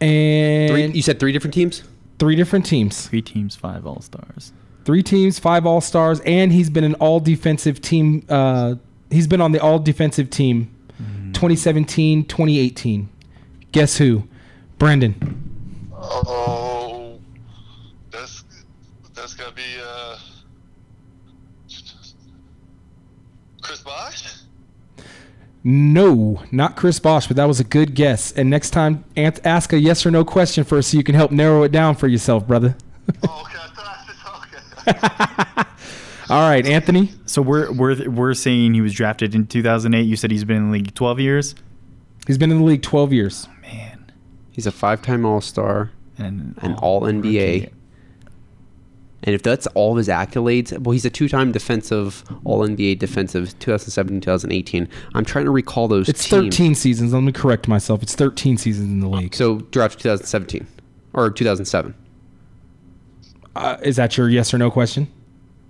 And 0.00 0.70
Three, 0.70 0.86
you 0.86 1.02
said 1.02 1.20
three 1.20 1.32
different 1.32 1.52
teams. 1.52 1.82
Three 2.18 2.34
different 2.34 2.64
teams. 2.64 3.06
Three 3.08 3.20
teams, 3.20 3.56
five 3.56 3.86
All 3.86 4.00
Stars. 4.00 4.52
three 4.86 5.02
teams, 5.02 5.38
five 5.38 5.66
All 5.66 5.82
Stars, 5.82 6.20
and 6.20 6.50
he's 6.50 6.70
been 6.70 6.84
an 6.84 6.94
All 6.94 7.20
Defensive 7.20 7.82
Team. 7.82 8.24
Uh, 8.26 8.76
he's 9.10 9.26
been 9.26 9.42
on 9.42 9.52
the 9.52 9.60
All 9.60 9.78
Defensive 9.78 10.30
Team, 10.30 10.74
2017, 11.34 12.24
2018. 12.24 13.10
Guess 13.72 13.98
who? 13.98 14.26
Brandon. 14.78 15.90
Oh, 15.94 17.18
that's 18.10 18.44
that's 19.14 19.34
gotta 19.34 19.52
be 19.54 19.62
uh, 19.84 20.16
Chris 23.60 23.80
Bosh. 23.82 24.34
No, 25.70 26.42
not 26.50 26.76
Chris 26.76 26.98
Bosh, 26.98 27.26
but 27.26 27.36
that 27.36 27.44
was 27.44 27.60
a 27.60 27.64
good 27.64 27.94
guess. 27.94 28.32
And 28.32 28.48
next 28.48 28.70
time, 28.70 29.04
ask 29.14 29.70
a 29.74 29.78
yes 29.78 30.06
or 30.06 30.10
no 30.10 30.24
question 30.24 30.64
first, 30.64 30.92
so 30.92 30.96
you 30.96 31.04
can 31.04 31.14
help 31.14 31.30
narrow 31.30 31.62
it 31.62 31.72
down 31.72 31.94
for 31.94 32.08
yourself, 32.08 32.46
brother. 32.46 32.74
All 36.30 36.48
right, 36.48 36.64
Anthony. 36.64 37.10
So 37.26 37.42
we're 37.42 37.70
we're 37.70 38.08
we're 38.08 38.32
saying 38.32 38.72
he 38.72 38.80
was 38.80 38.94
drafted 38.94 39.34
in 39.34 39.46
2008. 39.46 40.00
You 40.00 40.16
said 40.16 40.30
he's 40.30 40.42
been 40.42 40.56
in 40.56 40.66
the 40.68 40.72
league 40.72 40.94
12 40.94 41.20
years. 41.20 41.54
He's 42.26 42.38
been 42.38 42.50
in 42.50 42.60
the 42.60 42.64
league 42.64 42.80
12 42.80 43.12
years. 43.12 43.46
Man. 43.60 44.10
He's 44.50 44.66
a 44.66 44.72
five-time 44.72 45.26
All-Star 45.26 45.90
and 46.16 46.56
an 46.62 46.76
All 46.76 47.02
NBA. 47.02 47.70
And 49.24 49.34
if 49.34 49.42
that's 49.42 49.66
all 49.68 49.90
of 49.92 49.96
his 49.98 50.08
accolades, 50.08 50.76
well, 50.78 50.92
he's 50.92 51.04
a 51.04 51.10
two-time 51.10 51.50
defensive 51.50 52.22
All 52.44 52.60
NBA 52.60 53.00
defensive, 53.00 53.58
2017, 53.58 54.20
2018. 54.20 54.88
I'm 55.14 55.24
trying 55.24 55.44
to 55.46 55.50
recall 55.50 55.88
those. 55.88 56.08
It's 56.08 56.28
teams. 56.28 56.54
13 56.56 56.74
seasons. 56.76 57.12
Let 57.12 57.24
me 57.24 57.32
correct 57.32 57.66
myself. 57.66 58.02
It's 58.02 58.14
13 58.14 58.58
seasons 58.58 58.88
in 58.90 59.00
the 59.00 59.08
league. 59.08 59.34
So 59.34 59.56
draft 59.72 59.98
2017 60.00 60.66
or 61.14 61.30
2007. 61.30 61.94
Uh, 63.56 63.76
is 63.82 63.96
that 63.96 64.16
your 64.16 64.28
yes 64.28 64.54
or 64.54 64.58
no 64.58 64.70
question? 64.70 65.08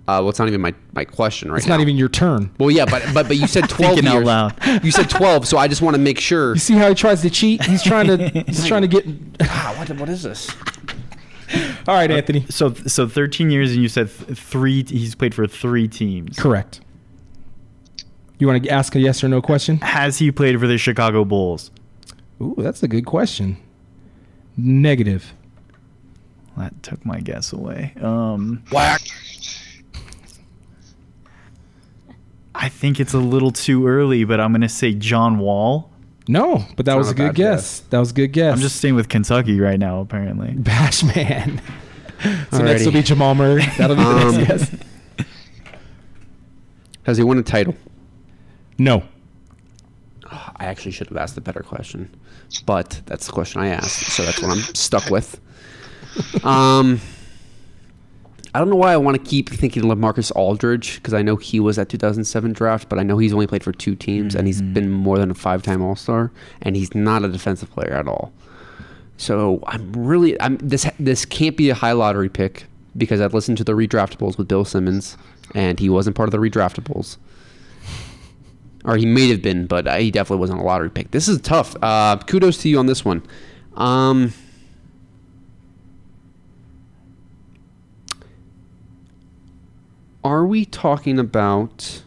Uh, 0.07 0.21
well, 0.21 0.29
it's 0.29 0.39
not 0.39 0.47
even 0.47 0.59
my, 0.61 0.73
my 0.93 1.05
question 1.05 1.51
right 1.51 1.57
it's 1.59 1.67
now. 1.67 1.75
not 1.75 1.81
even 1.81 1.95
your 1.95 2.09
turn. 2.09 2.51
Well, 2.59 2.71
yeah, 2.71 2.85
but 2.85 3.03
but 3.13 3.27
but 3.27 3.37
you 3.37 3.45
said 3.45 3.69
12 3.69 3.93
Thinking 3.95 4.07
out 4.07 4.13
years. 4.15 4.25
loud. 4.25 4.55
You 4.83 4.91
said 4.91 5.07
12, 5.09 5.47
so 5.47 5.57
I 5.57 5.67
just 5.67 5.81
want 5.83 5.95
to 5.95 6.01
make 6.01 6.19
sure. 6.19 6.53
You 6.53 6.59
see 6.59 6.73
how 6.73 6.89
he 6.89 6.95
tries 6.95 7.21
to 7.21 7.29
cheat? 7.29 7.63
He's 7.65 7.83
trying 7.83 8.07
to. 8.07 8.29
he's 8.47 8.65
trying 8.67 8.81
to 8.81 8.87
get. 8.87 9.05
Ah, 9.41 9.75
what 9.77 9.89
what 9.99 10.09
is 10.09 10.23
this? 10.23 10.49
All 11.89 11.95
right, 11.95 12.11
Anthony. 12.11 12.45
So 12.49 12.71
so 12.75 13.07
13 13.07 13.49
years, 13.49 13.71
and 13.71 13.81
you 13.81 13.89
said 13.89 14.11
th- 14.11 14.37
three. 14.37 14.83
He's 14.83 15.15
played 15.15 15.33
for 15.33 15.47
three 15.47 15.87
teams. 15.87 16.37
Correct. 16.37 16.81
You 18.37 18.45
want 18.45 18.63
to 18.63 18.69
ask 18.69 18.95
a 18.95 18.99
yes 18.99 19.23
or 19.23 19.27
no 19.27 19.41
question? 19.41 19.77
Has 19.77 20.19
he 20.19 20.31
played 20.31 20.59
for 20.59 20.67
the 20.67 20.77
Chicago 20.77 21.25
Bulls? 21.25 21.71
Ooh, 22.39 22.53
that's 22.59 22.83
a 22.83 22.87
good 22.87 23.07
question. 23.07 23.57
Negative. 24.55 25.33
That 26.57 26.83
took 26.83 27.03
my 27.03 27.21
guess 27.21 27.51
away. 27.51 27.95
Um, 27.99 28.61
Whack. 28.71 29.01
I 32.53 32.69
think 32.69 32.99
it's 32.99 33.15
a 33.15 33.19
little 33.19 33.51
too 33.51 33.87
early, 33.87 34.25
but 34.25 34.39
I'm 34.39 34.51
going 34.51 34.61
to 34.61 34.69
say 34.69 34.93
John 34.93 35.39
Wall. 35.39 35.89
No, 36.29 36.63
but 36.75 36.85
that 36.85 36.95
It's 36.95 36.97
was 36.99 37.07
a 37.07 37.11
a 37.11 37.15
good 37.15 37.27
bad 37.29 37.35
guess. 37.35 37.79
That 37.89 37.97
was 37.97 38.11
a 38.11 38.13
good 38.13 38.27
guess. 38.31 38.53
I'm 38.53 38.59
just 38.61 38.75
staying 38.75 38.93
with 38.93 39.09
Kentucky 39.09 39.59
right 39.59 39.79
now, 39.79 39.99
apparently. 40.01 40.51
Bash 40.57 41.01
man. 41.03 41.59
so 42.51 42.59
next 42.59 42.85
will 42.85 42.91
be 42.91 43.01
Jamal 43.01 43.33
Murray. 43.33 43.65
That'll 43.79 43.95
be 43.95 44.03
the 44.03 44.09
Um, 44.09 44.37
next 44.37 44.47
guess. 44.69 44.75
Has 47.03 47.17
he 47.17 47.23
won 47.23 47.39
a 47.39 47.43
title? 47.43 47.73
No. 48.77 49.01
I 50.31 50.65
actually 50.65 50.91
should 50.91 51.07
have 51.07 51.17
asked 51.17 51.35
a 51.37 51.41
better 51.41 51.61
question, 51.61 52.13
but 52.67 53.01
that's 53.07 53.25
the 53.25 53.31
question 53.31 53.61
I 53.61 53.69
asked, 53.69 54.11
so 54.11 54.23
that's 54.23 54.39
what 54.39 54.51
I'm 54.51 54.59
stuck 54.75 55.09
with. 55.09 55.41
Um, 56.43 57.01
I 58.53 58.59
don't 58.59 58.69
know 58.69 58.75
why 58.75 58.93
I 58.93 58.97
want 58.97 59.15
to 59.17 59.23
keep 59.23 59.49
thinking 59.49 59.83
LaMarcus 59.83 60.31
Aldridge 60.35 60.95
because 60.95 61.13
I 61.13 61.21
know 61.21 61.35
he 61.35 61.59
was 61.59 61.77
at 61.77 61.89
2007 61.89 62.53
draft, 62.53 62.89
but 62.89 62.97
I 62.97 63.03
know 63.03 63.17
he's 63.17 63.33
only 63.33 63.47
played 63.47 63.63
for 63.63 63.71
two 63.71 63.95
teams 63.95 64.33
and 64.33 64.47
he's 64.47 64.61
been 64.61 64.89
more 64.89 65.19
than 65.19 65.29
a 65.29 65.35
five-time 65.35 65.81
All-Star, 65.81 66.31
and 66.61 66.75
he's 66.75 66.95
not 66.95 67.23
a 67.23 67.27
defensive 67.27 67.69
player 67.69 67.93
at 67.93 68.07
all. 68.07 68.33
So 69.17 69.61
I'm 69.67 69.91
really 69.93 70.39
I'm 70.41 70.57
this 70.57 70.89
this 70.99 71.25
can't 71.25 71.57
be 71.57 71.69
a 71.69 71.75
high 71.75 71.91
lottery 71.91 72.29
pick 72.29 72.65
because 72.97 73.21
I've 73.21 73.33
listened 73.33 73.57
to 73.59 73.63
the 73.63 73.73
redraftables 73.73 74.37
with 74.37 74.47
Bill 74.47 74.65
Simmons, 74.65 75.17
and 75.53 75.79
he 75.79 75.89
wasn't 75.89 76.15
part 76.15 76.27
of 76.27 76.31
the 76.31 76.37
redraftables 76.37 77.17
or 78.85 78.97
he 78.97 79.05
may 79.05 79.29
have 79.29 79.41
been, 79.41 79.67
but 79.67 79.87
uh, 79.87 79.97
he 79.97 80.11
definitely 80.11 80.39
wasn't 80.39 80.59
a 80.59 80.63
lottery 80.63 80.89
pick. 80.89 81.11
This 81.11 81.27
is 81.27 81.39
tough. 81.41 81.75
Uh, 81.81 82.17
kudos 82.17 82.59
to 82.59 82.69
you 82.69 82.79
on 82.79 82.85
this 82.85 83.03
one. 83.03 83.21
Um, 83.75 84.33
are 90.23 90.45
we 90.45 90.65
talking 90.65 91.19
about? 91.19 92.03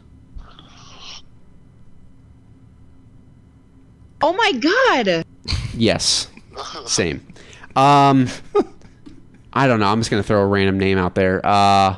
Oh 4.20 4.32
my 4.34 4.52
god! 4.52 5.24
Yes, 5.74 6.28
same. 6.86 7.26
Um, 7.74 8.28
I 9.52 9.66
don't 9.66 9.80
know. 9.80 9.86
I'm 9.86 10.00
just 10.00 10.10
gonna 10.10 10.22
throw 10.22 10.40
a 10.42 10.46
random 10.46 10.78
name 10.78 10.98
out 10.98 11.14
there. 11.14 11.44
Uh, 11.44 11.96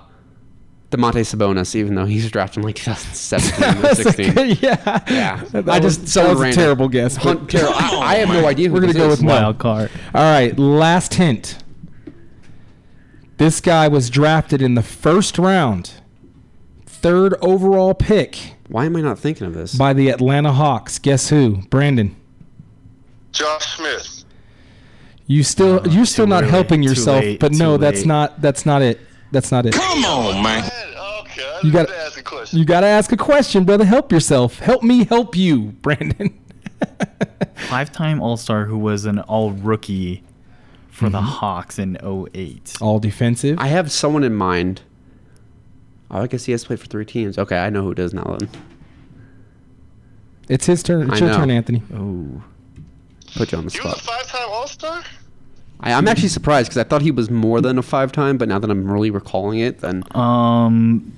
Domantas 0.90 1.34
Sabonis, 1.34 1.74
even 1.74 1.96
though 1.96 2.04
he's 2.04 2.30
drafted 2.30 2.58
in 2.58 2.62
like 2.64 2.76
2017 2.76 3.84
or 3.84 3.94
16. 4.34 4.58
yeah. 4.62 5.02
Yeah. 5.10 5.44
That 5.50 5.68
I 5.68 5.80
was- 5.80 5.96
just 5.96 6.00
that 6.02 6.08
someone 6.08 6.38
was 6.38 6.56
a 6.56 6.58
terrible 6.58 6.88
guess, 6.88 7.16
Hunt- 7.16 7.50
terrible. 7.50 7.74
I, 7.74 7.98
I 8.02 8.14
have 8.16 8.28
no 8.28 8.46
idea. 8.46 8.70
We're 8.72 8.80
gonna 8.80 8.92
go 8.94 9.06
is. 9.10 9.18
with 9.18 9.22
no. 9.22 9.54
All 9.64 9.88
right, 10.14 10.56
last 10.58 11.14
hint. 11.14 11.58
This 13.36 13.60
guy 13.60 13.88
was 13.88 14.08
drafted 14.08 14.62
in 14.62 14.76
the 14.76 14.82
first 14.82 15.36
round, 15.38 15.94
third 17.04 17.34
overall 17.42 17.92
pick. 17.94 18.54
Why 18.68 18.86
am 18.86 18.96
I 18.96 19.02
not 19.02 19.18
thinking 19.18 19.46
of 19.46 19.52
this? 19.54 19.74
By 19.74 19.92
the 19.92 20.08
Atlanta 20.08 20.52
Hawks. 20.52 20.98
Guess 20.98 21.28
who? 21.28 21.58
Brandon. 21.68 22.16
Josh 23.30 23.76
Smith. 23.76 24.24
You 25.26 25.42
still 25.42 25.86
you're 25.86 26.06
still 26.06 26.26
not 26.26 26.44
early, 26.44 26.50
helping 26.52 26.82
too 26.82 26.88
yourself, 26.88 27.22
late, 27.22 27.40
but 27.40 27.52
no, 27.52 27.76
too 27.76 27.80
that's 27.82 28.04
not 28.06 28.40
that's 28.40 28.64
not 28.64 28.80
it. 28.82 29.00
That's 29.32 29.50
not 29.52 29.66
it. 29.66 29.74
Come 29.74 30.04
on, 30.04 30.42
man. 30.42 30.70
You 31.62 31.72
got 31.72 31.88
to 31.88 31.96
ask 31.96 32.18
a 32.18 32.22
question. 32.22 32.58
You 32.58 32.64
got 32.64 32.80
to 32.80 32.86
ask 32.86 33.10
a 33.12 33.16
question, 33.16 33.64
brother. 33.64 33.84
Help 33.84 34.12
yourself. 34.12 34.58
Help 34.58 34.82
me 34.82 35.04
help 35.04 35.34
you, 35.36 35.60
Brandon. 35.82 36.38
Five-time 37.68 38.20
All-Star 38.20 38.66
who 38.66 38.76
was 38.78 39.04
an 39.06 39.18
All-Rookie 39.20 40.22
for 40.90 41.08
the 41.08 41.18
Mhm. 41.20 41.24
Hawks 41.24 41.78
in 41.78 41.96
08. 42.02 42.76
All 42.80 42.98
defensive. 42.98 43.58
I 43.58 43.68
have 43.68 43.90
someone 43.90 44.22
in 44.24 44.34
mind. 44.34 44.82
Oh, 46.10 46.20
I 46.22 46.26
guess 46.26 46.44
he 46.44 46.52
has 46.52 46.64
played 46.64 46.80
for 46.80 46.86
three 46.86 47.04
teams. 47.04 47.38
Okay, 47.38 47.58
I 47.58 47.70
know 47.70 47.82
who 47.82 47.94
does 47.94 48.14
now. 48.14 48.36
Then 48.38 48.48
It's 50.48 50.66
his 50.66 50.82
turn. 50.82 51.10
It's 51.10 51.20
I 51.20 51.24
your 51.24 51.28
know. 51.30 51.36
turn, 51.38 51.50
Anthony. 51.50 51.82
Oh. 51.94 52.42
put 53.36 53.50
you 53.52 53.58
on 53.58 53.64
the 53.66 53.72
He 53.72 53.80
was 53.80 53.96
spot. 53.96 53.98
a 53.98 54.02
five-time 54.04 54.48
All-Star. 54.50 55.02
I, 55.80 55.92
I'm 55.92 56.06
actually 56.06 56.28
surprised 56.28 56.68
because 56.68 56.78
I 56.78 56.84
thought 56.84 57.02
he 57.02 57.10
was 57.10 57.30
more 57.30 57.60
than 57.60 57.78
a 57.78 57.82
five-time, 57.82 58.38
but 58.38 58.48
now 58.48 58.58
that 58.58 58.70
I'm 58.70 58.90
really 58.90 59.10
recalling 59.10 59.58
it, 59.58 59.80
then 59.80 60.04
Um, 60.14 61.12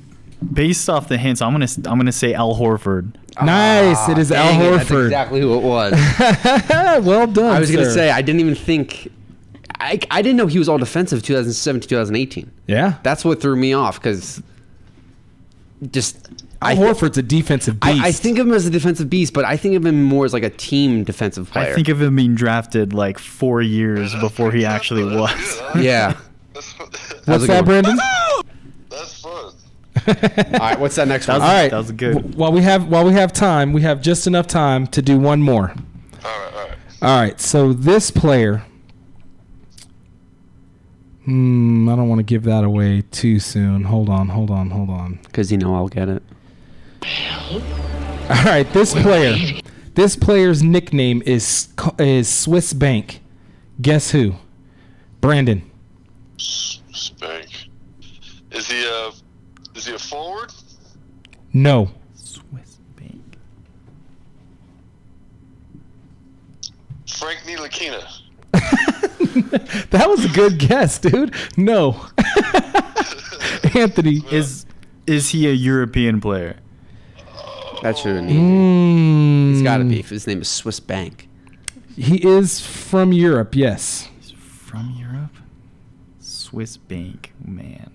based 0.53 0.89
off 0.89 1.09
the 1.09 1.19
hints, 1.19 1.43
I'm 1.43 1.53
gonna 1.53 1.67
I'm 1.87 1.99
gonna 1.99 2.11
say 2.13 2.33
Al 2.33 2.55
Horford. 2.57 3.15
Nice. 3.43 4.09
it 4.09 4.17
is 4.19 4.33
Al 4.33 4.45
Ah, 4.47 4.49
dang 4.59 4.61
it, 4.63 4.77
that's 4.77 4.89
Horford. 4.91 5.05
exactly 5.07 5.41
who 5.41 5.55
it 5.59 5.63
was. 5.63 5.93
well 7.05 7.27
done. 7.27 7.55
I 7.55 7.61
was 7.61 7.71
gonna 7.71 7.91
say 7.91 8.11
I 8.11 8.23
didn't 8.23 8.41
even 8.41 8.55
think. 8.55 9.13
I, 9.79 10.01
I 10.11 10.23
didn't 10.23 10.37
know 10.39 10.47
he 10.47 10.59
was 10.59 10.71
all 10.71 10.79
defensive 10.79 11.23
2017 11.23 11.87
2018. 11.89 12.51
Yeah. 12.67 12.95
That's 13.03 13.27
what 13.27 13.43
threw 13.43 13.57
me 13.57 13.75
off 13.75 14.01
because 14.01 14.43
just 15.91 16.29
Al 16.63 16.69
I 16.71 16.75
thi- 16.75 16.81
Horford's 16.83 17.19
a 17.19 17.23
defensive 17.23 17.79
beast. 17.81 18.03
I, 18.03 18.09
I 18.09 18.13
think 18.13 18.39
of 18.39 18.47
him 18.47 18.53
as 18.55 18.67
a 18.67 18.71
defensive 18.71 19.11
beast, 19.11 19.33
but 19.35 19.45
I 19.45 19.57
think 19.57 19.75
of 19.75 19.85
him 19.85 20.03
more 20.03 20.25
as 20.25 20.33
like 20.33 20.43
a 20.43 20.51
team 20.51 21.05
defensive 21.05 21.51
player. 21.51 21.73
I 21.73 21.75
think 21.75 21.89
of 21.89 22.01
him 22.01 22.17
being 22.17 22.35
drafted 22.35 22.93
like 22.95 23.19
four 23.19 23.61
years 23.63 24.15
before 24.17 24.53
he 24.53 24.65
actually 24.65 25.05
was. 25.05 25.61
yeah. 25.79 26.17
What's 27.27 27.47
that, 27.47 27.65
Brandon? 27.65 27.99
That's 28.89 29.21
fun. 29.21 29.53
All 30.07 30.59
right, 30.61 30.79
what's 30.79 30.97
that 30.97 31.09
next 31.09 31.27
one? 31.29 31.41
All 31.43 31.49
right. 31.49 31.71
that 31.71 31.77
was 31.77 31.93
good. 31.93 32.15
W- 32.15 32.37
While 32.37 32.53
we 32.53 32.63
have 32.63 32.89
while 32.89 33.05
we 33.05 33.13
have 33.13 33.33
time, 33.33 33.73
we 33.73 33.83
have 33.83 34.01
just 34.01 34.27
enough 34.27 34.47
time 34.47 34.87
to 34.89 35.03
do 35.03 35.19
one 35.19 35.43
more. 35.43 35.71
All 36.25 36.31
right. 36.31 36.53
All 36.55 36.65
right. 36.69 36.79
All 37.03 37.21
right. 37.21 37.41
So 37.41 37.73
this 37.73 38.11
player. 38.11 38.63
Hmm. 41.27 41.89
I 41.89 41.97
don't 41.97 42.09
want 42.09 42.21
to 42.21 42.25
give 42.25 42.45
that 42.45 42.63
away 42.63 43.03
too 43.11 43.41
soon. 43.41 43.83
Hold 43.83 44.09
on. 44.09 44.29
Hold 44.29 44.51
on. 44.51 44.71
Hold 44.71 44.91
on. 44.91 45.19
Because 45.25 45.51
you 45.51 45.59
know 45.59 45.75
I'll 45.75 45.89
get 45.89 46.09
it. 46.09 46.23
All 48.31 48.45
right. 48.45 48.67
This 48.73 48.95
player. 48.95 49.37
This 49.95 50.15
player's 50.15 50.63
nickname 50.63 51.23
is 51.27 51.69
is 51.99 52.29
Swiss 52.29 52.73
Bank. 52.73 53.23
Guess 53.81 54.13
who? 54.13 54.37
Brandon. 55.21 55.69
Spank. 56.37 57.49
Is 58.53 58.71
he 58.71 58.87
a 58.87 59.11
is 59.75 59.87
he 59.87 59.95
a 59.95 59.99
forward? 59.99 60.53
No. 61.53 61.91
Swiss 62.15 62.79
Bank. 62.95 63.21
Frank 67.09 67.41
Ntilikina. 67.41 68.93
That 69.91 70.09
was 70.09 70.25
a 70.25 70.29
good 70.29 70.59
guess, 70.59 70.99
dude. 70.99 71.35
No. 71.57 72.07
Anthony. 73.75 74.23
Is 74.31 74.67
is 75.07 75.31
he 75.31 75.49
a 75.49 75.53
European 75.53 76.21
player? 76.21 76.57
That 77.83 77.99
should 77.99 78.17
have 78.17 78.27
been 78.27 78.37
Mm. 78.37 79.53
He's 79.53 79.63
got 79.63 79.79
to 79.79 79.85
be. 79.85 80.01
If 80.01 80.11
his 80.11 80.27
name 80.27 80.41
is 80.41 80.49
Swiss 80.49 80.81
Bank. 80.81 81.29
He 81.97 82.17
is 82.27 82.61
from 82.61 83.13
Europe, 83.13 83.55
yes. 83.55 84.09
He's 84.21 84.33
from 84.33 84.95
Europe? 84.99 85.35
Swiss 86.21 86.77
bank, 86.77 87.33
man. 87.43 87.91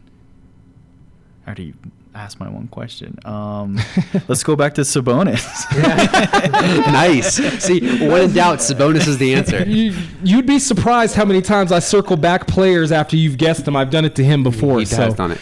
I 1.45 1.49
already 1.49 1.73
asked 2.13 2.39
my 2.39 2.49
one 2.49 2.67
question. 2.67 3.17
Um, 3.31 3.79
let's 4.27 4.43
go 4.43 4.55
back 4.55 4.73
to 4.75 4.81
Sabonis. 4.81 5.45
nice. 6.91 7.35
See, 7.63 7.79
when 8.05 8.23
in 8.23 8.33
doubt, 8.33 8.59
Sabonis 8.59 9.07
is 9.07 9.17
the 9.17 9.33
answer. 9.33 9.63
You, 9.71 9.95
you'd 10.23 10.45
be 10.45 10.59
surprised 10.59 11.15
how 11.15 11.23
many 11.23 11.41
times 11.41 11.71
I 11.71 11.79
circle 11.79 12.17
back 12.17 12.47
players 12.47 12.91
after 12.91 13.15
you've 13.15 13.37
guessed 13.37 13.63
them. 13.65 13.75
I've 13.75 13.89
done 13.89 14.03
it 14.03 14.15
to 14.15 14.23
him 14.23 14.43
before. 14.43 14.79
He 14.79 14.85
so. 14.85 14.97
has 14.97 15.13
done 15.13 15.31
it. 15.31 15.39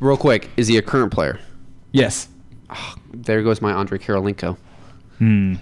Real 0.00 0.16
quick, 0.16 0.50
is 0.56 0.68
he 0.68 0.76
a 0.76 0.82
current 0.82 1.12
player? 1.12 1.40
Yes. 1.92 2.28
There 3.12 3.42
goes 3.42 3.62
my 3.62 3.72
Andre 3.72 3.98
Kirilenko. 3.98 4.58
Hmm. 5.18 5.54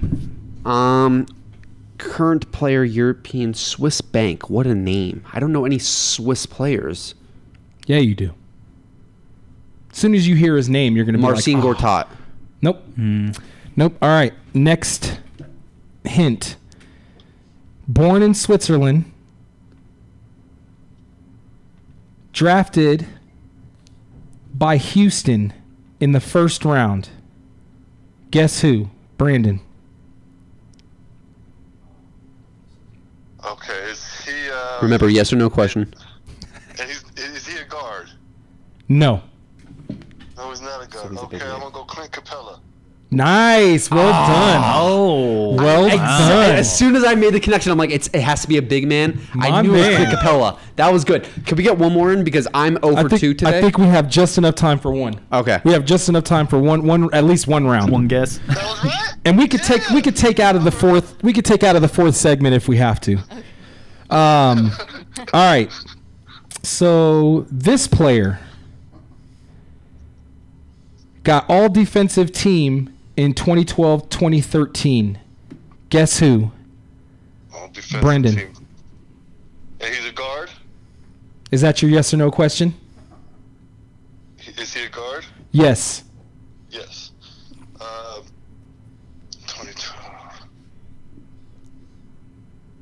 Um, 0.67 1.27
current 1.99 2.51
player, 2.53 2.85
European 2.85 3.55
Swiss 3.55 4.01
Bank. 4.01 4.51
What 4.51 4.67
a 4.67 4.75
name! 4.75 5.25
I 5.33 5.41
don't 5.41 5.53
know 5.53 5.65
any 5.65 5.79
Swiss 5.79 6.47
players. 6.47 7.15
Yeah, 7.87 7.99
you 7.99 8.15
do. 8.15 8.35
As 9.99 10.03
soon 10.03 10.15
as 10.15 10.29
you 10.29 10.37
hear 10.37 10.57
his 10.57 10.69
name, 10.69 10.95
you're 10.95 11.05
going 11.05 11.15
to 11.15 11.19
be 11.19 11.23
Marcin 11.23 11.55
like, 11.55 11.65
"Oh." 11.65 11.75
Gortat. 11.75 12.07
Nope. 12.63 12.85
Nope. 13.75 13.97
All 14.01 14.09
right. 14.09 14.33
Next 14.55 15.19
hint. 16.05 16.55
Born 17.89 18.23
in 18.23 18.33
Switzerland. 18.33 19.11
Drafted 22.33 23.07
by 24.55 24.77
Houston 24.77 25.53
in 25.99 26.13
the 26.13 26.21
first 26.21 26.65
round. 26.65 27.09
Guess 28.31 28.61
who? 28.61 28.91
Brandon. 29.17 29.59
Okay, 33.45 33.73
is 33.91 34.21
he? 34.25 34.49
Uh, 34.49 34.79
Remember, 34.81 35.09
yes 35.09 35.33
or 35.33 35.37
no 35.37 35.51
question. 35.51 35.93
And 36.79 36.89
he's, 36.89 37.03
is 37.17 37.45
he 37.49 37.59
a 37.59 37.65
guard? 37.65 38.09
No. 38.89 39.23
No, 40.39 40.51
he's 40.51 40.61
not 40.63 40.83
a 40.83 40.89
guard. 40.89 41.17
okay, 41.19 41.41
I'm 41.41 41.61
gonna 41.61 41.71
go 41.73 41.85
Clint 41.85 42.13
Capela. 42.13 42.61
Nice. 43.11 43.91
Well 43.91 44.11
done. 44.11 44.63
Oh. 44.77 45.55
Well 45.55 45.87
Ex- 45.87 45.97
done. 45.97 46.55
As 46.57 46.79
soon 46.79 46.95
as 46.95 47.05
I 47.05 47.15
made 47.15 47.33
the 47.33 47.41
connection, 47.41 47.73
I'm 47.73 47.79
like, 47.79 47.91
it's, 47.91 48.09
it 48.09 48.21
has 48.21 48.43
to 48.43 48.49
be 48.49 48.59
a 48.59 48.63
big 48.63 48.87
man. 48.87 49.19
I 49.41 49.51
My 49.51 49.63
knew 49.63 49.75
it 49.75 49.79
was 49.79 49.87
man. 49.87 50.07
Clint 50.07 50.19
Capela. 50.19 50.59
That 50.77 50.93
was 50.93 51.05
good. 51.05 51.27
Can 51.47 51.57
we 51.57 51.63
get 51.63 51.79
one 51.79 51.93
more 51.93 52.13
in 52.13 52.23
because 52.23 52.47
I'm 52.53 52.79
over 52.83 53.09
think, 53.09 53.21
two 53.21 53.35
today? 53.35 53.59
I 53.59 53.61
think 53.63 53.79
we 53.79 53.87
have 53.87 54.11
just 54.11 54.37
enough 54.37 54.57
time 54.57 54.79
for 54.79 54.93
one. 54.93 55.19
Okay. 55.33 55.59
We 55.65 55.73
have 55.73 55.87
just 55.87 56.11
enough 56.11 56.25
time 56.25 56.47
for 56.47 56.59
one, 56.59 56.87
one 56.87 57.13
at 57.15 57.25
least 57.25 57.49
one 57.49 57.67
round. 57.67 57.91
One 57.91 58.09
guess. 58.09 58.41
And 59.25 59.39
we 59.39 59.49
could 59.49 59.63
take 59.63 59.89
we 59.89 60.03
could 60.03 60.17
take 60.17 60.39
out 60.39 60.55
of 60.55 60.65
the 60.65 60.71
fourth 60.71 61.23
we 61.23 61.33
could 61.33 61.45
take 61.47 61.63
out 61.65 61.77
of 61.77 61.83
the 61.83 61.89
fourth 61.89 62.15
segment 62.15 62.55
if 62.55 62.69
we 62.69 62.77
have 62.77 63.01
to. 63.01 63.17
Um, 64.11 64.71
all 65.33 65.51
right. 65.51 65.73
So 66.63 67.47
this 67.51 67.87
player 67.89 68.39
got 71.29 71.45
all 71.51 71.69
defensive 71.69 72.33
team 72.33 72.89
in 73.15 73.35
2012-2013. 73.35 75.19
Guess 75.91 76.21
who? 76.21 76.51
All 77.53 77.69
defensive 77.69 78.01
Brendan. 78.01 78.35
team. 78.35 78.53
And 79.79 79.95
he's 79.95 80.07
a 80.07 80.13
guard. 80.13 80.49
Is 81.51 81.61
that 81.61 81.83
your 81.83 81.91
yes 81.91 82.15
or 82.15 82.17
no 82.17 82.31
question? 82.31 82.73
Is 84.57 84.73
he 84.73 84.85
a 84.85 84.89
guard? 84.89 85.27
Yes. 85.53 86.03
Yes. 86.71 87.11
Um, 87.79 88.23
2012. 89.47 90.49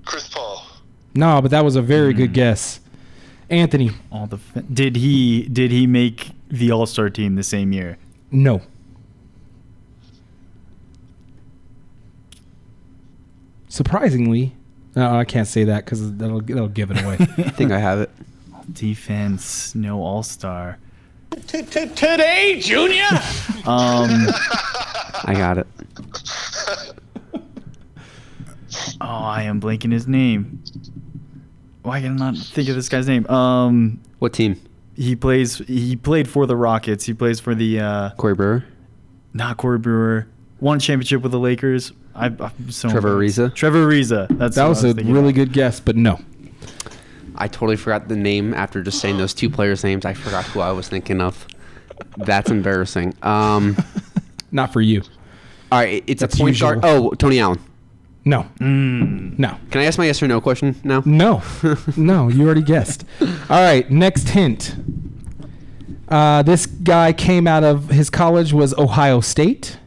Chris 0.05 0.28
Paul. 0.28 0.64
No, 1.16 1.42
but 1.42 1.51
that 1.51 1.64
was 1.64 1.74
a 1.74 1.82
very 1.82 2.12
good 2.12 2.32
guess. 2.32 2.78
Anthony. 3.51 3.90
All 4.12 4.28
the 4.28 4.38
did 4.72 4.94
he 4.94 5.49
did 5.49 5.72
he 5.72 5.88
make 5.88 6.30
the 6.49 6.70
All 6.70 6.86
Star 6.86 7.11
team 7.11 7.34
the 7.34 7.42
same 7.42 7.72
year? 7.72 7.99
No. 8.31 8.61
Surprisingly, 13.68 14.55
no, 14.95 15.14
I 15.14 15.24
can't 15.24 15.47
say 15.47 15.64
that 15.64 15.85
because 15.85 16.16
that'll 16.16 16.41
that'll 16.41 16.68
give 16.68 16.91
it 16.91 17.03
away. 17.03 17.16
I 17.20 17.24
think 17.51 17.70
I 17.72 17.79
have 17.79 18.01
it. 18.01 18.11
Defense, 18.72 19.74
no 19.74 20.01
All 20.03 20.22
Star. 20.22 20.79
Today, 21.47 22.59
Junior. 22.61 23.05
Um, 23.66 24.29
I 25.24 25.35
got 25.37 25.59
it. 25.59 25.66
oh, 27.35 27.41
I 29.01 29.43
am 29.43 29.61
blanking 29.61 29.91
his 29.91 30.07
name. 30.07 30.62
Why 31.83 32.01
can 32.01 32.12
I 32.22 32.31
not 32.31 32.37
think 32.39 32.68
of 32.68 32.77
this 32.77 32.89
guy's 32.89 33.09
name? 33.09 33.27
Um, 33.29 34.01
what 34.20 34.33
team? 34.33 34.61
He 34.97 35.14
plays. 35.14 35.59
He 35.59 35.94
played 35.97 36.28
for 36.28 36.47
the 36.47 36.57
Rockets. 36.57 37.05
He 37.05 37.14
plays 37.14 37.38
for 37.38 37.55
the. 37.55 37.80
Uh, 37.80 38.11
Corey 38.16 38.34
Brewer. 38.34 38.64
Not 39.34 39.57
Corey 39.59 39.78
Brewer. 39.78 40.26
Won 40.61 40.78
a 40.78 40.80
championship 40.80 41.20
with 41.22 41.32
the 41.32 41.38
Lakers. 41.38 41.92
I, 42.14 42.26
I'm 42.26 42.70
so 42.70 42.88
Trevor 42.88 43.14
Ariza? 43.18 43.55
Trevor 43.55 43.86
Ariza. 43.86 44.26
That's 44.38 44.57
that 44.57 44.62
what 44.62 44.70
was 44.70 44.84
a 44.84 44.94
really 44.94 45.28
of. 45.28 45.34
good 45.34 45.53
guess, 45.53 45.80
but 45.80 45.97
no. 45.97 46.18
I 47.34 47.47
totally 47.49 47.76
forgot 47.76 48.09
the 48.09 48.16
name 48.16 48.55
after 48.55 48.82
just 48.82 48.99
saying 49.01 49.18
those 49.18 49.34
two 49.34 49.51
players' 49.51 49.84
names. 49.84 50.07
I 50.07 50.14
forgot 50.14 50.47
who 50.47 50.61
I 50.61 50.72
was 50.72 50.88
thinking 50.88 51.20
of. 51.20 51.47
That's 52.16 52.51
embarrassing. 52.51 53.14
Um, 53.22 53.76
Not 54.51 54.72
for 54.72 54.80
you. 54.80 55.03
all 55.70 55.80
right, 55.80 56.03
it's 56.07 56.20
That's 56.22 56.34
a 56.34 56.38
point 56.38 56.55
usual. 56.55 56.76
guard. 56.76 56.80
Oh, 56.84 57.11
Tony 57.11 57.38
Allen. 57.40 57.61
No. 58.27 58.45
No. 58.59 59.57
Can 59.70 59.81
I 59.81 59.85
ask 59.85 59.99
my 59.99 60.05
yes 60.07 60.20
or 60.20 60.27
no 60.27 60.41
question 60.41 60.74
now? 60.83 61.01
No. 61.07 61.43
no, 61.97 62.29
you 62.29 62.45
already 62.45 62.62
guessed. 62.62 63.05
All 63.20 63.61
right, 63.62 63.89
next 63.89 64.31
hint. 64.31 64.74
Uh, 66.09 66.43
this 66.43 66.66
guy 66.66 67.12
came 67.12 67.47
out 67.47 67.62
of 67.62 67.89
his 67.89 68.11
college 68.11 68.53
was 68.53 68.77
Ohio 68.77 69.20
State. 69.20 69.79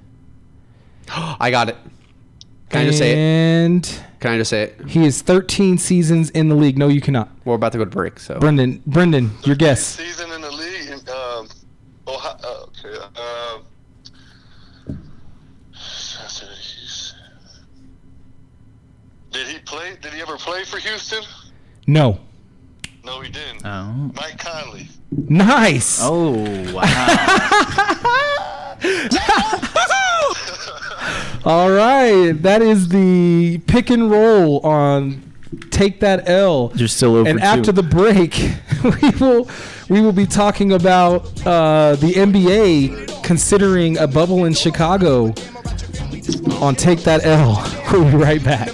I 1.10 1.52
got 1.52 1.68
it. 1.68 1.76
Can 2.70 2.82
I 2.82 2.86
just 2.86 3.00
say 3.00 3.12
it? 3.12 3.18
And 3.18 4.02
Can 4.22 4.32
I 4.32 4.38
just 4.38 4.50
say 4.50 4.64
it? 4.64 4.88
he 4.88 5.06
is 5.06 5.22
13 5.22 5.78
seasons 5.78 6.30
in 6.30 6.48
the 6.48 6.56
league. 6.56 6.78
No, 6.78 6.88
you 6.88 7.02
cannot. 7.02 7.30
We're 7.44 7.56
about 7.56 7.74
to 7.74 7.78
go 7.78 7.84
to 7.84 7.90
break, 7.90 8.20
so. 8.20 8.40
Brendan, 8.40 8.82
Brendan, 8.88 9.32
your 9.44 9.58
guess. 9.58 9.84
Season 9.84 10.32
in 10.32 10.40
the 10.40 10.52
league. 10.52 10.88
In, 10.88 11.10
um, 11.10 11.48
Ohio, 12.08 12.38
uh, 12.44 12.66
okay. 12.68 13.06
Um, 13.18 13.66
did 19.32 19.48
he 19.48 19.59
play? 19.70 19.96
Did 20.02 20.14
he 20.14 20.22
ever 20.22 20.38
play 20.38 20.64
for 20.64 20.78
Houston? 20.78 21.24
No. 21.88 22.20
No, 23.06 23.22
he 23.22 23.30
didn't. 23.30 23.66
Oh. 23.66 24.12
Mike 24.16 24.38
Conley. 24.40 24.88
Nice. 25.12 26.00
Oh 26.02 26.74
wow. 26.74 26.84
All 31.46 31.72
right, 31.72 32.32
that 32.44 32.62
is 32.62 32.90
the 32.90 33.60
pick 33.68 33.90
and 33.90 34.12
roll 34.12 34.60
on 34.60 35.24
take 35.72 36.00
that 36.02 36.30
L. 36.30 36.72
You're 36.76 36.88
still 36.88 37.16
over 37.16 37.28
And 37.30 37.40
two. 37.40 37.46
after 37.46 37.72
the 37.72 37.82
break, 37.84 38.36
we 39.02 39.10
will 39.20 39.50
we 39.90 40.02
will 40.02 40.12
be 40.12 40.26
talking 40.26 40.74
about 40.74 41.26
uh, 41.48 41.96
the 41.96 42.14
NBA 42.14 43.24
considering 43.24 43.98
a 43.98 44.08
bubble 44.08 44.46
in 44.46 44.54
Chicago 44.54 45.34
on 46.62 46.76
take 46.76 47.00
that 47.04 47.26
L. 47.26 47.66
We'll 47.92 48.12
be 48.12 48.18
right 48.18 48.44
back. 48.44 48.70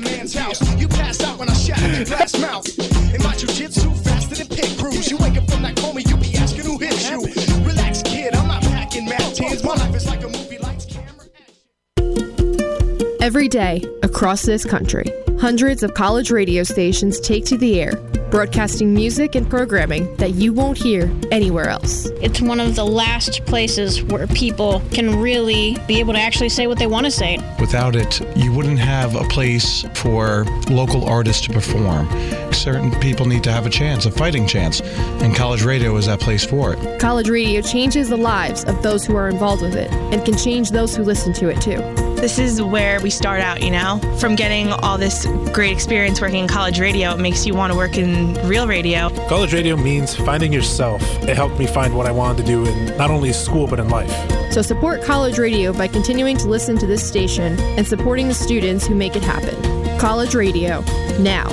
Every 13.21 13.47
day, 13.47 13.83
across 14.01 14.43
this 14.43 14.65
country, 14.65 15.05
hundreds 15.39 15.83
of 15.83 15.93
college 15.93 16.31
radio 16.31 16.63
stations 16.63 17.19
take 17.19 17.45
to 17.45 17.57
the 17.57 17.79
air, 17.79 17.93
broadcasting 18.29 18.93
music 18.93 19.35
and 19.35 19.49
programming 19.49 20.15
that 20.17 20.35
you 20.35 20.53
won't 20.53 20.77
hear 20.77 21.11
anywhere 21.31 21.69
else. 21.69 22.07
It's 22.21 22.41
one 22.41 22.59
of 22.59 22.75
the 22.75 22.85
last 22.85 23.45
places 23.45 24.03
where 24.03 24.27
people 24.27 24.81
can 24.91 25.19
really 25.19 25.77
be 25.87 25.99
able 25.99 26.13
to 26.13 26.19
actually 26.19 26.49
say 26.49 26.67
what 26.67 26.79
they 26.79 26.87
want 26.87 27.05
to 27.05 27.11
say. 27.11 27.37
Without 27.59 27.95
it, 27.95 28.21
you 28.35 28.51
wouldn't 28.53 28.79
have 28.79 29.15
a 29.15 29.23
place 29.25 29.85
for 29.93 30.45
local 30.69 31.05
artists 31.05 31.45
to 31.47 31.53
perform. 31.53 32.07
Certain 32.53 32.91
people 32.99 33.25
need 33.25 33.43
to 33.43 33.51
have 33.51 33.65
a 33.65 33.69
chance, 33.69 34.05
a 34.05 34.11
fighting 34.11 34.47
chance, 34.47 34.81
and 35.21 35.35
college 35.35 35.63
radio 35.63 35.95
is 35.97 36.05
that 36.07 36.19
place 36.19 36.45
for 36.45 36.73
it. 36.73 36.99
College 36.99 37.29
radio 37.29 37.61
changes 37.61 38.09
the 38.09 38.17
lives 38.17 38.63
of 38.65 38.81
those 38.81 39.05
who 39.05 39.15
are 39.15 39.29
involved 39.29 39.61
with 39.61 39.75
it 39.75 39.91
and 39.91 40.23
can 40.25 40.35
change 40.37 40.71
those 40.71 40.95
who 40.95 41.03
listen 41.03 41.33
to 41.33 41.49
it 41.49 41.61
too. 41.61 41.81
This 42.15 42.39
is 42.39 42.61
where 42.61 42.99
we 43.01 43.09
start 43.09 43.41
out, 43.41 43.61
you 43.61 43.69
know? 43.69 43.99
From 44.19 44.35
getting 44.35 44.69
all 44.69 44.97
this 44.97 45.25
great 45.53 45.71
experience 45.71 46.19
working 46.19 46.39
in 46.39 46.47
college 46.47 46.79
radio, 46.79 47.13
it 47.13 47.19
makes 47.19 47.45
you 47.45 47.53
want 47.53 47.71
to 47.71 47.77
work 47.77 47.97
in 47.97 48.33
real 48.47 48.67
radio. 48.67 49.09
College 49.27 49.53
radio 49.53 49.75
means 49.75 50.15
finding 50.15 50.51
yourself. 50.51 51.01
It 51.23 51.35
helped 51.35 51.59
me 51.59 51.67
find 51.67 51.95
what 51.95 52.07
I 52.07 52.11
wanted 52.11 52.37
to 52.37 52.43
do 52.47 52.65
in 52.65 52.97
not 52.97 53.11
only 53.11 53.31
school 53.33 53.67
but 53.67 53.79
in 53.79 53.89
life. 53.89 54.11
So 54.51 54.61
support 54.61 55.03
college 55.03 55.37
radio 55.37 55.73
by 55.73 55.87
continuing 55.87 56.37
to 56.37 56.47
listen 56.47 56.77
to 56.77 56.87
this 56.87 57.07
station 57.07 57.59
and 57.59 57.85
supporting 57.85 58.27
the 58.27 58.33
students 58.33 58.87
who 58.87 58.95
make 58.95 59.15
it 59.15 59.23
happen. 59.23 59.99
College 59.99 60.33
radio, 60.33 60.81
now, 61.19 61.49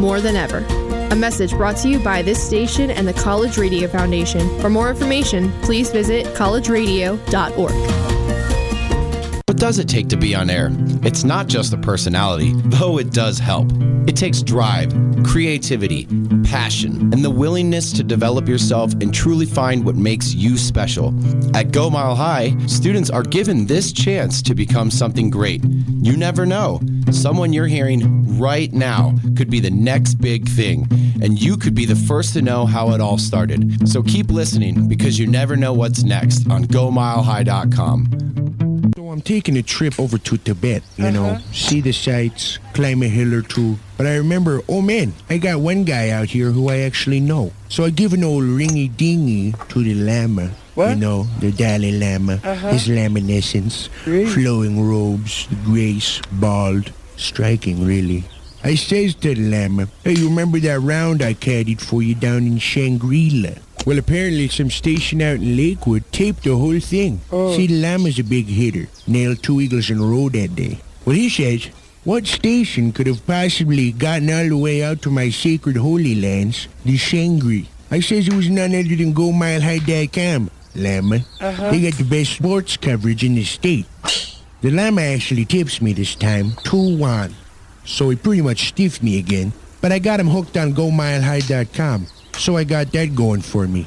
more 0.00 0.20
than 0.20 0.34
ever. 0.34 0.64
A 1.12 1.14
message 1.14 1.50
brought 1.52 1.76
to 1.76 1.88
you 1.88 1.98
by 1.98 2.22
this 2.22 2.42
station 2.42 2.90
and 2.90 3.06
the 3.06 3.12
College 3.12 3.58
Radio 3.58 3.86
Foundation. 3.86 4.60
For 4.60 4.70
more 4.70 4.88
information, 4.88 5.52
please 5.60 5.90
visit 5.90 6.26
collegeradio.org. 6.34 8.11
Does 9.62 9.78
it 9.78 9.88
take 9.88 10.08
to 10.08 10.16
be 10.16 10.34
on 10.34 10.50
air? 10.50 10.70
It's 11.04 11.22
not 11.22 11.46
just 11.46 11.72
a 11.72 11.76
personality, 11.76 12.52
though 12.64 12.98
it 12.98 13.12
does 13.12 13.38
help. 13.38 13.70
It 14.08 14.16
takes 14.16 14.42
drive, 14.42 14.92
creativity, 15.24 16.08
passion, 16.42 17.12
and 17.12 17.24
the 17.24 17.30
willingness 17.30 17.92
to 17.92 18.02
develop 18.02 18.48
yourself 18.48 18.92
and 18.94 19.14
truly 19.14 19.46
find 19.46 19.84
what 19.84 19.94
makes 19.94 20.34
you 20.34 20.58
special. 20.58 21.14
At 21.56 21.70
Go 21.70 21.90
Mile 21.90 22.16
High, 22.16 22.56
students 22.66 23.08
are 23.08 23.22
given 23.22 23.64
this 23.66 23.92
chance 23.92 24.42
to 24.42 24.56
become 24.56 24.90
something 24.90 25.30
great. 25.30 25.62
You 25.64 26.16
never 26.16 26.44
know. 26.44 26.80
Someone 27.12 27.52
you're 27.52 27.68
hearing 27.68 28.36
right 28.40 28.72
now 28.72 29.14
could 29.36 29.48
be 29.48 29.60
the 29.60 29.70
next 29.70 30.14
big 30.14 30.48
thing, 30.48 30.88
and 31.22 31.40
you 31.40 31.56
could 31.56 31.76
be 31.76 31.84
the 31.84 31.94
first 31.94 32.32
to 32.32 32.42
know 32.42 32.66
how 32.66 32.90
it 32.90 33.00
all 33.00 33.16
started. 33.16 33.88
So 33.88 34.02
keep 34.02 34.28
listening 34.28 34.88
because 34.88 35.20
you 35.20 35.28
never 35.28 35.54
know 35.54 35.72
what's 35.72 36.02
next 36.02 36.50
on 36.50 36.64
GoMileHigh.com. 36.64 38.41
I'm 39.12 39.20
taking 39.20 39.58
a 39.58 39.62
trip 39.62 40.00
over 40.00 40.16
to 40.16 40.38
Tibet, 40.38 40.82
you 40.96 41.10
know, 41.10 41.36
see 41.52 41.82
the 41.82 41.92
sights, 41.92 42.58
climb 42.72 43.02
a 43.02 43.08
hill 43.08 43.34
or 43.34 43.42
two. 43.42 43.76
But 43.98 44.06
I 44.06 44.16
remember, 44.16 44.62
oh 44.70 44.80
man, 44.80 45.12
I 45.28 45.36
got 45.36 45.60
one 45.60 45.84
guy 45.84 46.08
out 46.08 46.28
here 46.28 46.50
who 46.50 46.70
I 46.70 46.78
actually 46.78 47.20
know. 47.20 47.52
So 47.68 47.84
I 47.84 47.90
give 47.90 48.14
an 48.14 48.24
old 48.24 48.44
ringy 48.44 48.88
dingy 48.96 49.52
to 49.68 49.82
the 49.84 49.94
Lama. 49.96 50.50
You 50.78 50.94
know, 50.96 51.24
the 51.40 51.52
Dalai 51.52 51.92
Lama, 51.92 52.40
Uh-huh. 52.42 52.68
his 52.70 52.88
laminescence, 52.88 53.88
flowing 54.32 54.80
robes, 54.88 55.46
the 55.48 55.56
grace, 55.56 56.22
bald, 56.32 56.90
striking 57.18 57.84
really. 57.84 58.24
I 58.64 58.76
says 58.76 59.14
to 59.16 59.34
the 59.34 59.42
Lama, 59.50 59.88
hey, 60.04 60.12
you 60.14 60.30
remember 60.30 60.58
that 60.60 60.80
round 60.80 61.20
I 61.20 61.34
caddied 61.34 61.82
for 61.82 62.00
you 62.00 62.14
down 62.14 62.46
in 62.46 62.56
Shangri-La? 62.58 63.50
Well, 63.84 63.98
apparently 63.98 64.48
some 64.48 64.70
station 64.70 65.20
out 65.20 65.36
in 65.36 65.56
Lakewood 65.56 66.04
taped 66.12 66.44
the 66.44 66.56
whole 66.56 66.78
thing. 66.78 67.20
Oh. 67.32 67.56
See, 67.56 67.66
the 67.66 67.80
Lama's 67.80 68.18
a 68.18 68.24
big 68.24 68.46
hitter. 68.46 68.88
Nailed 69.06 69.42
two 69.42 69.60
eagles 69.60 69.90
in 69.90 69.98
a 69.98 70.04
row 70.04 70.28
that 70.28 70.54
day. 70.54 70.78
Well, 71.04 71.16
he 71.16 71.28
says, 71.28 71.68
what 72.04 72.26
station 72.26 72.92
could 72.92 73.06
have 73.06 73.26
possibly 73.26 73.92
gotten 73.92 74.30
all 74.30 74.48
the 74.48 74.56
way 74.56 74.82
out 74.82 75.02
to 75.02 75.10
my 75.10 75.30
sacred 75.30 75.76
holy 75.76 76.14
lands, 76.14 76.68
the 76.84 76.96
Shangri? 76.96 77.68
I 77.90 78.00
says 78.00 78.28
it 78.28 78.34
was 78.34 78.48
none 78.48 78.74
other 78.74 78.96
than 78.96 79.12
Go 79.12 79.32
Mile 79.32 79.60
GoMileHigh.com, 79.60 80.50
Lama. 80.76 81.20
Uh-huh. 81.40 81.70
They 81.70 81.82
got 81.82 81.98
the 81.98 82.04
best 82.04 82.32
sports 82.34 82.76
coverage 82.76 83.24
in 83.24 83.34
the 83.34 83.44
state. 83.44 83.86
The 84.62 84.70
Lama 84.70 85.02
actually 85.02 85.44
tips 85.44 85.82
me 85.82 85.92
this 85.92 86.14
time, 86.14 86.52
2-1. 86.64 87.34
So 87.84 88.10
he 88.10 88.16
pretty 88.16 88.42
much 88.42 88.68
stiffed 88.68 89.02
me 89.02 89.18
again. 89.18 89.52
But 89.80 89.90
I 89.90 89.98
got 89.98 90.20
him 90.20 90.28
hooked 90.28 90.56
on 90.56 90.72
GoMileHigh.com. 90.72 92.06
So 92.36 92.56
I 92.56 92.64
got 92.64 92.90
that 92.92 93.14
going 93.14 93.42
for 93.42 93.68
me, 93.68 93.86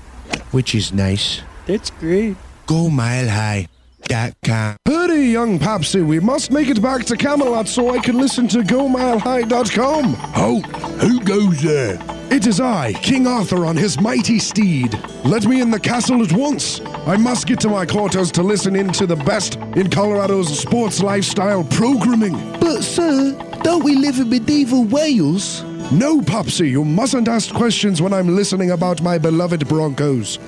which 0.51 0.75
is 0.75 0.93
nice. 0.93 1.41
That's 1.65 1.89
great. 1.89 2.37
GoMileHigh.com. 2.67 4.77
Hurry, 4.87 5.23
young 5.25 5.59
Papsy, 5.59 6.05
we 6.05 6.19
must 6.19 6.51
make 6.51 6.69
it 6.69 6.81
back 6.81 7.05
to 7.05 7.17
Camelot 7.17 7.67
so 7.67 7.89
I 7.91 7.99
can 7.99 8.17
listen 8.17 8.47
to 8.49 8.59
GoMileHigh.com. 8.59 10.13
How? 10.13 10.59
Who 10.99 11.19
goes 11.21 11.61
there? 11.61 11.99
It 12.31 12.47
is 12.47 12.59
I, 12.59 12.93
King 12.93 13.27
Arthur 13.27 13.65
on 13.65 13.77
his 13.77 13.99
mighty 14.01 14.39
steed. 14.39 14.99
Let 15.23 15.45
me 15.45 15.61
in 15.61 15.69
the 15.69 15.79
castle 15.79 16.23
at 16.23 16.33
once. 16.33 16.81
I 17.05 17.17
must 17.17 17.45
get 17.45 17.59
to 17.61 17.69
my 17.69 17.85
quarters 17.85 18.31
to 18.33 18.43
listen 18.43 18.75
in 18.75 18.89
to 18.93 19.05
the 19.05 19.15
best 19.15 19.55
in 19.75 19.89
Colorado's 19.89 20.57
sports 20.59 21.01
lifestyle 21.01 21.63
programming. 21.63 22.33
But, 22.59 22.81
sir, 22.81 23.37
don't 23.63 23.83
we 23.83 23.95
live 23.95 24.19
in 24.19 24.29
medieval 24.29 24.85
Wales? 24.85 25.63
No, 25.91 26.19
Popsy, 26.21 26.69
you 26.69 26.83
mustn't 26.83 27.27
ask 27.27 27.53
questions 27.53 28.01
when 28.01 28.11
I'm 28.11 28.35
listening 28.35 28.71
about 28.71 29.01
my 29.01 29.17
beloved 29.19 29.67
Broncos. 29.67 30.39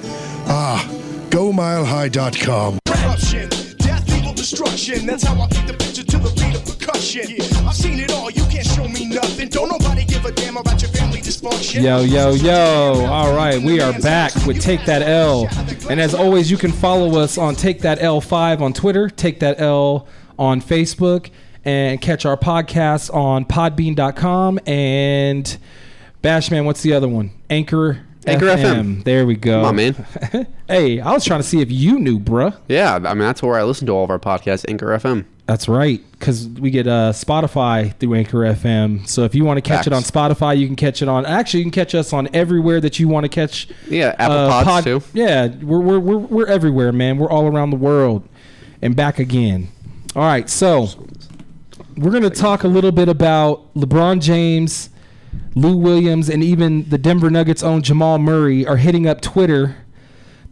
Ah, 0.48 0.84
GoMileHigh.com. 1.30 2.80
Corruption, 2.88 3.50
death, 3.78 4.18
evil, 4.18 4.34
destruction. 4.34 5.06
That's 5.06 5.24
how 5.24 5.40
I 5.40 5.48
paint 5.48 5.68
the 5.68 5.74
picture 5.74 6.04
to 6.04 6.18
the 6.18 6.32
beat 6.32 6.56
of 6.56 6.66
percussion. 6.66 7.38
I've 7.68 7.76
seen 7.76 8.00
it 8.00 8.12
all, 8.12 8.32
you 8.32 8.44
can't 8.46 8.66
show 8.66 8.88
me 8.88 9.06
nothing. 9.06 9.50
Don't 9.50 9.70
nobody 9.70 10.06
give 10.06 10.26
a 10.26 10.32
damn 10.32 10.58
about 10.58 10.82
your 10.82 10.90
family 10.92 11.20
dysfunction. 11.20 11.84
Yo, 11.84 12.02
yo, 12.02 12.32
yo. 12.32 13.06
All 13.06 13.34
right, 13.36 13.62
we 13.62 13.80
are 13.80 13.98
back 14.00 14.34
with 14.48 14.60
Take 14.60 14.86
That 14.86 15.04
L. 15.04 15.48
And 15.90 16.02
as 16.02 16.16
always, 16.16 16.50
you 16.50 16.58
can 16.58 16.72
follow 16.72 17.20
us 17.20 17.38
on 17.38 17.56
Take 17.56 17.82
That 17.82 18.00
L5 18.00 18.60
on 18.62 18.74
Twitter, 18.74 19.08
Take 19.08 19.40
That 19.42 19.62
L 19.62 20.08
on 20.40 20.62
Facebook, 20.62 21.30
and 21.68 22.00
catch 22.00 22.26
our 22.26 22.38
podcast 22.38 23.14
on 23.14 23.44
podbean.com 23.44 24.58
and 24.66 25.58
Bashman, 26.24 26.64
what's 26.64 26.82
the 26.82 26.94
other 26.94 27.10
one? 27.10 27.32
Anchor 27.50 28.06
Anchor 28.26 28.46
FM. 28.46 29.04
There 29.04 29.26
we 29.26 29.36
go. 29.36 29.64
Come 29.64 29.66
on, 29.66 29.76
man. 29.76 30.48
hey, 30.68 31.02
I 31.02 31.12
was 31.12 31.26
trying 31.26 31.42
to 31.42 31.48
see 31.48 31.62
if 31.62 31.70
you 31.70 32.00
knew, 32.00 32.20
bruh. 32.20 32.58
Yeah, 32.70 32.96
I 32.96 33.14
mean 33.14 33.20
that's 33.20 33.44
where 33.44 33.60
I 33.60 33.64
listen 33.64 33.86
to 33.88 33.94
all 33.94 34.06
of 34.06 34.10
our 34.10 34.20
podcasts, 34.20 34.66
Anchor 34.70 34.88
FM. 34.88 35.26
That's 35.46 35.68
right, 35.68 36.02
because 36.12 36.48
we 36.48 36.72
get 36.72 36.88
uh, 36.88 37.12
Spotify 37.14 37.94
through 37.98 38.16
Anchor 38.16 38.40
FM. 38.40 39.08
So 39.08 39.24
if 39.24 39.36
you 39.36 39.46
want 39.46 39.58
to 39.58 39.62
catch 39.62 39.88
it 39.88 39.94
on 39.94 40.04
Spotify, 40.04 40.58
you 40.58 40.68
can 40.68 40.76
catch 40.76 41.02
it 41.02 41.08
on. 41.08 41.26
Actually, 41.26 41.60
you 41.60 41.66
can 41.66 41.72
catch 41.72 41.96
us 41.96 42.12
on 42.12 42.28
everywhere 42.34 42.82
that 42.82 43.00
you 43.00 43.08
want 43.08 43.26
to 43.26 43.30
catch. 43.30 43.70
Yeah, 43.88 44.16
Apple 44.20 44.38
uh, 44.38 44.64
Pods, 44.64 44.86
too. 44.86 45.02
Yeah, 45.14 45.48
we're, 45.48 45.80
we're 45.80 46.00
we're 46.00 46.18
we're 46.18 46.48
everywhere, 46.48 46.94
man. 46.94 47.18
We're 47.18 47.30
all 47.30 47.48
around 47.48 47.72
the 47.72 47.78
world, 47.78 48.28
and 48.82 48.96
back 48.96 49.20
again. 49.20 49.70
All 50.16 50.24
right, 50.24 50.50
so 50.50 50.90
we're 51.98 52.12
gonna 52.12 52.30
talk 52.30 52.64
a 52.64 52.68
little 52.68 52.92
bit 52.92 53.10
about 53.10 53.74
LeBron 53.74 54.22
James, 54.22 54.90
Lou 55.56 55.76
Williams, 55.76 56.30
and 56.30 56.44
even 56.44 56.88
the 56.90 56.98
Denver 56.98 57.30
Nuggets' 57.30 57.64
own 57.64 57.82
Jamal 57.82 58.20
Murray 58.20 58.66
are 58.66 58.78
hitting 58.78 59.08
up 59.08 59.22
Twitter, 59.22 59.78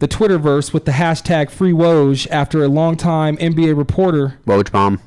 the 0.00 0.08
Twitterverse, 0.08 0.72
with 0.72 0.84
the 0.84 0.92
hashtag 0.92 1.50
Free 1.50 1.72
Woj 1.72 2.26
after 2.30 2.62
a 2.62 2.68
longtime 2.68 3.36
NBA 3.36 3.76
reporter 3.76 4.38
Woj 4.46 4.70
bomb. 4.72 5.00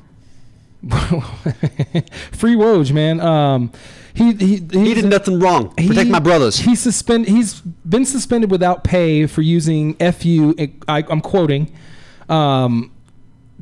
Free 2.32 2.54
Woj, 2.54 2.92
man. 2.92 3.20
Um, 3.20 3.70
he 4.14 4.32
he 4.32 4.56
he 4.56 4.94
did 4.94 5.04
nothing 5.04 5.38
wrong. 5.38 5.74
Protect 5.74 6.08
my 6.10 6.18
brothers. 6.20 6.58
He 6.60 6.74
suspend. 6.74 7.28
He's 7.28 7.60
been 7.60 8.06
suspended 8.06 8.50
without 8.50 8.82
pay 8.82 9.26
for 9.26 9.42
using 9.42 9.94
"fu." 10.12 10.54
I, 10.88 11.04
I'm 11.08 11.20
quoting. 11.20 11.72
Um, 12.28 12.92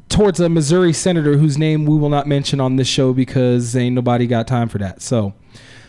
towards 0.09 0.41
a 0.41 0.49
Missouri 0.49 0.93
senator 0.93 1.37
whose 1.37 1.59
name 1.59 1.85
we 1.87 1.97
will 1.99 2.09
not 2.09 2.27
mention 2.27 2.61
on 2.61 2.77
this 2.77 2.89
show 2.89 3.13
because 3.13 3.75
ain't 3.77 3.95
nobody 3.95 4.27
got 4.27 4.47
time 4.47 4.69
for 4.69 4.79
that. 4.79 5.03
So, 5.03 5.35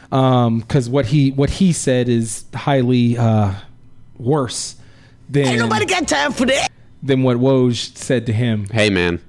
because 0.09 0.89
what 0.89 1.07
he 1.07 1.32
what 1.32 1.49
he 1.49 1.72
said 1.74 2.09
is 2.09 2.45
highly 2.53 3.17
uh, 3.17 3.53
worse 4.17 4.76
than 5.30 5.45
Ain't 5.45 5.59
nobody 5.59 5.86
got 5.86 6.07
time 6.07 6.32
for 6.32 6.45
that. 6.47 6.70
than 7.03 7.24
what 7.24 7.38
Woj 7.38 7.95
said 7.97 8.26
to 8.26 8.34
him. 8.34 8.65
Hey 8.72 8.89
man, 8.89 9.22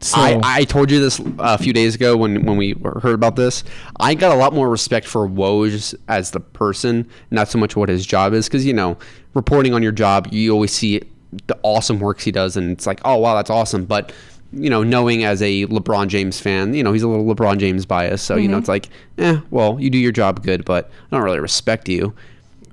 So- 0.00 0.18
I, 0.18 0.40
I 0.42 0.64
told 0.64 0.90
you 0.90 0.98
this 1.00 1.20
a 1.38 1.58
few 1.58 1.72
days 1.72 1.94
ago 1.94 2.16
when 2.16 2.44
when 2.44 2.56
we 2.56 2.74
heard 3.02 3.14
about 3.14 3.36
this. 3.36 3.62
I 4.00 4.14
got 4.14 4.32
a 4.34 4.38
lot 4.38 4.52
more 4.54 4.68
respect 4.68 5.06
for 5.06 5.28
Woj 5.28 5.94
as 6.08 6.30
the 6.32 6.40
person, 6.40 7.08
not 7.30 7.48
so 7.48 7.58
much 7.58 7.76
what 7.76 7.88
his 7.88 8.04
job 8.06 8.32
is, 8.32 8.48
because 8.48 8.64
you 8.66 8.72
know, 8.72 8.96
reporting 9.34 9.74
on 9.74 9.82
your 9.82 9.92
job, 9.92 10.28
you 10.32 10.52
always 10.52 10.72
see 10.72 11.02
the 11.46 11.58
awesome 11.62 11.98
works 12.00 12.24
he 12.24 12.32
does, 12.32 12.56
and 12.56 12.70
it's 12.70 12.86
like, 12.86 13.00
oh 13.04 13.16
wow, 13.16 13.34
that's 13.34 13.50
awesome. 13.50 13.84
But 13.84 14.12
you 14.52 14.70
know, 14.70 14.82
knowing 14.82 15.24
as 15.24 15.42
a 15.42 15.66
LeBron 15.66 16.08
James 16.08 16.40
fan, 16.40 16.72
you 16.72 16.82
know, 16.82 16.92
he's 16.92 17.02
a 17.02 17.08
little 17.08 17.26
LeBron 17.26 17.58
James 17.58 17.84
bias, 17.84 18.22
so 18.22 18.36
you 18.36 18.48
know, 18.48 18.56
Mhm. 18.56 18.60
it's 18.60 18.68
like, 18.68 18.88
eh, 19.18 19.40
well, 19.50 19.78
you 19.80 19.90
do 19.90 19.98
your 19.98 20.12
job 20.12 20.42
good, 20.44 20.64
but 20.64 20.88
I 21.10 21.16
don't 21.16 21.24
really 21.24 21.40
respect 21.40 21.88
you. 21.88 22.14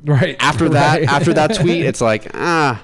Right. 0.06 0.36
After 0.40 0.70
that, 0.78 1.00
Right. 1.00 1.10
after 1.10 1.34
that 1.34 1.56
tweet, 1.56 1.84
it's 1.86 2.00
like, 2.02 2.30
ah, 2.36 2.84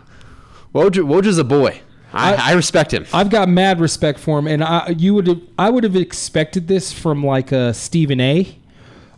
Woj, 0.74 0.92
Woj 1.08 1.26
is 1.26 1.38
a 1.38 1.44
boy. 1.44 1.82
I, 2.12 2.34
I 2.34 2.52
respect 2.54 2.92
him. 2.92 3.06
I've 3.14 3.30
got 3.30 3.48
mad 3.50 3.80
respect 3.80 4.18
for 4.20 4.40
him, 4.40 4.48
and 4.48 4.64
I 4.64 4.96
you 4.98 5.14
would 5.14 5.28
have 5.28 5.42
I 5.60 5.70
would 5.70 5.84
have 5.84 5.96
expected 5.96 6.68
this 6.68 6.92
from 6.92 7.24
like 7.24 7.52
a 7.52 7.72
Stephen 7.74 8.20
A. 8.20 8.58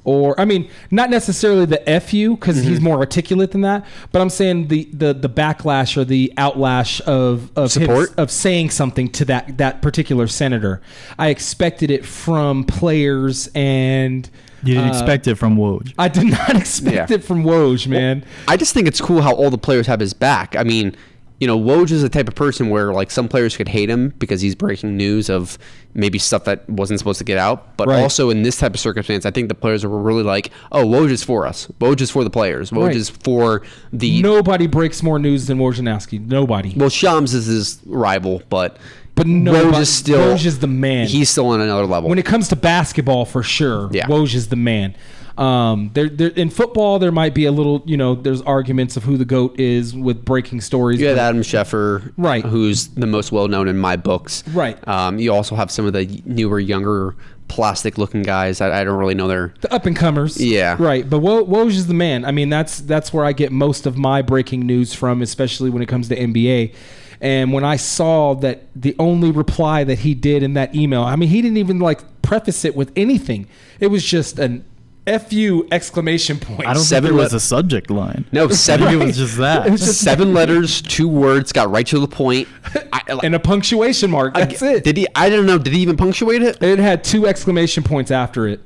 Or 0.03 0.39
I 0.39 0.45
mean, 0.45 0.67
not 0.89 1.09
necessarily 1.11 1.65
the 1.65 1.77
fu 2.01 2.35
because 2.35 2.57
he's 2.63 2.77
Mm-hmm. 2.77 2.83
more 2.83 2.97
articulate 2.97 3.51
than 3.51 3.61
that. 3.61 3.85
But 4.11 4.21
I'm 4.21 4.29
saying 4.31 4.67
the 4.69 4.89
the 4.91 5.13
the 5.13 5.29
backlash 5.29 5.95
or 5.97 6.03
the 6.05 6.33
outlash 6.37 7.01
of 7.01 7.51
of 7.55 7.73
him- 7.75 7.83
Support? 7.83 8.17
of 8.17 8.31
saying 8.31 8.71
something 8.71 9.09
to 9.09 9.25
that 9.25 9.57
that 9.59 9.81
particular 9.81 10.27
senator. 10.27 10.81
I 11.19 11.27
expected 11.29 11.91
it 11.91 12.05
from 12.05 12.63
players 12.63 13.49
and 13.53 14.27
You 14.63 14.73
didn't 14.75 14.89
uh, 14.89 14.93
expect 14.93 15.27
it 15.27 15.35
from 15.35 15.55
Woj. 15.57 15.93
I 15.99 16.07
did 16.07 16.25
not 16.25 16.55
expect 16.55 16.95
Yeah. 17.11 17.15
it 17.15 17.23
from 17.23 17.43
Woj, 17.43 17.87
man. 17.87 18.25
I 18.47 18.57
just 18.57 18.73
think 18.73 18.87
it's 18.87 19.01
cool 19.01 19.21
how 19.21 19.33
all 19.35 19.49
the 19.51 19.57
players 19.57 19.85
have 19.87 19.99
his 19.99 20.13
back. 20.13 20.55
I 20.55 20.63
mean, 20.63 20.95
you 21.41 21.47
know, 21.47 21.59
Woj 21.59 21.89
is 21.89 22.03
the 22.03 22.07
type 22.09 22.27
of 22.27 22.35
person 22.35 22.69
where 22.69 22.93
like 22.93 23.09
some 23.09 23.27
players 23.27 23.57
could 23.57 23.67
hate 23.67 23.89
him 23.89 24.13
because 24.19 24.41
he's 24.41 24.53
breaking 24.53 24.95
news 24.95 25.27
of 25.27 25.57
maybe 25.95 26.19
stuff 26.19 26.43
that 26.45 26.69
wasn't 26.69 26.99
supposed 26.99 27.17
to 27.17 27.23
get 27.25 27.39
out. 27.39 27.75
But 27.77 27.87
Right. 27.87 27.99
also 27.99 28.29
in 28.29 28.43
this 28.43 28.57
type 28.59 28.75
of 28.75 28.79
circumstance, 28.79 29.25
I 29.25 29.31
think 29.31 29.47
the 29.49 29.55
players 29.55 29.83
were 29.83 29.97
really 30.01 30.21
like, 30.21 30.51
"Oh, 30.71 30.85
Woj 30.85 31.09
is 31.09 31.23
for 31.23 31.47
us. 31.47 31.67
Woj 31.81 31.99
is 31.99 32.11
for 32.11 32.23
the 32.23 32.29
players. 32.29 32.69
Woj 32.69 32.85
Right. 32.87 32.95
is 32.95 33.09
for 33.09 33.63
the." 33.91 34.21
Nobody 34.21 34.67
breaks 34.67 35.01
more 35.01 35.17
news 35.17 35.47
than 35.47 35.57
Wojnarowski. 35.57 36.25
Nobody. 36.25 36.73
Well, 36.77 36.89
Shams 36.89 37.33
is 37.33 37.47
his 37.47 37.79
rival, 37.87 38.43
but 38.49 38.77
but 39.15 39.25
no, 39.25 39.51
Woj 39.71 39.81
is 39.81 39.89
still 39.89 40.35
Woj 40.35 40.45
is 40.45 40.59
the 40.59 40.67
man. 40.67 41.07
He's 41.07 41.29
still 41.31 41.47
on 41.47 41.59
another 41.59 41.87
level. 41.87 42.07
when 42.09 42.19
it 42.19 42.25
comes 42.25 42.47
to 42.49 42.55
basketball, 42.55 43.25
for 43.25 43.41
sure, 43.43 43.89
Yeah. 43.91 44.05
Woj 44.05 44.35
is 44.35 44.47
the 44.49 44.55
man. 44.55 44.93
Um, 45.37 45.91
there, 45.93 46.09
there, 46.09 46.29
in 46.29 46.49
football, 46.49 46.99
there 46.99 47.11
might 47.11 47.33
be 47.33 47.45
a 47.45 47.51
little, 47.51 47.81
you 47.85 47.97
know, 47.97 48.15
there's 48.15 48.41
arguments 48.41 48.97
of 48.97 49.03
who 49.03 49.17
the 49.17 49.25
goat 49.25 49.59
is 49.59 49.95
with 49.95 50.25
breaking 50.25 50.61
stories. 50.61 50.99
You 50.99 51.07
have 51.07 51.17
Adam 51.17 51.41
Schefter, 51.41 52.13
Right. 52.17 52.43
Who's 52.43 52.89
the 52.89 53.07
most 53.07 53.31
well 53.31 53.47
known 53.47 53.67
in 53.67 53.77
my 53.77 53.95
books, 53.95 54.43
Right. 54.49 54.77
Um, 54.87 55.19
you 55.19 55.33
also 55.33 55.55
have 55.55 55.71
some 55.71 55.85
of 55.85 55.93
the 55.93 56.21
newer, 56.25 56.59
younger, 56.59 57.15
plastic-looking 57.47 58.21
guys. 58.23 58.61
I, 58.61 58.81
I 58.81 58.83
don't 58.83 58.97
really 58.97 59.13
know 59.15 59.27
their 59.27 59.53
the 59.61 59.73
up 59.73 59.85
and 59.85 59.95
comers. 59.95 60.39
Yeah. 60.39 60.77
Right. 60.79 61.09
But 61.09 61.19
Wo- 61.19 61.45
Woj 61.45 61.69
is 61.71 61.87
the 61.87 61.93
man. 61.93 62.23
I 62.25 62.31
mean, 62.31 62.49
that's 62.49 62.79
that's 62.81 63.13
where 63.13 63.25
I 63.25 63.33
get 63.33 63.51
most 63.51 63.85
of 63.85 63.97
my 63.97 64.21
breaking 64.21 64.61
news 64.65 64.93
from, 64.93 65.21
especially 65.21 65.69
when 65.69 65.81
it 65.81 65.87
comes 65.87 66.07
to 66.09 66.15
NBA. 66.15 66.73
And 67.19 67.53
when 67.53 67.63
I 67.63 67.75
saw 67.75 68.33
that 68.35 68.63
the 68.75 68.95
only 68.97 69.31
reply 69.31 69.83
that 69.83 69.99
he 69.99 70.13
did 70.15 70.41
in 70.43 70.53
that 70.53 70.73
email, 70.73 71.03
I 71.03 71.15
mean, 71.15 71.29
he 71.29 71.41
didn't 71.41 71.57
even 71.57 71.79
like 71.79 72.01
preface 72.21 72.65
it 72.65 72.75
with 72.75 72.91
anything. 72.95 73.47
It 73.79 73.87
was 73.87 74.03
just 74.03 74.39
an 74.39 74.65
"fu" 75.05 75.67
exclamation 75.71 76.39
point. 76.39 76.67
I 76.67 76.73
don't 76.73 76.83
think 76.83 77.03
there 77.03 77.13
was 77.13 77.33
a 77.33 77.39
subject 77.39 77.89
line. 77.89 78.25
No, 78.31 78.47
seven. 78.49 78.87
I 78.87 78.93
it 79.01 79.05
was 79.05 79.17
just 79.17 79.37
that. 79.37 79.67
It 79.67 79.71
was 79.71 79.81
just- 79.81 80.01
seven 80.01 80.33
letters, 80.33 80.81
two 80.81 81.07
words, 81.07 81.51
got 81.51 81.69
right 81.71 81.87
to 81.87 81.99
the 81.99 82.07
point. 82.07 82.47
I, 82.93 83.01
and 83.23 83.35
a 83.35 83.39
punctuation 83.39 84.11
mark. 84.11 84.35
That's 84.35 84.61
it. 84.61 84.83
Did 84.83 84.97
he? 84.97 85.07
I 85.15 85.29
don't 85.29 85.45
know. 85.45 85.57
Did 85.57 85.73
he 85.73 85.79
even 85.81 85.97
punctuate 85.97 86.41
it? 86.41 86.61
It 86.61 86.79
had 86.79 87.03
two 87.03 87.27
exclamation 87.27 87.83
points 87.83 88.11
after 88.11 88.47
it. 88.47 88.61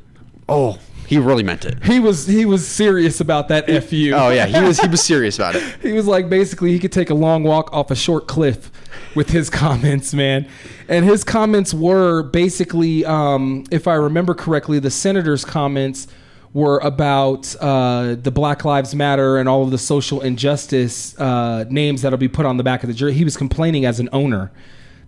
Oh, 0.47 0.77
he 1.07 1.17
really 1.17 1.43
meant 1.43 1.65
it. 1.65 1.83
He 1.83 1.99
was 1.99 2.25
he 2.25 2.45
was 2.45 2.67
serious 2.67 3.21
about 3.21 3.47
that 3.49 3.67
fu. 3.83 4.11
Oh 4.13 4.29
yeah, 4.29 4.45
he 4.45 4.59
was 4.61 4.79
he 4.79 4.87
was 4.87 5.01
serious 5.01 5.37
about 5.37 5.55
it. 5.55 5.63
he 5.81 5.93
was 5.93 6.07
like 6.07 6.29
basically 6.29 6.71
he 6.71 6.79
could 6.79 6.91
take 6.91 7.09
a 7.09 7.13
long 7.13 7.43
walk 7.43 7.71
off 7.73 7.91
a 7.91 7.95
short 7.95 8.27
cliff 8.27 8.71
with 9.15 9.29
his 9.29 9.49
comments, 9.49 10.13
man. 10.13 10.47
And 10.87 11.05
his 11.05 11.23
comments 11.23 11.73
were 11.73 12.23
basically, 12.23 13.05
um, 13.05 13.63
if 13.71 13.87
I 13.87 13.95
remember 13.95 14.33
correctly, 14.33 14.79
the 14.79 14.91
senator's 14.91 15.45
comments 15.45 16.07
were 16.55 16.79
about 16.79 17.53
uh, 17.59 18.15
the 18.15 18.31
Black 18.31 18.63
Lives 18.63 18.95
Matter 18.95 19.37
and 19.37 19.49
all 19.49 19.63
of 19.63 19.71
the 19.71 19.77
social 19.77 20.21
injustice 20.21 21.13
uh, 21.19 21.65
names 21.69 22.01
that'll 22.01 22.17
be 22.17 22.29
put 22.29 22.45
on 22.45 22.55
the 22.55 22.63
back 22.63 22.81
of 22.81 22.87
the 22.87 22.93
jersey. 22.95 23.17
He 23.17 23.25
was 23.25 23.35
complaining 23.35 23.83
as 23.83 23.99
an 23.99 24.07
owner 24.13 24.53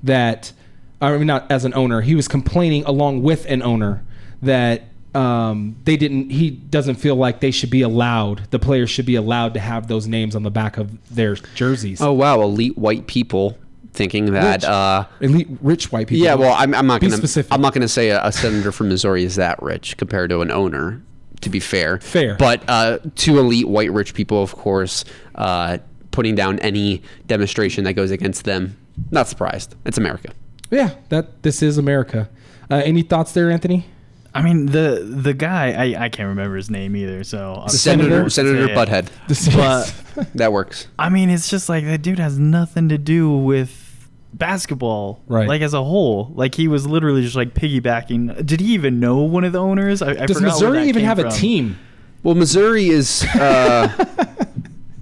that, 0.04 0.52
I 1.00 1.16
mean, 1.18 1.26
not 1.26 1.50
as 1.50 1.64
an 1.64 1.74
owner. 1.74 2.02
He 2.02 2.16
was 2.16 2.28
complaining 2.28 2.84
along 2.84 3.24
with 3.24 3.46
an 3.46 3.62
owner 3.62 4.04
that 4.42 4.90
um, 5.16 5.78
they 5.86 5.96
didn't. 5.96 6.32
He 6.32 6.50
doesn't 6.50 6.96
feel 6.96 7.16
like 7.16 7.40
they 7.40 7.52
should 7.52 7.70
be 7.72 7.82
allowed. 7.82 8.52
The 8.52 8.60
players 8.60 8.90
should 8.90 9.06
be 9.06 9.16
allowed 9.16 9.54
to 9.54 9.62
have 9.62 9.88
those 9.88 10.06
names 10.06 10.36
on 10.36 10.44
the 10.44 10.52
back 10.52 10.78
of 10.78 11.16
their 11.16 11.36
jerseys. 11.36 12.02
Oh 12.02 12.12
wow, 12.12 12.42
elite 12.42 12.78
white 12.78 13.08
people 13.08 13.58
thinking 13.94 14.34
that. 14.34 14.56
Rich. 14.56 14.66
Uh, 14.66 15.06
elite 15.22 15.48
rich 15.62 15.94
white 15.94 16.08
people. 16.08 16.26
yeah, 16.26 16.36
well, 16.36 16.54
I'm, 16.54 16.76
I'm 16.76 16.88
not 16.88 17.00
gonna. 17.00 17.18
I'm 17.52 17.62
not 17.62 17.74
gonna 17.74 17.88
say 17.88 18.10
a, 18.10 18.22
a 18.26 18.34
senator 18.34 18.74
from 18.74 18.90
Missouri 18.90 19.24
is 19.24 19.36
that 19.38 19.64
rich 19.64 19.96
compared 19.96 20.30
to 20.32 20.42
an 20.42 20.52
owner. 20.52 21.02
To 21.42 21.50
be 21.50 21.60
fair, 21.60 22.00
Fair. 22.00 22.36
but 22.36 22.64
uh, 22.68 22.98
to 23.18 23.38
elite 23.40 23.68
white 23.68 23.92
rich 23.92 24.14
people, 24.16 24.42
of 24.42 24.54
course, 24.56 25.06
uh, 25.36 25.78
putting 26.12 26.34
down 26.36 26.58
any 26.60 27.04
demonstration 27.28 27.84
that 27.84 27.94
goes 27.94 28.10
against 28.12 28.44
them. 28.46 28.76
Not 29.12 29.28
surprised. 29.28 29.76
It's 29.86 29.98
America. 30.00 30.32
Yeah, 30.72 30.96
that 31.10 31.44
this 31.44 31.62
is 31.62 31.78
America. 31.78 32.28
Uh, 32.72 32.82
any 32.84 33.04
thoughts 33.04 33.34
there, 33.34 33.52
Anthony? 33.52 33.86
I 34.34 34.42
mean 34.42 34.66
the 34.68 35.08
the 35.10 35.34
guy 35.34 35.72
I, 35.72 36.06
I 36.06 36.10
can't 36.10 36.28
remember 36.30 36.58
his 36.58 36.70
name 36.70 36.96
either. 36.96 37.24
So 37.24 37.54
I'll- 37.54 37.70
Senator 37.70 38.30
Senator 38.30 38.68
Butthead. 38.68 39.08
But 39.56 40.28
that 40.36 40.52
works. 40.52 40.88
I 41.00 41.10
mean, 41.10 41.30
it's 41.30 41.50
just 41.50 41.70
like 41.70 41.86
that 41.86 42.02
dude 42.02 42.20
has 42.20 42.38
nothing 42.40 42.90
to 42.90 42.98
do 42.98 43.32
with 43.32 43.87
basketball, 44.34 45.22
Right. 45.28 45.48
Like 45.48 45.62
as 45.62 45.74
a 45.74 45.84
whole, 45.84 46.32
like 46.36 46.56
he 46.56 46.68
was 46.68 46.86
literally 46.88 47.22
just 47.24 47.36
like 47.36 47.54
piggybacking. 47.54 48.46
Did 48.46 48.60
he 48.62 48.74
even 48.74 49.00
know 49.00 49.18
one 49.20 49.44
of 49.44 49.54
the 49.54 49.60
owners? 49.62 50.02
I, 50.02 50.12
I 50.12 50.26
Does 50.26 50.38
forgot 50.38 50.42
where 50.42 50.52
Missouri 50.52 50.78
that 50.80 50.86
even 50.86 51.02
came 51.02 51.08
have 51.08 51.20
a 51.20 51.30
team? 51.32 51.78
Well, 52.24 52.36
Missouri 52.36 52.90
is. 52.90 53.24
Uh, 53.24 54.06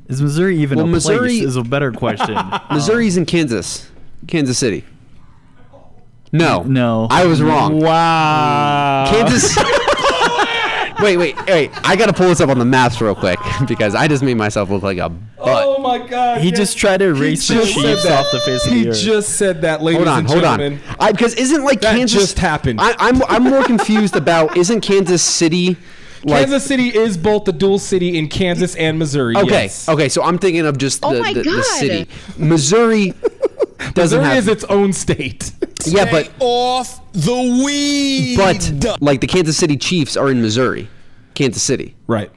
Is 0.08 0.22
Missouri 0.22 0.58
even 0.60 0.78
Well, 0.78 0.86
a 0.86 0.90
Missouri- 0.90 1.18
place? 1.40 1.42
Is 1.42 1.56
a 1.56 1.64
better 1.64 1.92
question. 1.92 2.38
Missouri's 2.72 3.18
in 3.18 3.26
Kansas, 3.26 3.90
Kansas 4.28 4.56
City. 4.56 4.86
No, 6.32 6.62
no, 6.62 7.08
I 7.10 7.26
was 7.26 7.42
wrong. 7.42 7.80
Wow, 7.80 9.08
Kansas. 9.10 9.58
wait, 11.02 11.18
wait, 11.18 11.36
wait! 11.48 11.72
I 11.84 11.96
gotta 11.96 12.14
pull 12.14 12.28
this 12.30 12.42
up 12.42 12.50
on 12.50 12.60
the 12.60 12.66
maps 12.66 13.00
real 13.02 13.16
quick 13.16 13.40
because 13.68 13.96
I 13.96 14.08
just 14.08 14.24
made 14.24 14.36
myself 14.36 14.70
look 14.70 14.84
like 14.84 14.98
a 14.98 15.10
butt. 15.10 15.20
Oh 15.38 15.80
my 15.80 16.06
God! 16.06 16.42
He 16.42 16.50
yeah. 16.50 16.56
just 16.56 16.78
tried 16.78 16.98
to 16.98 17.06
erase 17.06 17.48
the 17.48 17.56
just 17.56 17.74
Chiefs 17.74 18.06
off 18.06 18.28
the 18.32 18.40
face 18.42 18.66
of 18.66 18.72
He 18.72 18.84
the 18.84 18.90
earth. 18.90 19.00
just 19.00 19.30
said 19.38 19.62
that, 19.62 19.82
ladies 19.82 19.98
hold 19.98 20.08
on, 20.08 20.20
and 20.20 20.28
hold 20.28 20.42
gentlemen. 20.42 20.80
on. 20.90 20.96
I, 21.00 21.12
because 21.12 21.36
isn't 21.36 21.64
like 21.64 21.82
That 21.82 21.96
Kansas 21.96 22.20
just 22.20 22.40
happened. 22.40 22.80
I, 22.82 22.96
I'm 23.00 23.22
I'm 23.24 23.44
more 23.44 23.64
confused 23.64 24.16
about 24.16 24.58
isn't 24.58 24.82
Kansas 24.82 25.22
City 25.24 25.78
like 26.24 26.40
Kansas 26.48 26.66
City 26.66 26.88
is 26.88 27.18
both 27.18 27.46
the 27.46 27.54
dual 27.54 27.78
city 27.78 28.18
in 28.18 28.28
Kansas 28.28 28.76
and 28.76 28.98
Missouri. 28.98 29.36
okay 29.38 29.64
yes. 29.66 29.88
okay 29.88 30.10
so 30.10 30.24
I'm 30.24 30.40
thinking 30.40 30.66
of 30.66 30.78
just 30.80 31.02
the, 31.02 31.08
Oh 31.08 31.34
the, 31.34 31.44
the 31.44 31.64
city 31.64 32.10
Missouri 32.38 33.14
doesn't 33.94 34.20
Missouri 34.20 34.24
have 34.36 34.38
is 34.38 34.48
its 34.48 34.64
own 34.66 34.94
state. 34.94 35.52
yeah 35.86 36.10
but 36.10 36.32
off 36.40 37.02
the 37.14 37.64
weed. 37.66 38.38
but 38.38 39.02
like 39.02 39.22
the 39.22 39.28
Kansas 39.28 39.58
City 39.58 39.78
Chiefs 39.78 40.18
are 40.18 40.30
in 40.32 40.42
Missouri 40.42 40.88
Kansas 41.36 41.62
City 41.62 41.96
right. 42.08 42.32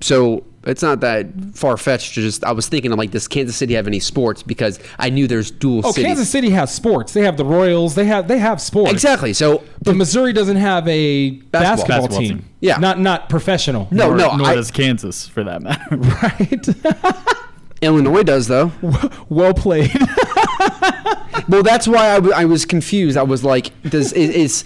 so 0.00 0.44
it's 0.64 0.82
not 0.82 1.00
that 1.00 1.26
far 1.54 1.76
fetched 1.76 2.12
just 2.12 2.44
I 2.44 2.52
was 2.52 2.68
thinking 2.68 2.92
of 2.92 2.98
like 2.98 3.10
does 3.10 3.26
Kansas 3.28 3.56
City 3.56 3.74
have 3.74 3.86
any 3.86 3.98
sports 3.98 4.42
because 4.42 4.78
I 4.98 5.10
knew 5.10 5.26
there's 5.26 5.50
dual 5.50 5.80
Oh, 5.84 5.90
cities 5.92 6.06
Kansas 6.06 6.30
City 6.30 6.50
has 6.50 6.72
sports. 6.72 7.12
They 7.12 7.22
have 7.22 7.36
the 7.36 7.44
Royals. 7.44 7.94
They 7.96 8.04
have 8.04 8.28
they 8.28 8.38
have 8.38 8.60
sports. 8.60 8.92
exactly 8.92 9.32
so 9.32 9.64
But 9.82 9.96
Missouri 9.96 10.32
doesn't 10.32 10.56
have 10.56 10.86
a 10.86 11.30
basketball, 11.30 11.98
Basketball 11.98 12.20
team. 12.20 12.38
team. 12.38 12.48
Yeah. 12.60 12.76
Not 12.76 13.00
not 13.00 13.28
professional. 13.28 13.88
no 13.90 14.08
nor, 14.08 14.16
no 14.16 14.36
nor 14.36 14.46
I, 14.48 14.54
does 14.54 14.70
Kansas 14.70 15.26
for 15.26 15.42
that 15.44 15.62
matter. 15.62 15.96
Right. 15.96 16.66
Illinois 17.80 18.22
does 18.22 18.46
though 18.46 18.70
well 19.28 19.54
played. 19.54 19.90
Well 21.48 21.62
that's 21.62 21.86
why 21.88 22.10
I, 22.10 22.14
w- 22.16 22.34
I 22.34 22.44
was 22.44 22.64
confused 22.64 23.16
I 23.16 23.22
was 23.22 23.44
like 23.44 23.72
does 23.82 24.12
is, 24.12 24.30
is 24.30 24.64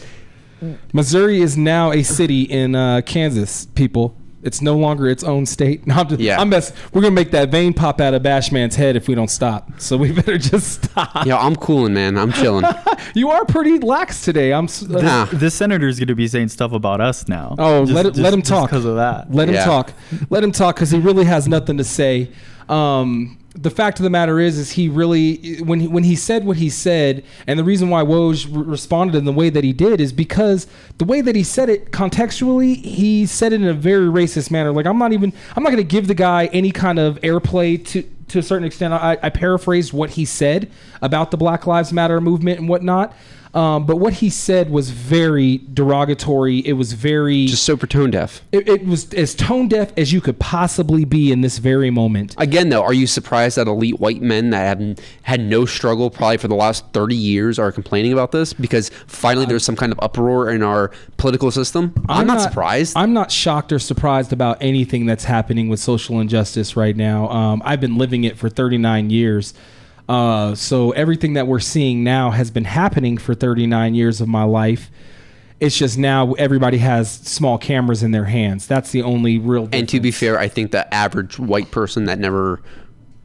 Missouri 0.93 1.41
is 1.43 1.57
now 1.57 1.93
a 1.93 2.03
city 2.03 2.43
in 2.43 2.75
uh, 2.75 3.03
Kansas. 3.05 3.67
People, 3.75 4.17
it's 4.43 4.63
no 4.63 4.75
longer 4.75 5.07
its 5.07 5.23
own 5.23 5.45
state. 5.45 5.87
No, 5.87 5.97
I'm 5.97 6.09
just, 6.09 6.21
Yeah. 6.21 6.41
I'm 6.41 6.49
mess. 6.49 6.73
We're 6.95 7.03
gonna 7.03 7.15
make 7.15 7.31
that 7.33 7.51
vein 7.51 7.75
pop 7.75 8.01
out 8.01 8.15
of 8.15 8.23
Bashman's 8.23 8.75
head 8.75 8.97
if 8.97 9.07
we 9.07 9.15
don't 9.15 9.29
stop. 9.29 9.69
So 9.79 9.99
we 9.99 10.13
better 10.21 10.39
just 10.39 10.85
stop. 10.85 11.27
Yeah, 11.27 11.37
I'm 11.37 11.57
cooling, 11.57 11.93
man. 11.93 12.17
I'm 12.19 12.33
chilling. 12.33 12.65
You 13.15 13.31
are 13.31 13.45
pretty 13.45 13.79
lax 13.79 14.23
today. 14.25 14.53
I'm. 14.53 14.65
s- 14.65 14.83
uh, 14.83 15.01
Nah. 15.01 15.25
the 15.27 15.51
senator's 15.51 15.99
going 15.99 16.09
to 16.09 16.15
be 16.15 16.27
saying 16.27 16.49
stuff 16.49 16.73
about 16.73 17.01
us 17.01 17.29
now. 17.29 17.55
Oh, 17.59 17.85
Just- 17.85 17.93
let 17.95 18.07
it, 18.07 18.11
just- 18.11 18.21
let 18.21 18.33
him 18.35 18.43
talk. 18.43 18.69
because 18.71 18.85
of 18.85 18.97
that. 18.97 19.33
Let 19.33 19.49
him 19.49 19.55
Yeah. 19.55 19.65
talk. 19.65 19.93
Let 20.31 20.43
him 20.43 20.53
talk 20.53 20.75
because 20.77 20.91
he 20.91 20.99
really 20.99 21.25
has 21.27 21.47
nothing 21.49 21.77
to 21.79 21.85
say. 21.85 22.31
Um, 22.69 23.39
the 23.57 23.71
fact 23.71 23.99
of 23.99 24.05
the 24.05 24.11
matter 24.11 24.39
is, 24.39 24.59
is 24.59 24.73
he 24.73 24.89
really 24.89 25.57
when 25.63 25.81
he, 25.81 25.89
when 25.89 26.05
he 26.05 26.15
said 26.15 26.45
what 26.45 26.59
he 26.59 26.69
said, 26.69 27.25
and 27.47 27.59
the 27.59 27.65
reason 27.65 27.89
why 27.89 28.03
Woj 28.03 28.47
re- 28.47 28.63
responded 28.65 29.17
in 29.17 29.25
the 29.25 29.33
way 29.33 29.51
that 29.51 29.65
he 29.65 29.73
did 29.73 30.01
is 30.01 30.13
because 30.13 30.67
the 30.99 31.05
way 31.05 31.21
that 31.21 31.35
he 31.35 31.43
said 31.43 31.69
it 31.69 31.91
contextually, 31.91 32.77
he 32.77 33.25
said 33.27 33.53
it 33.53 33.63
in 33.63 33.69
a 33.69 33.75
very 33.75 34.07
racist 34.07 34.51
manner. 34.51 34.73
Like 34.73 34.87
I'm 34.87 34.99
not 34.99 35.13
even 35.13 35.33
I'm 35.57 35.63
not 35.63 35.71
going 35.71 35.83
to 35.83 35.91
give 35.91 36.07
the 36.07 36.15
guy 36.15 36.47
any 36.53 36.71
kind 36.71 36.99
of 36.99 37.21
airplay 37.23 37.85
to 37.87 38.03
to 38.29 38.39
a 38.39 38.43
certain 38.43 38.67
extent. 38.67 38.93
I, 38.93 39.17
I 39.23 39.31
paraphrased 39.31 39.93
what 39.93 40.11
he 40.11 40.25
said 40.25 40.71
about 41.01 41.31
the 41.31 41.37
Black 41.37 41.67
Lives 41.67 41.93
Matter 41.93 42.21
movement 42.21 42.59
and 42.59 42.69
whatnot. 42.69 43.15
Um, 43.57 43.87
but 43.87 43.97
what 43.97 44.13
he 44.13 44.29
said 44.29 44.69
was 44.69 44.91
very 44.91 45.63
derogatory. 45.73 46.59
It 46.59 46.75
was 46.75 46.93
very 46.93 47.47
Just 47.47 47.63
super 47.63 47.87
tone 47.87 48.11
deaf. 48.11 48.43
it, 48.53 48.69
it 48.69 48.87
was 48.87 49.13
as 49.15 49.35
tone 49.35 49.67
deaf 49.69 49.93
as 49.97 50.13
you 50.13 50.21
could 50.21 50.39
possibly 50.39 51.07
be 51.07 51.33
in 51.33 51.41
this 51.41 51.57
very 51.57 51.91
moment. 51.91 52.35
Again, 52.37 52.69
though, 52.69 52.83
are 52.83 52.93
you 52.93 53.07
surprised 53.07 53.57
that 53.57 53.67
elite 53.67 53.99
white 53.99 54.21
men 54.21 54.51
that 54.51 54.79
have 54.79 54.99
had 55.23 55.41
no 55.41 55.65
struggle 55.65 56.11
probably 56.11 56.37
for 56.37 56.49
the 56.49 56.55
last 56.55 56.85
30 56.93 57.17
years 57.17 57.59
are 57.59 57.73
complaining 57.73 58.13
about 58.13 58.31
this? 58.31 58.53
Because 58.53 58.91
finally 59.07 59.47
there's 59.47 59.65
some 59.65 59.77
kind 59.77 59.91
of 59.91 59.99
uproar 60.03 60.51
in 60.51 60.63
our 60.63 60.91
political 61.17 61.51
system? 61.51 61.95
I'm, 62.11 62.27
not, 62.27 62.43
surprised. 62.43 62.95
I'm 62.95 63.15
not 63.15 63.33
shocked 63.33 63.73
or 63.73 63.79
surprised 63.79 64.35
about 64.35 64.59
anything 64.61 65.07
that's 65.07 65.25
happening 65.25 65.71
with 65.71 65.81
social 65.81 66.21
injustice 66.21 66.77
right 66.77 66.95
now. 66.95 67.31
Um, 67.31 67.63
I've 67.65 67.81
been 67.81 67.97
living 67.97 68.25
it 68.25 68.37
for 68.37 68.51
39 68.51 69.09
years. 69.09 69.55
Uh, 70.09 70.55
so 70.55 70.93
everything 70.93 71.33
that 71.35 71.47
we're 71.47 71.59
seeing 71.61 72.05
now 72.05 72.31
has 72.31 72.51
been 72.51 72.65
happening 72.65 73.19
for 73.19 73.35
39 73.35 73.95
years 73.95 74.21
of 74.21 74.29
my 74.29 74.45
life. 74.45 74.91
It's 75.59 75.77
just 75.77 75.97
now 75.99 76.33
everybody 76.35 76.79
has 76.79 77.11
small 77.11 77.57
cameras 77.59 78.03
in 78.03 78.11
their 78.11 78.27
hands. 78.27 78.67
That's 78.67 78.91
the 78.93 79.03
only 79.03 79.39
real. 79.39 79.69
and 79.73 79.89
to 79.89 80.01
be 80.01 80.11
fair, 80.11 80.39
I 80.39 80.49
think 80.49 80.71
the 80.71 80.93
average 80.95 81.39
white 81.39 81.71
person 81.71 82.05
that 82.05 82.19
never 82.19 82.61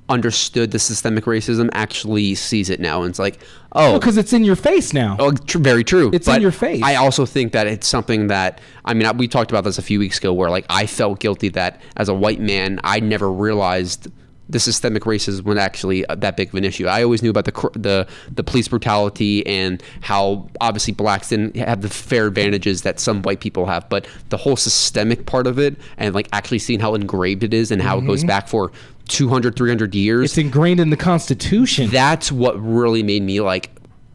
understood 0.09 0.71
the 0.71 0.79
systemic 0.79 1.23
racism 1.25 1.69
actually 1.71 2.35
sees 2.35 2.69
it 2.69 2.79
now 2.81 3.01
and 3.01 3.09
it's 3.11 3.19
like, 3.19 3.39
oh, 3.73 3.97
because 3.97 4.17
it's 4.17 4.33
in 4.33 4.43
your 4.43 4.55
face 4.57 4.91
now. 4.93 5.15
Oh, 5.19 5.31
tr- 5.31 5.59
very 5.59 5.83
true. 5.85 6.09
It's 6.13 6.27
in 6.27 6.41
your 6.41 6.51
face. 6.51 6.81
I 6.83 6.95
also 6.95 7.25
think 7.25 7.51
that 7.53 7.67
it's 7.67 7.87
something 7.87 8.27
that 8.27 8.59
I 8.83 8.93
mean, 8.93 9.05
I- 9.05 9.11
we 9.13 9.27
talked 9.27 9.51
about 9.51 9.63
this 9.63 9.77
a 9.77 9.81
few 9.81 9.99
weeks 9.99 10.17
ago, 10.17 10.33
where 10.33 10.49
like 10.49 10.65
I 10.69 10.85
felt 10.85 11.19
guilty 11.19 11.49
that 11.49 11.81
as 11.95 12.09
a 12.09 12.13
white 12.13 12.39
man, 12.41 12.79
I 12.83 12.99
never 12.99 13.31
realized 13.31 14.07
the 14.51 14.59
systemic 14.59 15.03
racism 15.03 15.43
wasn't 15.43 15.59
actually 15.59 16.05
uh, 16.05 16.15
that 16.15 16.37
big 16.37 16.49
of 16.49 16.55
an 16.55 16.63
issue. 16.65 16.85
I 16.87 17.03
always 17.03 17.23
knew 17.23 17.29
about 17.29 17.45
the 17.45 17.69
the 17.79 18.07
the 18.31 18.43
police 18.43 18.67
brutality 18.67 19.45
and 19.47 19.81
how 20.01 20.49
obviously 20.59 20.93
blacks 20.93 21.29
didn't 21.29 21.55
have 21.55 21.81
the 21.81 21.89
fair 21.89 22.27
advantages 22.27 22.83
that 22.83 22.99
some 22.99 23.21
white 23.23 23.39
people 23.39 23.65
have, 23.65 23.87
but 23.89 24.05
the 24.29 24.37
whole 24.37 24.55
systemic 24.55 25.25
part 25.25 25.47
of 25.47 25.57
it 25.57 25.75
and 25.97 26.13
like 26.13 26.27
actually 26.33 26.59
seeing 26.59 26.79
how 26.79 26.93
engraved 26.95 27.43
it 27.43 27.53
is 27.53 27.71
and 27.71 27.81
how 27.81 27.97
it 27.97 28.05
goes 28.05 28.23
Mhm. 28.23 28.27
back 28.27 28.47
for 28.47 28.71
200 29.07 29.55
300 29.55 29.95
years 29.95 30.31
It's 30.31 30.37
ingrained 30.37 30.79
in 30.79 30.89
the 30.89 30.97
Constitution. 30.97 31.89
that's 31.89 32.31
what 32.31 32.53
really 32.61 33.03
made 33.03 33.23
me 33.23 33.41
like 33.41 33.69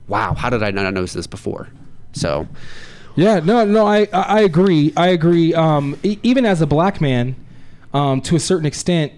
wow 0.09 0.32
how 0.34 0.49
did 0.49 0.62
i 0.62 0.70
not 0.70 0.93
notice 0.95 1.12
this 1.12 1.26
before 1.26 1.68
so 2.12 2.47
Yeah, 3.16 3.41
no, 3.41 3.64
no, 3.64 3.87
I, 3.87 4.01
I 4.12 4.22
I 4.22 4.41
agree. 4.41 4.93
I 4.97 5.09
agree. 5.09 5.55
Um, 5.55 5.97
e- 6.03 6.18
even 6.22 6.45
as 6.45 6.61
a 6.61 6.66
black 6.66 7.01
man, 7.01 7.34
um, 7.95 8.20
to 8.22 8.37
a 8.37 8.41
certain 8.41 8.66
extent, 8.66 9.12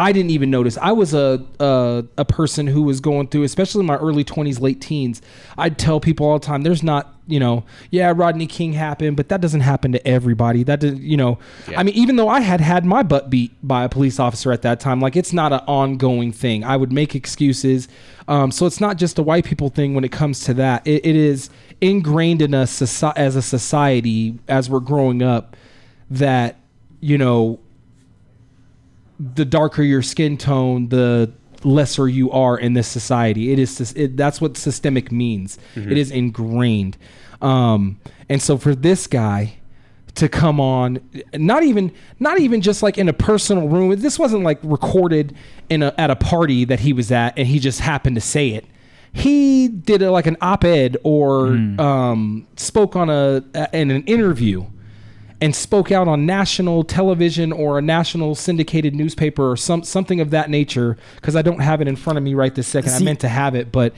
I 0.00 0.12
didn't 0.12 0.30
even 0.30 0.50
notice. 0.50 0.78
I 0.78 0.92
was 0.92 1.12
a, 1.12 1.44
a 1.58 2.04
a 2.16 2.24
person 2.24 2.66
who 2.66 2.82
was 2.82 3.00
going 3.00 3.28
through, 3.28 3.42
especially 3.42 3.80
in 3.80 3.86
my 3.86 3.96
early 3.96 4.24
twenties, 4.24 4.58
late 4.58 4.80
teens. 4.80 5.20
I'd 5.58 5.78
tell 5.78 6.00
people 6.00 6.26
all 6.26 6.38
the 6.38 6.46
time, 6.46 6.62
"There's 6.62 6.82
not, 6.82 7.14
you 7.26 7.38
know, 7.38 7.64
yeah, 7.90 8.12
Rodney 8.16 8.46
King 8.46 8.72
happened, 8.72 9.16
but 9.16 9.28
that 9.28 9.40
doesn't 9.40 9.60
happen 9.60 9.92
to 9.92 10.08
everybody. 10.08 10.62
That 10.62 10.80
does, 10.80 10.98
you 10.98 11.16
know, 11.16 11.38
I 11.76 11.82
mean, 11.82 11.94
even 11.94 12.16
though 12.16 12.28
I 12.28 12.40
had 12.40 12.60
had 12.60 12.84
my 12.84 13.02
butt 13.02 13.28
beat 13.28 13.52
by 13.62 13.84
a 13.84 13.88
police 13.88 14.18
officer 14.18 14.50
at 14.52 14.62
that 14.62 14.80
time, 14.80 15.00
like 15.00 15.16
it's 15.16 15.32
not 15.32 15.52
an 15.52 15.60
ongoing 15.66 16.32
thing. 16.32 16.64
I 16.64 16.76
would 16.76 16.92
make 16.92 17.14
excuses. 17.14 17.86
Um, 18.26 18.50
so 18.50 18.64
it's 18.64 18.80
not 18.80 18.96
just 18.96 19.18
a 19.18 19.22
white 19.22 19.44
people 19.44 19.68
thing 19.68 19.94
when 19.94 20.04
it 20.04 20.12
comes 20.12 20.40
to 20.44 20.54
that. 20.54 20.86
It, 20.86 21.04
it 21.04 21.16
is 21.16 21.50
ingrained 21.80 22.40
in 22.40 22.54
us 22.54 23.02
as 23.02 23.36
a 23.36 23.42
society 23.42 24.38
as 24.48 24.70
we're 24.70 24.80
growing 24.80 25.22
up 25.22 25.56
that 26.10 26.56
you 27.00 27.18
know 27.18 27.60
the 29.20 29.44
darker 29.44 29.82
your 29.82 30.02
skin 30.02 30.36
tone, 30.38 30.88
the 30.88 31.30
lesser 31.62 32.08
you 32.08 32.30
are 32.30 32.58
in 32.58 32.72
this 32.72 32.88
society. 32.88 33.52
It 33.52 33.58
is 33.58 33.92
it, 33.92 34.16
that's 34.16 34.40
what 34.40 34.56
systemic 34.56 35.12
means. 35.12 35.58
Mhm. 35.76 35.90
It 35.90 35.98
is 35.98 36.10
ingrained. 36.10 36.96
Um, 37.42 37.98
and 38.28 38.40
so 38.40 38.56
for 38.56 38.74
this 38.74 39.06
guy 39.06 39.54
to 40.14 40.28
come 40.28 40.58
on, 40.58 40.98
not 41.34 41.62
even 41.62 41.92
not 42.18 42.38
even 42.40 42.60
just 42.62 42.82
like 42.82 42.98
in 42.98 43.08
a 43.08 43.12
personal 43.12 43.68
room. 43.68 43.94
This 44.00 44.18
wasn't 44.18 44.42
like 44.42 44.58
recorded 44.62 45.34
in 45.68 45.82
a, 45.82 45.94
at 45.98 46.10
a 46.10 46.16
party 46.16 46.64
that 46.64 46.80
he 46.80 46.92
was 46.92 47.12
at, 47.12 47.38
and 47.38 47.46
he 47.46 47.58
just 47.58 47.80
happened 47.80 48.16
to 48.16 48.20
say 48.20 48.50
it. 48.50 48.64
He 49.12 49.68
did 49.68 50.02
a, 50.02 50.10
like 50.10 50.26
an 50.26 50.36
op-ed 50.40 50.96
or 51.02 51.48
um, 51.78 52.46
spoke 52.56 52.96
on 52.96 53.10
a 53.10 53.44
in 53.72 53.90
an 53.90 54.04
interview 54.04 54.64
and 55.40 55.56
spoke 55.56 55.90
out 55.90 56.06
on 56.06 56.26
national 56.26 56.84
television 56.84 57.50
or 57.52 57.78
a 57.78 57.82
national 57.82 58.34
syndicated 58.34 58.94
newspaper 58.94 59.50
or 59.50 59.56
some 59.56 59.82
something 59.82 60.20
of 60.20 60.30
that 60.30 60.50
nature 60.50 60.96
because 61.16 61.34
I 61.36 61.42
don't 61.42 61.60
have 61.60 61.80
it 61.80 61.88
in 61.88 61.96
front 61.96 62.16
of 62.18 62.22
me 62.22 62.34
right 62.34 62.54
this 62.54 62.66
second. 62.68 62.92
I 62.92 62.98
meant 63.00 63.20
to 63.20 63.28
have 63.28 63.54
it, 63.54 63.72
but 63.72 63.94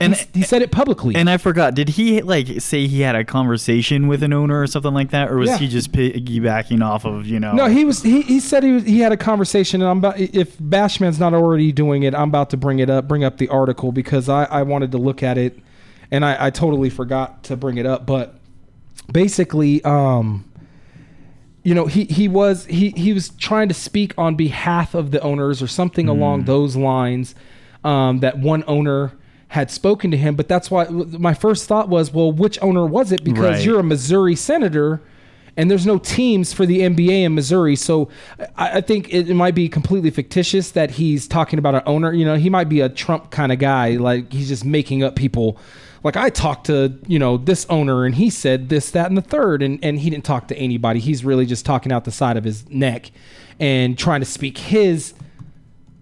And- 0.00 0.14
he, 0.16 0.26
he 0.40 0.42
said 0.42 0.62
it 0.62 0.70
publicly. 0.70 1.14
And 1.16 1.28
I 1.28 1.36
forgot. 1.36 1.74
Did 1.74 1.90
he 1.90 2.22
like 2.22 2.60
say 2.62 2.86
he 2.86 3.00
had 3.02 3.16
a 3.16 3.24
conversation 3.24 4.06
with 4.08 4.22
an 4.22 4.32
owner 4.32 4.62
or 4.62 4.66
something 4.66 4.94
like 4.94 5.10
that, 5.10 5.30
or 5.30 5.36
was 5.36 5.50
Yeah. 5.50 5.58
he 5.58 5.68
just 5.68 5.92
piggybacking 5.92 6.82
off 6.82 7.04
of 7.04 7.26
you 7.26 7.38
know? 7.40 7.52
No, 7.52 7.66
he 7.66 7.84
was. 7.84 8.02
He, 8.02 8.22
he 8.22 8.40
said 8.40 8.62
he 8.62 8.72
was, 8.72 8.84
he 8.84 9.00
had 9.00 9.12
a 9.12 9.16
conversation, 9.16 9.82
and 9.82 9.90
I'm 9.90 9.98
about. 9.98 10.18
If 10.18 10.56
Bashman's 10.58 11.18
not 11.20 11.34
already 11.34 11.72
doing 11.72 12.04
it, 12.04 12.14
I'm 12.14 12.28
about 12.28 12.48
to 12.50 12.56
bring 12.56 12.78
it 12.78 12.88
up, 12.88 13.08
bring 13.08 13.24
up 13.24 13.36
the 13.38 13.48
article 13.48 13.92
because 13.92 14.28
I, 14.28 14.44
I 14.44 14.62
wanted 14.62 14.92
to 14.92 14.98
look 14.98 15.22
at 15.22 15.36
it, 15.36 15.58
and 16.10 16.24
I, 16.24 16.46
I 16.46 16.50
totally 16.50 16.88
forgot 16.90 17.42
to 17.44 17.56
bring 17.56 17.76
it 17.76 17.84
up. 17.84 18.06
But 18.06 18.36
basically, 19.12 19.82
um, 19.84 20.44
you 21.62 21.74
know, 21.74 21.86
he 21.86 22.04
he 22.04 22.28
was 22.28 22.64
he 22.66 22.90
he 22.90 23.12
was 23.12 23.30
trying 23.30 23.68
to 23.68 23.74
speak 23.74 24.14
on 24.16 24.34
behalf 24.36 24.94
of 24.94 25.10
the 25.10 25.20
owners 25.20 25.60
or 25.62 25.66
something 25.66 26.08
along 26.08 26.44
those 26.44 26.76
lines. 26.76 27.34
Um, 27.84 28.20
that 28.20 28.38
one 28.38 28.64
owner 28.66 29.12
had 29.48 29.70
spoken 29.70 30.10
to 30.10 30.16
him, 30.16 30.34
but 30.34 30.48
that's 30.48 30.70
why 30.70 30.84
my 30.88 31.32
first 31.32 31.66
thought 31.68 31.88
was, 31.88 32.12
well, 32.12 32.30
which 32.32 32.58
owner 32.60 32.84
was 32.84 33.12
it? 33.12 33.22
Because 33.24 33.56
Right. 33.56 33.64
you're 33.64 33.80
a 33.80 33.84
Missouri 33.84 34.34
senator 34.34 35.00
and 35.56 35.70
there's 35.70 35.86
no 35.86 35.96
teams 35.98 36.52
for 36.52 36.66
the 36.66 36.80
NBA 36.80 37.22
in 37.24 37.34
Missouri. 37.34 37.76
So 37.76 38.08
I, 38.56 38.78
I 38.78 38.80
think 38.80 39.12
it, 39.14 39.30
it 39.30 39.34
might 39.34 39.54
be 39.54 39.68
completely 39.68 40.10
fictitious 40.10 40.72
that 40.72 40.90
he's 40.92 41.26
talking 41.28 41.58
about 41.58 41.74
an 41.76 41.82
owner. 41.86 42.12
You 42.12 42.24
know, 42.24 42.34
he 42.34 42.50
might 42.50 42.68
be 42.68 42.80
a 42.80 42.88
Trump 42.88 43.30
kind 43.30 43.52
of 43.52 43.58
guy. 43.58 43.90
Like 43.96 44.32
he's 44.32 44.48
just 44.48 44.64
making 44.64 45.02
up 45.02 45.14
people. 45.16 45.56
Like 46.04 46.16
I 46.16 46.30
talked 46.30 46.66
to, 46.66 46.98
you 47.06 47.18
know, 47.18 47.36
this 47.36 47.66
owner 47.68 48.04
and 48.04 48.14
he 48.14 48.30
said 48.30 48.68
this, 48.68 48.90
that, 48.92 49.06
and 49.08 49.16
the 49.16 49.22
third. 49.22 49.62
And, 49.62 49.78
and 49.82 49.98
he 49.98 50.10
didn't 50.10 50.24
talk 50.24 50.48
to 50.48 50.56
anybody. 50.56 51.00
He's 51.00 51.24
really 51.24 51.46
just 51.46 51.66
talking 51.66 51.92
out 51.92 52.04
the 52.04 52.12
side 52.12 52.36
of 52.36 52.44
his 52.44 52.68
neck 52.70 53.10
and 53.58 53.98
trying 53.98 54.20
to 54.20 54.26
speak 54.26 54.58
his 54.58 55.14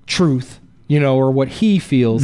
truth 0.06 0.60
you 0.88 1.00
know 1.00 1.16
or 1.16 1.30
what 1.32 1.48
he 1.48 1.78
feels 1.78 2.22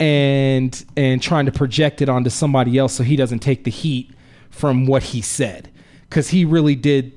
and 0.00 0.84
and 0.96 1.22
trying 1.22 1.46
to 1.46 1.52
project 1.52 2.02
it 2.02 2.08
onto 2.08 2.30
somebody 2.30 2.76
else 2.76 2.94
so 2.94 3.04
he 3.04 3.14
doesn't 3.14 3.38
take 3.38 3.62
the 3.64 3.70
heat 3.70 4.10
from 4.50 4.86
what 4.86 5.02
he 5.04 5.20
said 5.20 5.70
because 6.08 6.30
he 6.30 6.44
really 6.44 6.74
did 6.74 7.12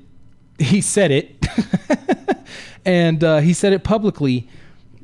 he 0.58 0.80
said 0.80 1.10
it 1.10 1.44
and 2.84 3.24
uh, 3.24 3.38
he 3.38 3.52
said 3.52 3.72
it 3.72 3.82
publicly 3.82 4.48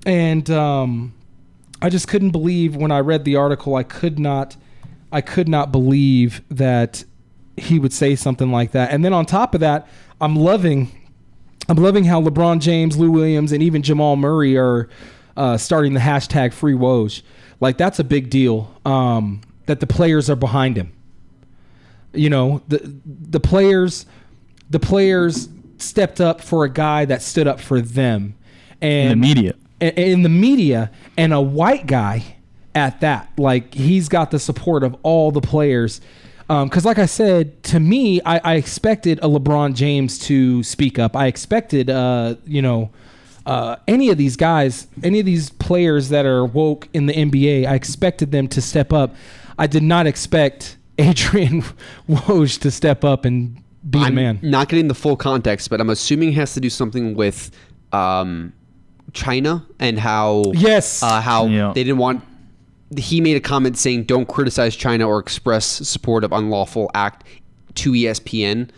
and 0.06 0.48
um, 0.50 1.12
i 1.82 1.88
just 1.88 2.06
couldn't 2.06 2.30
believe 2.30 2.76
when 2.76 2.92
i 2.92 3.00
read 3.00 3.24
the 3.24 3.34
article 3.34 3.74
i 3.74 3.82
could 3.82 4.16
not 4.18 4.56
i 5.12 5.20
could 5.20 5.48
not 5.48 5.70
believe 5.72 6.42
that 6.50 7.04
he 7.56 7.78
would 7.78 7.92
say 7.92 8.14
something 8.16 8.50
like 8.50 8.72
that 8.72 8.90
and 8.92 9.04
then 9.04 9.12
on 9.12 9.26
top 9.26 9.54
of 9.54 9.60
that 9.60 9.86
i'm 10.20 10.36
loving 10.36 10.90
I'm 11.68 11.76
loving 11.76 12.02
how 12.02 12.20
LeBron 12.20 12.58
James, 12.60 12.96
Lou 12.96 13.12
Williams, 13.12 13.52
and 13.52 13.62
even 13.62 13.82
Jamal 13.82 14.16
Murray 14.16 14.56
are 14.58 14.88
uh, 15.36 15.56
starting 15.56 15.92
the 15.94 16.00
hashtag 16.00 16.52
Free 16.52 16.72
Woj. 16.72 17.22
Like 17.60 17.76
that's 17.78 18.00
a 18.00 18.02
big 18.04 18.28
deal. 18.28 18.74
Um, 18.84 19.42
that 19.66 19.78
the 19.78 19.86
players 19.86 20.28
are 20.28 20.34
behind 20.34 20.76
him. 20.76 20.92
You 22.12 22.28
know, 22.28 22.62
the 22.66 22.92
the 23.06 23.38
players, 23.38 24.04
the 24.68 24.80
players 24.80 25.48
stepped 25.78 26.20
up 26.20 26.40
for 26.40 26.64
a 26.64 26.68
guy 26.68 27.04
that 27.04 27.22
stood 27.22 27.46
up 27.46 27.60
for 27.60 27.80
them, 27.80 28.34
and 28.80 29.12
In 29.12 29.20
the 29.20 29.26
media. 29.28 29.54
a- 29.80 30.10
in 30.10 30.22
the 30.22 30.28
media, 30.28 30.90
and 31.16 31.32
a 31.32 31.40
white 31.40 31.86
guy 31.86 32.36
at 32.74 33.00
that. 33.00 33.30
Like 33.36 33.74
he's 33.74 34.08
got 34.08 34.30
the 34.30 34.38
support 34.38 34.82
of 34.84 34.96
all 35.02 35.30
the 35.30 35.40
players. 35.40 36.00
Um, 36.48 36.68
because, 36.68 36.84
like 36.84 36.98
I 36.98 37.06
said, 37.06 37.62
to 37.64 37.78
me, 37.78 38.20
I, 38.26 38.40
I 38.42 38.54
expected 38.56 39.18
a 39.20 39.28
LeBron 39.28 39.74
James 39.76 40.18
to 40.20 40.64
speak 40.64 40.98
up. 40.98 41.14
I 41.14 41.26
expected, 41.28 41.88
uh, 41.88 42.34
you 42.44 42.60
know, 42.60 42.90
uh, 43.46 43.76
any 43.86 44.08
of 44.10 44.18
these 44.18 44.34
guys, 44.36 44.88
any 45.04 45.20
of 45.20 45.26
these 45.26 45.50
players 45.50 46.08
that 46.08 46.26
are 46.26 46.44
woke 46.44 46.88
in 46.92 47.06
the 47.06 47.12
NBA, 47.12 47.66
I 47.66 47.74
expected 47.74 48.32
them 48.32 48.48
to 48.48 48.60
step 48.60 48.92
up. 48.92 49.14
I 49.58 49.68
did 49.68 49.84
not 49.84 50.08
expect 50.08 50.76
Adrian 50.98 51.62
Woj 52.08 52.58
to 52.62 52.70
step 52.72 53.04
up 53.04 53.24
and 53.24 53.54
be 53.88 54.00
the 54.00 54.06
I'm 54.06 54.14
man. 54.16 54.40
not 54.42 54.68
getting 54.68 54.88
the 54.88 54.94
full 54.94 55.16
context, 55.16 55.70
but 55.70 55.80
I'm 55.80 55.88
assuming 55.90 56.30
it 56.30 56.34
has 56.34 56.54
to 56.54 56.60
do 56.60 56.68
something 56.68 57.14
with 57.14 57.52
um, 57.92 58.52
China 59.12 59.64
and 59.78 59.98
how 60.00 60.42
Yes. 60.54 61.00
uh, 61.02 61.20
how 61.20 61.46
Yeah. 61.46 61.72
they 61.74 61.84
didn't 61.84 61.98
want. 61.98 62.24
He 62.96 63.20
made 63.20 63.36
a 63.36 63.40
comment 63.40 63.78
saying, 63.78 64.04
"Don't 64.04 64.26
criticize 64.26 64.74
China 64.74 65.08
or 65.08 65.18
express 65.18 65.66
support 65.66 66.24
of 66.24 66.32
unlawful 66.32 66.90
act 66.94 67.24
to 67.76 67.92
ESPN." 67.92 68.70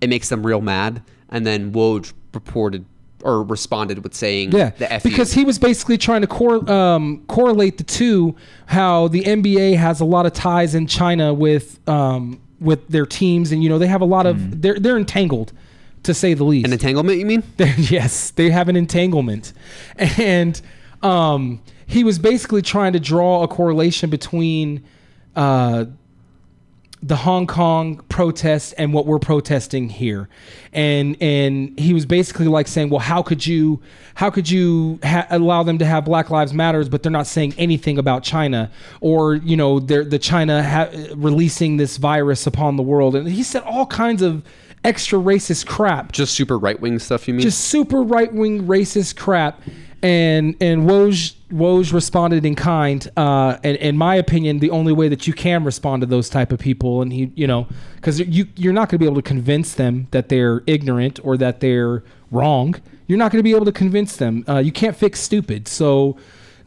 It 0.00 0.08
makes 0.08 0.28
them 0.28 0.46
real 0.46 0.60
mad, 0.60 1.02
and 1.28 1.46
then 1.46 1.72
Woj 1.72 2.12
reported 2.32 2.84
or 3.22 3.42
responded 3.42 4.04
with 4.04 4.14
saying, 4.14 4.52
Yeah, 4.52 4.70
the 4.70 4.92
F 4.92 5.02
because 5.02 5.32
he 5.32 5.44
was 5.44 5.58
basically 5.58 5.98
trying 5.98 6.20
to 6.20 6.26
cor- 6.26 6.70
um, 6.70 7.24
correlate 7.26 7.78
the 7.78 7.84
two. 7.84 8.36
How 8.66 9.08
the 9.08 9.22
NBA 9.22 9.76
has 9.76 10.00
a 10.00 10.04
lot 10.04 10.26
of 10.26 10.32
ties 10.32 10.74
in 10.74 10.86
China 10.86 11.34
with 11.34 11.80
um, 11.88 12.40
with 12.60 12.88
their 12.88 13.06
teams, 13.06 13.52
and 13.52 13.62
you 13.62 13.68
know 13.68 13.78
they 13.78 13.86
have 13.86 14.00
a 14.00 14.06
lot 14.06 14.26
of 14.26 14.62
they're 14.62 14.78
they're 14.78 14.98
entangled, 14.98 15.52
to 16.04 16.14
say 16.14 16.34
the 16.34 16.44
least. 16.44 16.66
An 16.66 16.72
entanglement, 16.72 17.18
you 17.18 17.26
mean? 17.26 17.42
yes, 17.58 18.30
they 18.30 18.50
have 18.50 18.68
an 18.68 18.76
entanglement, 18.76 19.52
and 19.96 20.60
um, 21.02 21.60
he 21.88 22.04
was 22.04 22.18
basically 22.20 22.62
trying 22.62 22.92
to 22.92 23.00
draw 23.00 23.42
a 23.42 23.48
correlation 23.48 24.10
between. 24.10 24.84
Uh, 25.34 25.86
the 27.00 27.14
Hong 27.14 27.46
Kong 27.46 28.02
protests 28.08 28.72
and 28.72 28.92
what 28.92 29.06
we're 29.06 29.20
protesting 29.20 29.88
here, 29.88 30.28
and 30.72 31.16
and 31.22 31.78
he 31.78 31.94
was 31.94 32.06
basically 32.06 32.48
like 32.48 32.66
saying, 32.66 32.90
well, 32.90 32.98
how 32.98 33.22
could 33.22 33.46
you 33.46 33.80
how 34.14 34.30
could 34.30 34.50
you 34.50 34.98
ha- 35.04 35.26
allow 35.30 35.62
them 35.62 35.78
to 35.78 35.84
have 35.84 36.04
Black 36.04 36.28
Lives 36.28 36.52
Matters, 36.52 36.88
but 36.88 37.04
they're 37.04 37.12
not 37.12 37.28
saying 37.28 37.54
anything 37.56 37.98
about 37.98 38.24
China, 38.24 38.70
or 39.00 39.36
you 39.36 39.56
know, 39.56 39.78
the 39.78 40.18
China 40.18 40.60
ha- 40.60 40.88
releasing 41.14 41.76
this 41.76 41.98
virus 41.98 42.48
upon 42.48 42.76
the 42.76 42.82
world, 42.82 43.14
and 43.14 43.28
he 43.28 43.44
said 43.44 43.62
all 43.62 43.86
kinds 43.86 44.20
of 44.20 44.42
extra 44.84 45.18
racist 45.18 45.66
crap 45.66 46.12
Just 46.12 46.34
super 46.34 46.58
right 46.58 46.80
wing 46.80 46.98
stuff, 46.98 47.28
you 47.28 47.34
mean? 47.34 47.42
just 47.42 47.60
super 47.66 48.02
right 48.02 48.32
wing 48.32 48.66
racist 48.66 49.16
crap. 49.16 49.60
And 50.02 50.56
and 50.60 50.88
Woj 50.88 51.34
Woj 51.50 51.92
responded 51.92 52.44
in 52.44 52.54
kind. 52.54 53.10
Uh, 53.16 53.58
and 53.64 53.76
in 53.78 53.96
my 53.96 54.14
opinion, 54.14 54.58
the 54.58 54.70
only 54.70 54.92
way 54.92 55.08
that 55.08 55.26
you 55.26 55.32
can 55.32 55.64
respond 55.64 56.02
to 56.02 56.06
those 56.06 56.28
type 56.28 56.52
of 56.52 56.58
people, 56.58 57.02
and 57.02 57.12
he, 57.12 57.32
you 57.34 57.46
know, 57.46 57.66
because 57.96 58.20
you 58.20 58.46
you're 58.56 58.72
not 58.72 58.88
going 58.88 58.98
to 58.98 58.98
be 58.98 59.06
able 59.06 59.16
to 59.16 59.22
convince 59.22 59.74
them 59.74 60.08
that 60.10 60.28
they're 60.28 60.62
ignorant 60.66 61.20
or 61.24 61.36
that 61.36 61.60
they're 61.60 62.02
wrong. 62.30 62.74
You're 63.06 63.18
not 63.18 63.32
going 63.32 63.38
to 63.38 63.44
be 63.44 63.54
able 63.54 63.64
to 63.64 63.72
convince 63.72 64.16
them. 64.16 64.44
Uh, 64.46 64.58
you 64.58 64.72
can't 64.72 64.96
fix 64.96 65.20
stupid. 65.20 65.66
So 65.66 66.18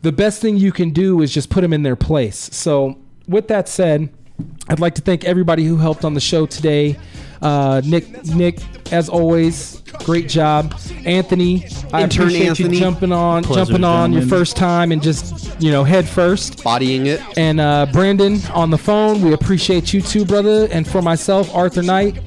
the 0.02 0.12
best 0.12 0.42
thing 0.42 0.58
you 0.58 0.72
can 0.72 0.90
do 0.90 1.22
is 1.22 1.32
just 1.32 1.50
put 1.50 1.62
them 1.62 1.74
in 1.74 1.84
their 1.84 1.96
place. 1.96 2.50
So 2.52 2.98
with 3.28 3.48
that 3.50 3.70
said, 3.70 4.10
I'd 4.68 4.80
like 4.80 4.96
to 4.96 5.02
thank 5.02 5.24
everybody 5.24 5.66
who 5.66 5.78
helped 5.78 6.04
on 6.04 6.16
the 6.16 6.20
show 6.20 6.48
today. 6.48 6.98
Uh, 7.42 7.82
Nick, 7.86 8.24
Nick, 8.26 8.60
as 8.94 9.10
always, 9.10 9.82
great 10.06 10.30
job. 10.30 10.76
Anthony, 11.06 11.66
I 11.92 12.04
Intern 12.04 12.24
appreciate 12.28 12.48
Anthony. 12.50 12.74
you 12.76 12.80
jumping 12.80 13.12
on, 13.12 13.44
Pleasure, 13.44 13.66
jumping 13.66 13.84
on 13.84 14.12
your 14.12 14.22
gentlemen. 14.22 14.30
first 14.40 14.56
time 14.58 14.92
and 14.92 15.02
just 15.02 15.60
you 15.62 15.72
know 15.72 15.84
head 15.84 16.08
first, 16.08 16.64
bodying 16.64 17.08
it. 17.08 17.22
And 17.38 17.60
uh, 17.60 17.88
Brandon 17.92 18.40
on 18.54 18.70
the 18.70 18.78
phone, 18.78 19.22
we 19.22 19.34
appreciate 19.34 19.92
you 19.94 20.02
too, 20.02 20.24
brother. 20.26 20.68
And 20.72 20.88
for 20.88 21.02
myself, 21.02 21.54
Arthur 21.56 21.82
Knight, 21.82 22.18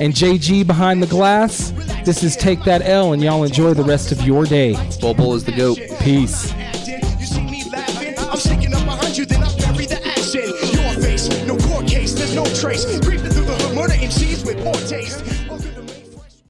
and 0.00 0.14
JG 0.14 0.66
behind 0.66 1.02
the 1.02 1.06
glass. 1.06 1.72
This 2.04 2.22
is 2.24 2.34
Take 2.36 2.64
That 2.64 2.82
L, 2.82 3.12
and 3.12 3.22
y'all 3.22 3.44
enjoy 3.44 3.74
the 3.74 3.84
rest 3.84 4.10
of 4.10 4.22
your 4.22 4.44
day. 4.44 4.72
Bol 5.00 5.14
Bol 5.14 5.34
is 5.34 5.44
the 5.44 5.52
goat. 5.52 5.78
Peace. 6.00 6.52
You 6.88 7.26
see 7.26 7.42
me 7.42 7.62
laughing, 7.70 8.14
I'm 8.18 8.36
sneaking 8.38 8.74
up 8.74 8.84
behind 8.84 9.16
you, 9.16 9.24
then 9.26 9.42
I 9.42 9.54
bury 9.58 9.86
the 9.86 10.00
action. 10.06 10.42
Your 10.72 11.00
face, 11.02 11.28
no 11.46 11.56
court 11.68 11.86
case, 11.86 12.14
there's 12.14 12.34
no 12.34 12.44
trace. 12.54 12.84
Creeping 13.06 13.31
murder 13.74 13.94
MCs 13.94 14.44
with 14.44 14.62
poor 14.62 14.74
taste. 14.74 15.31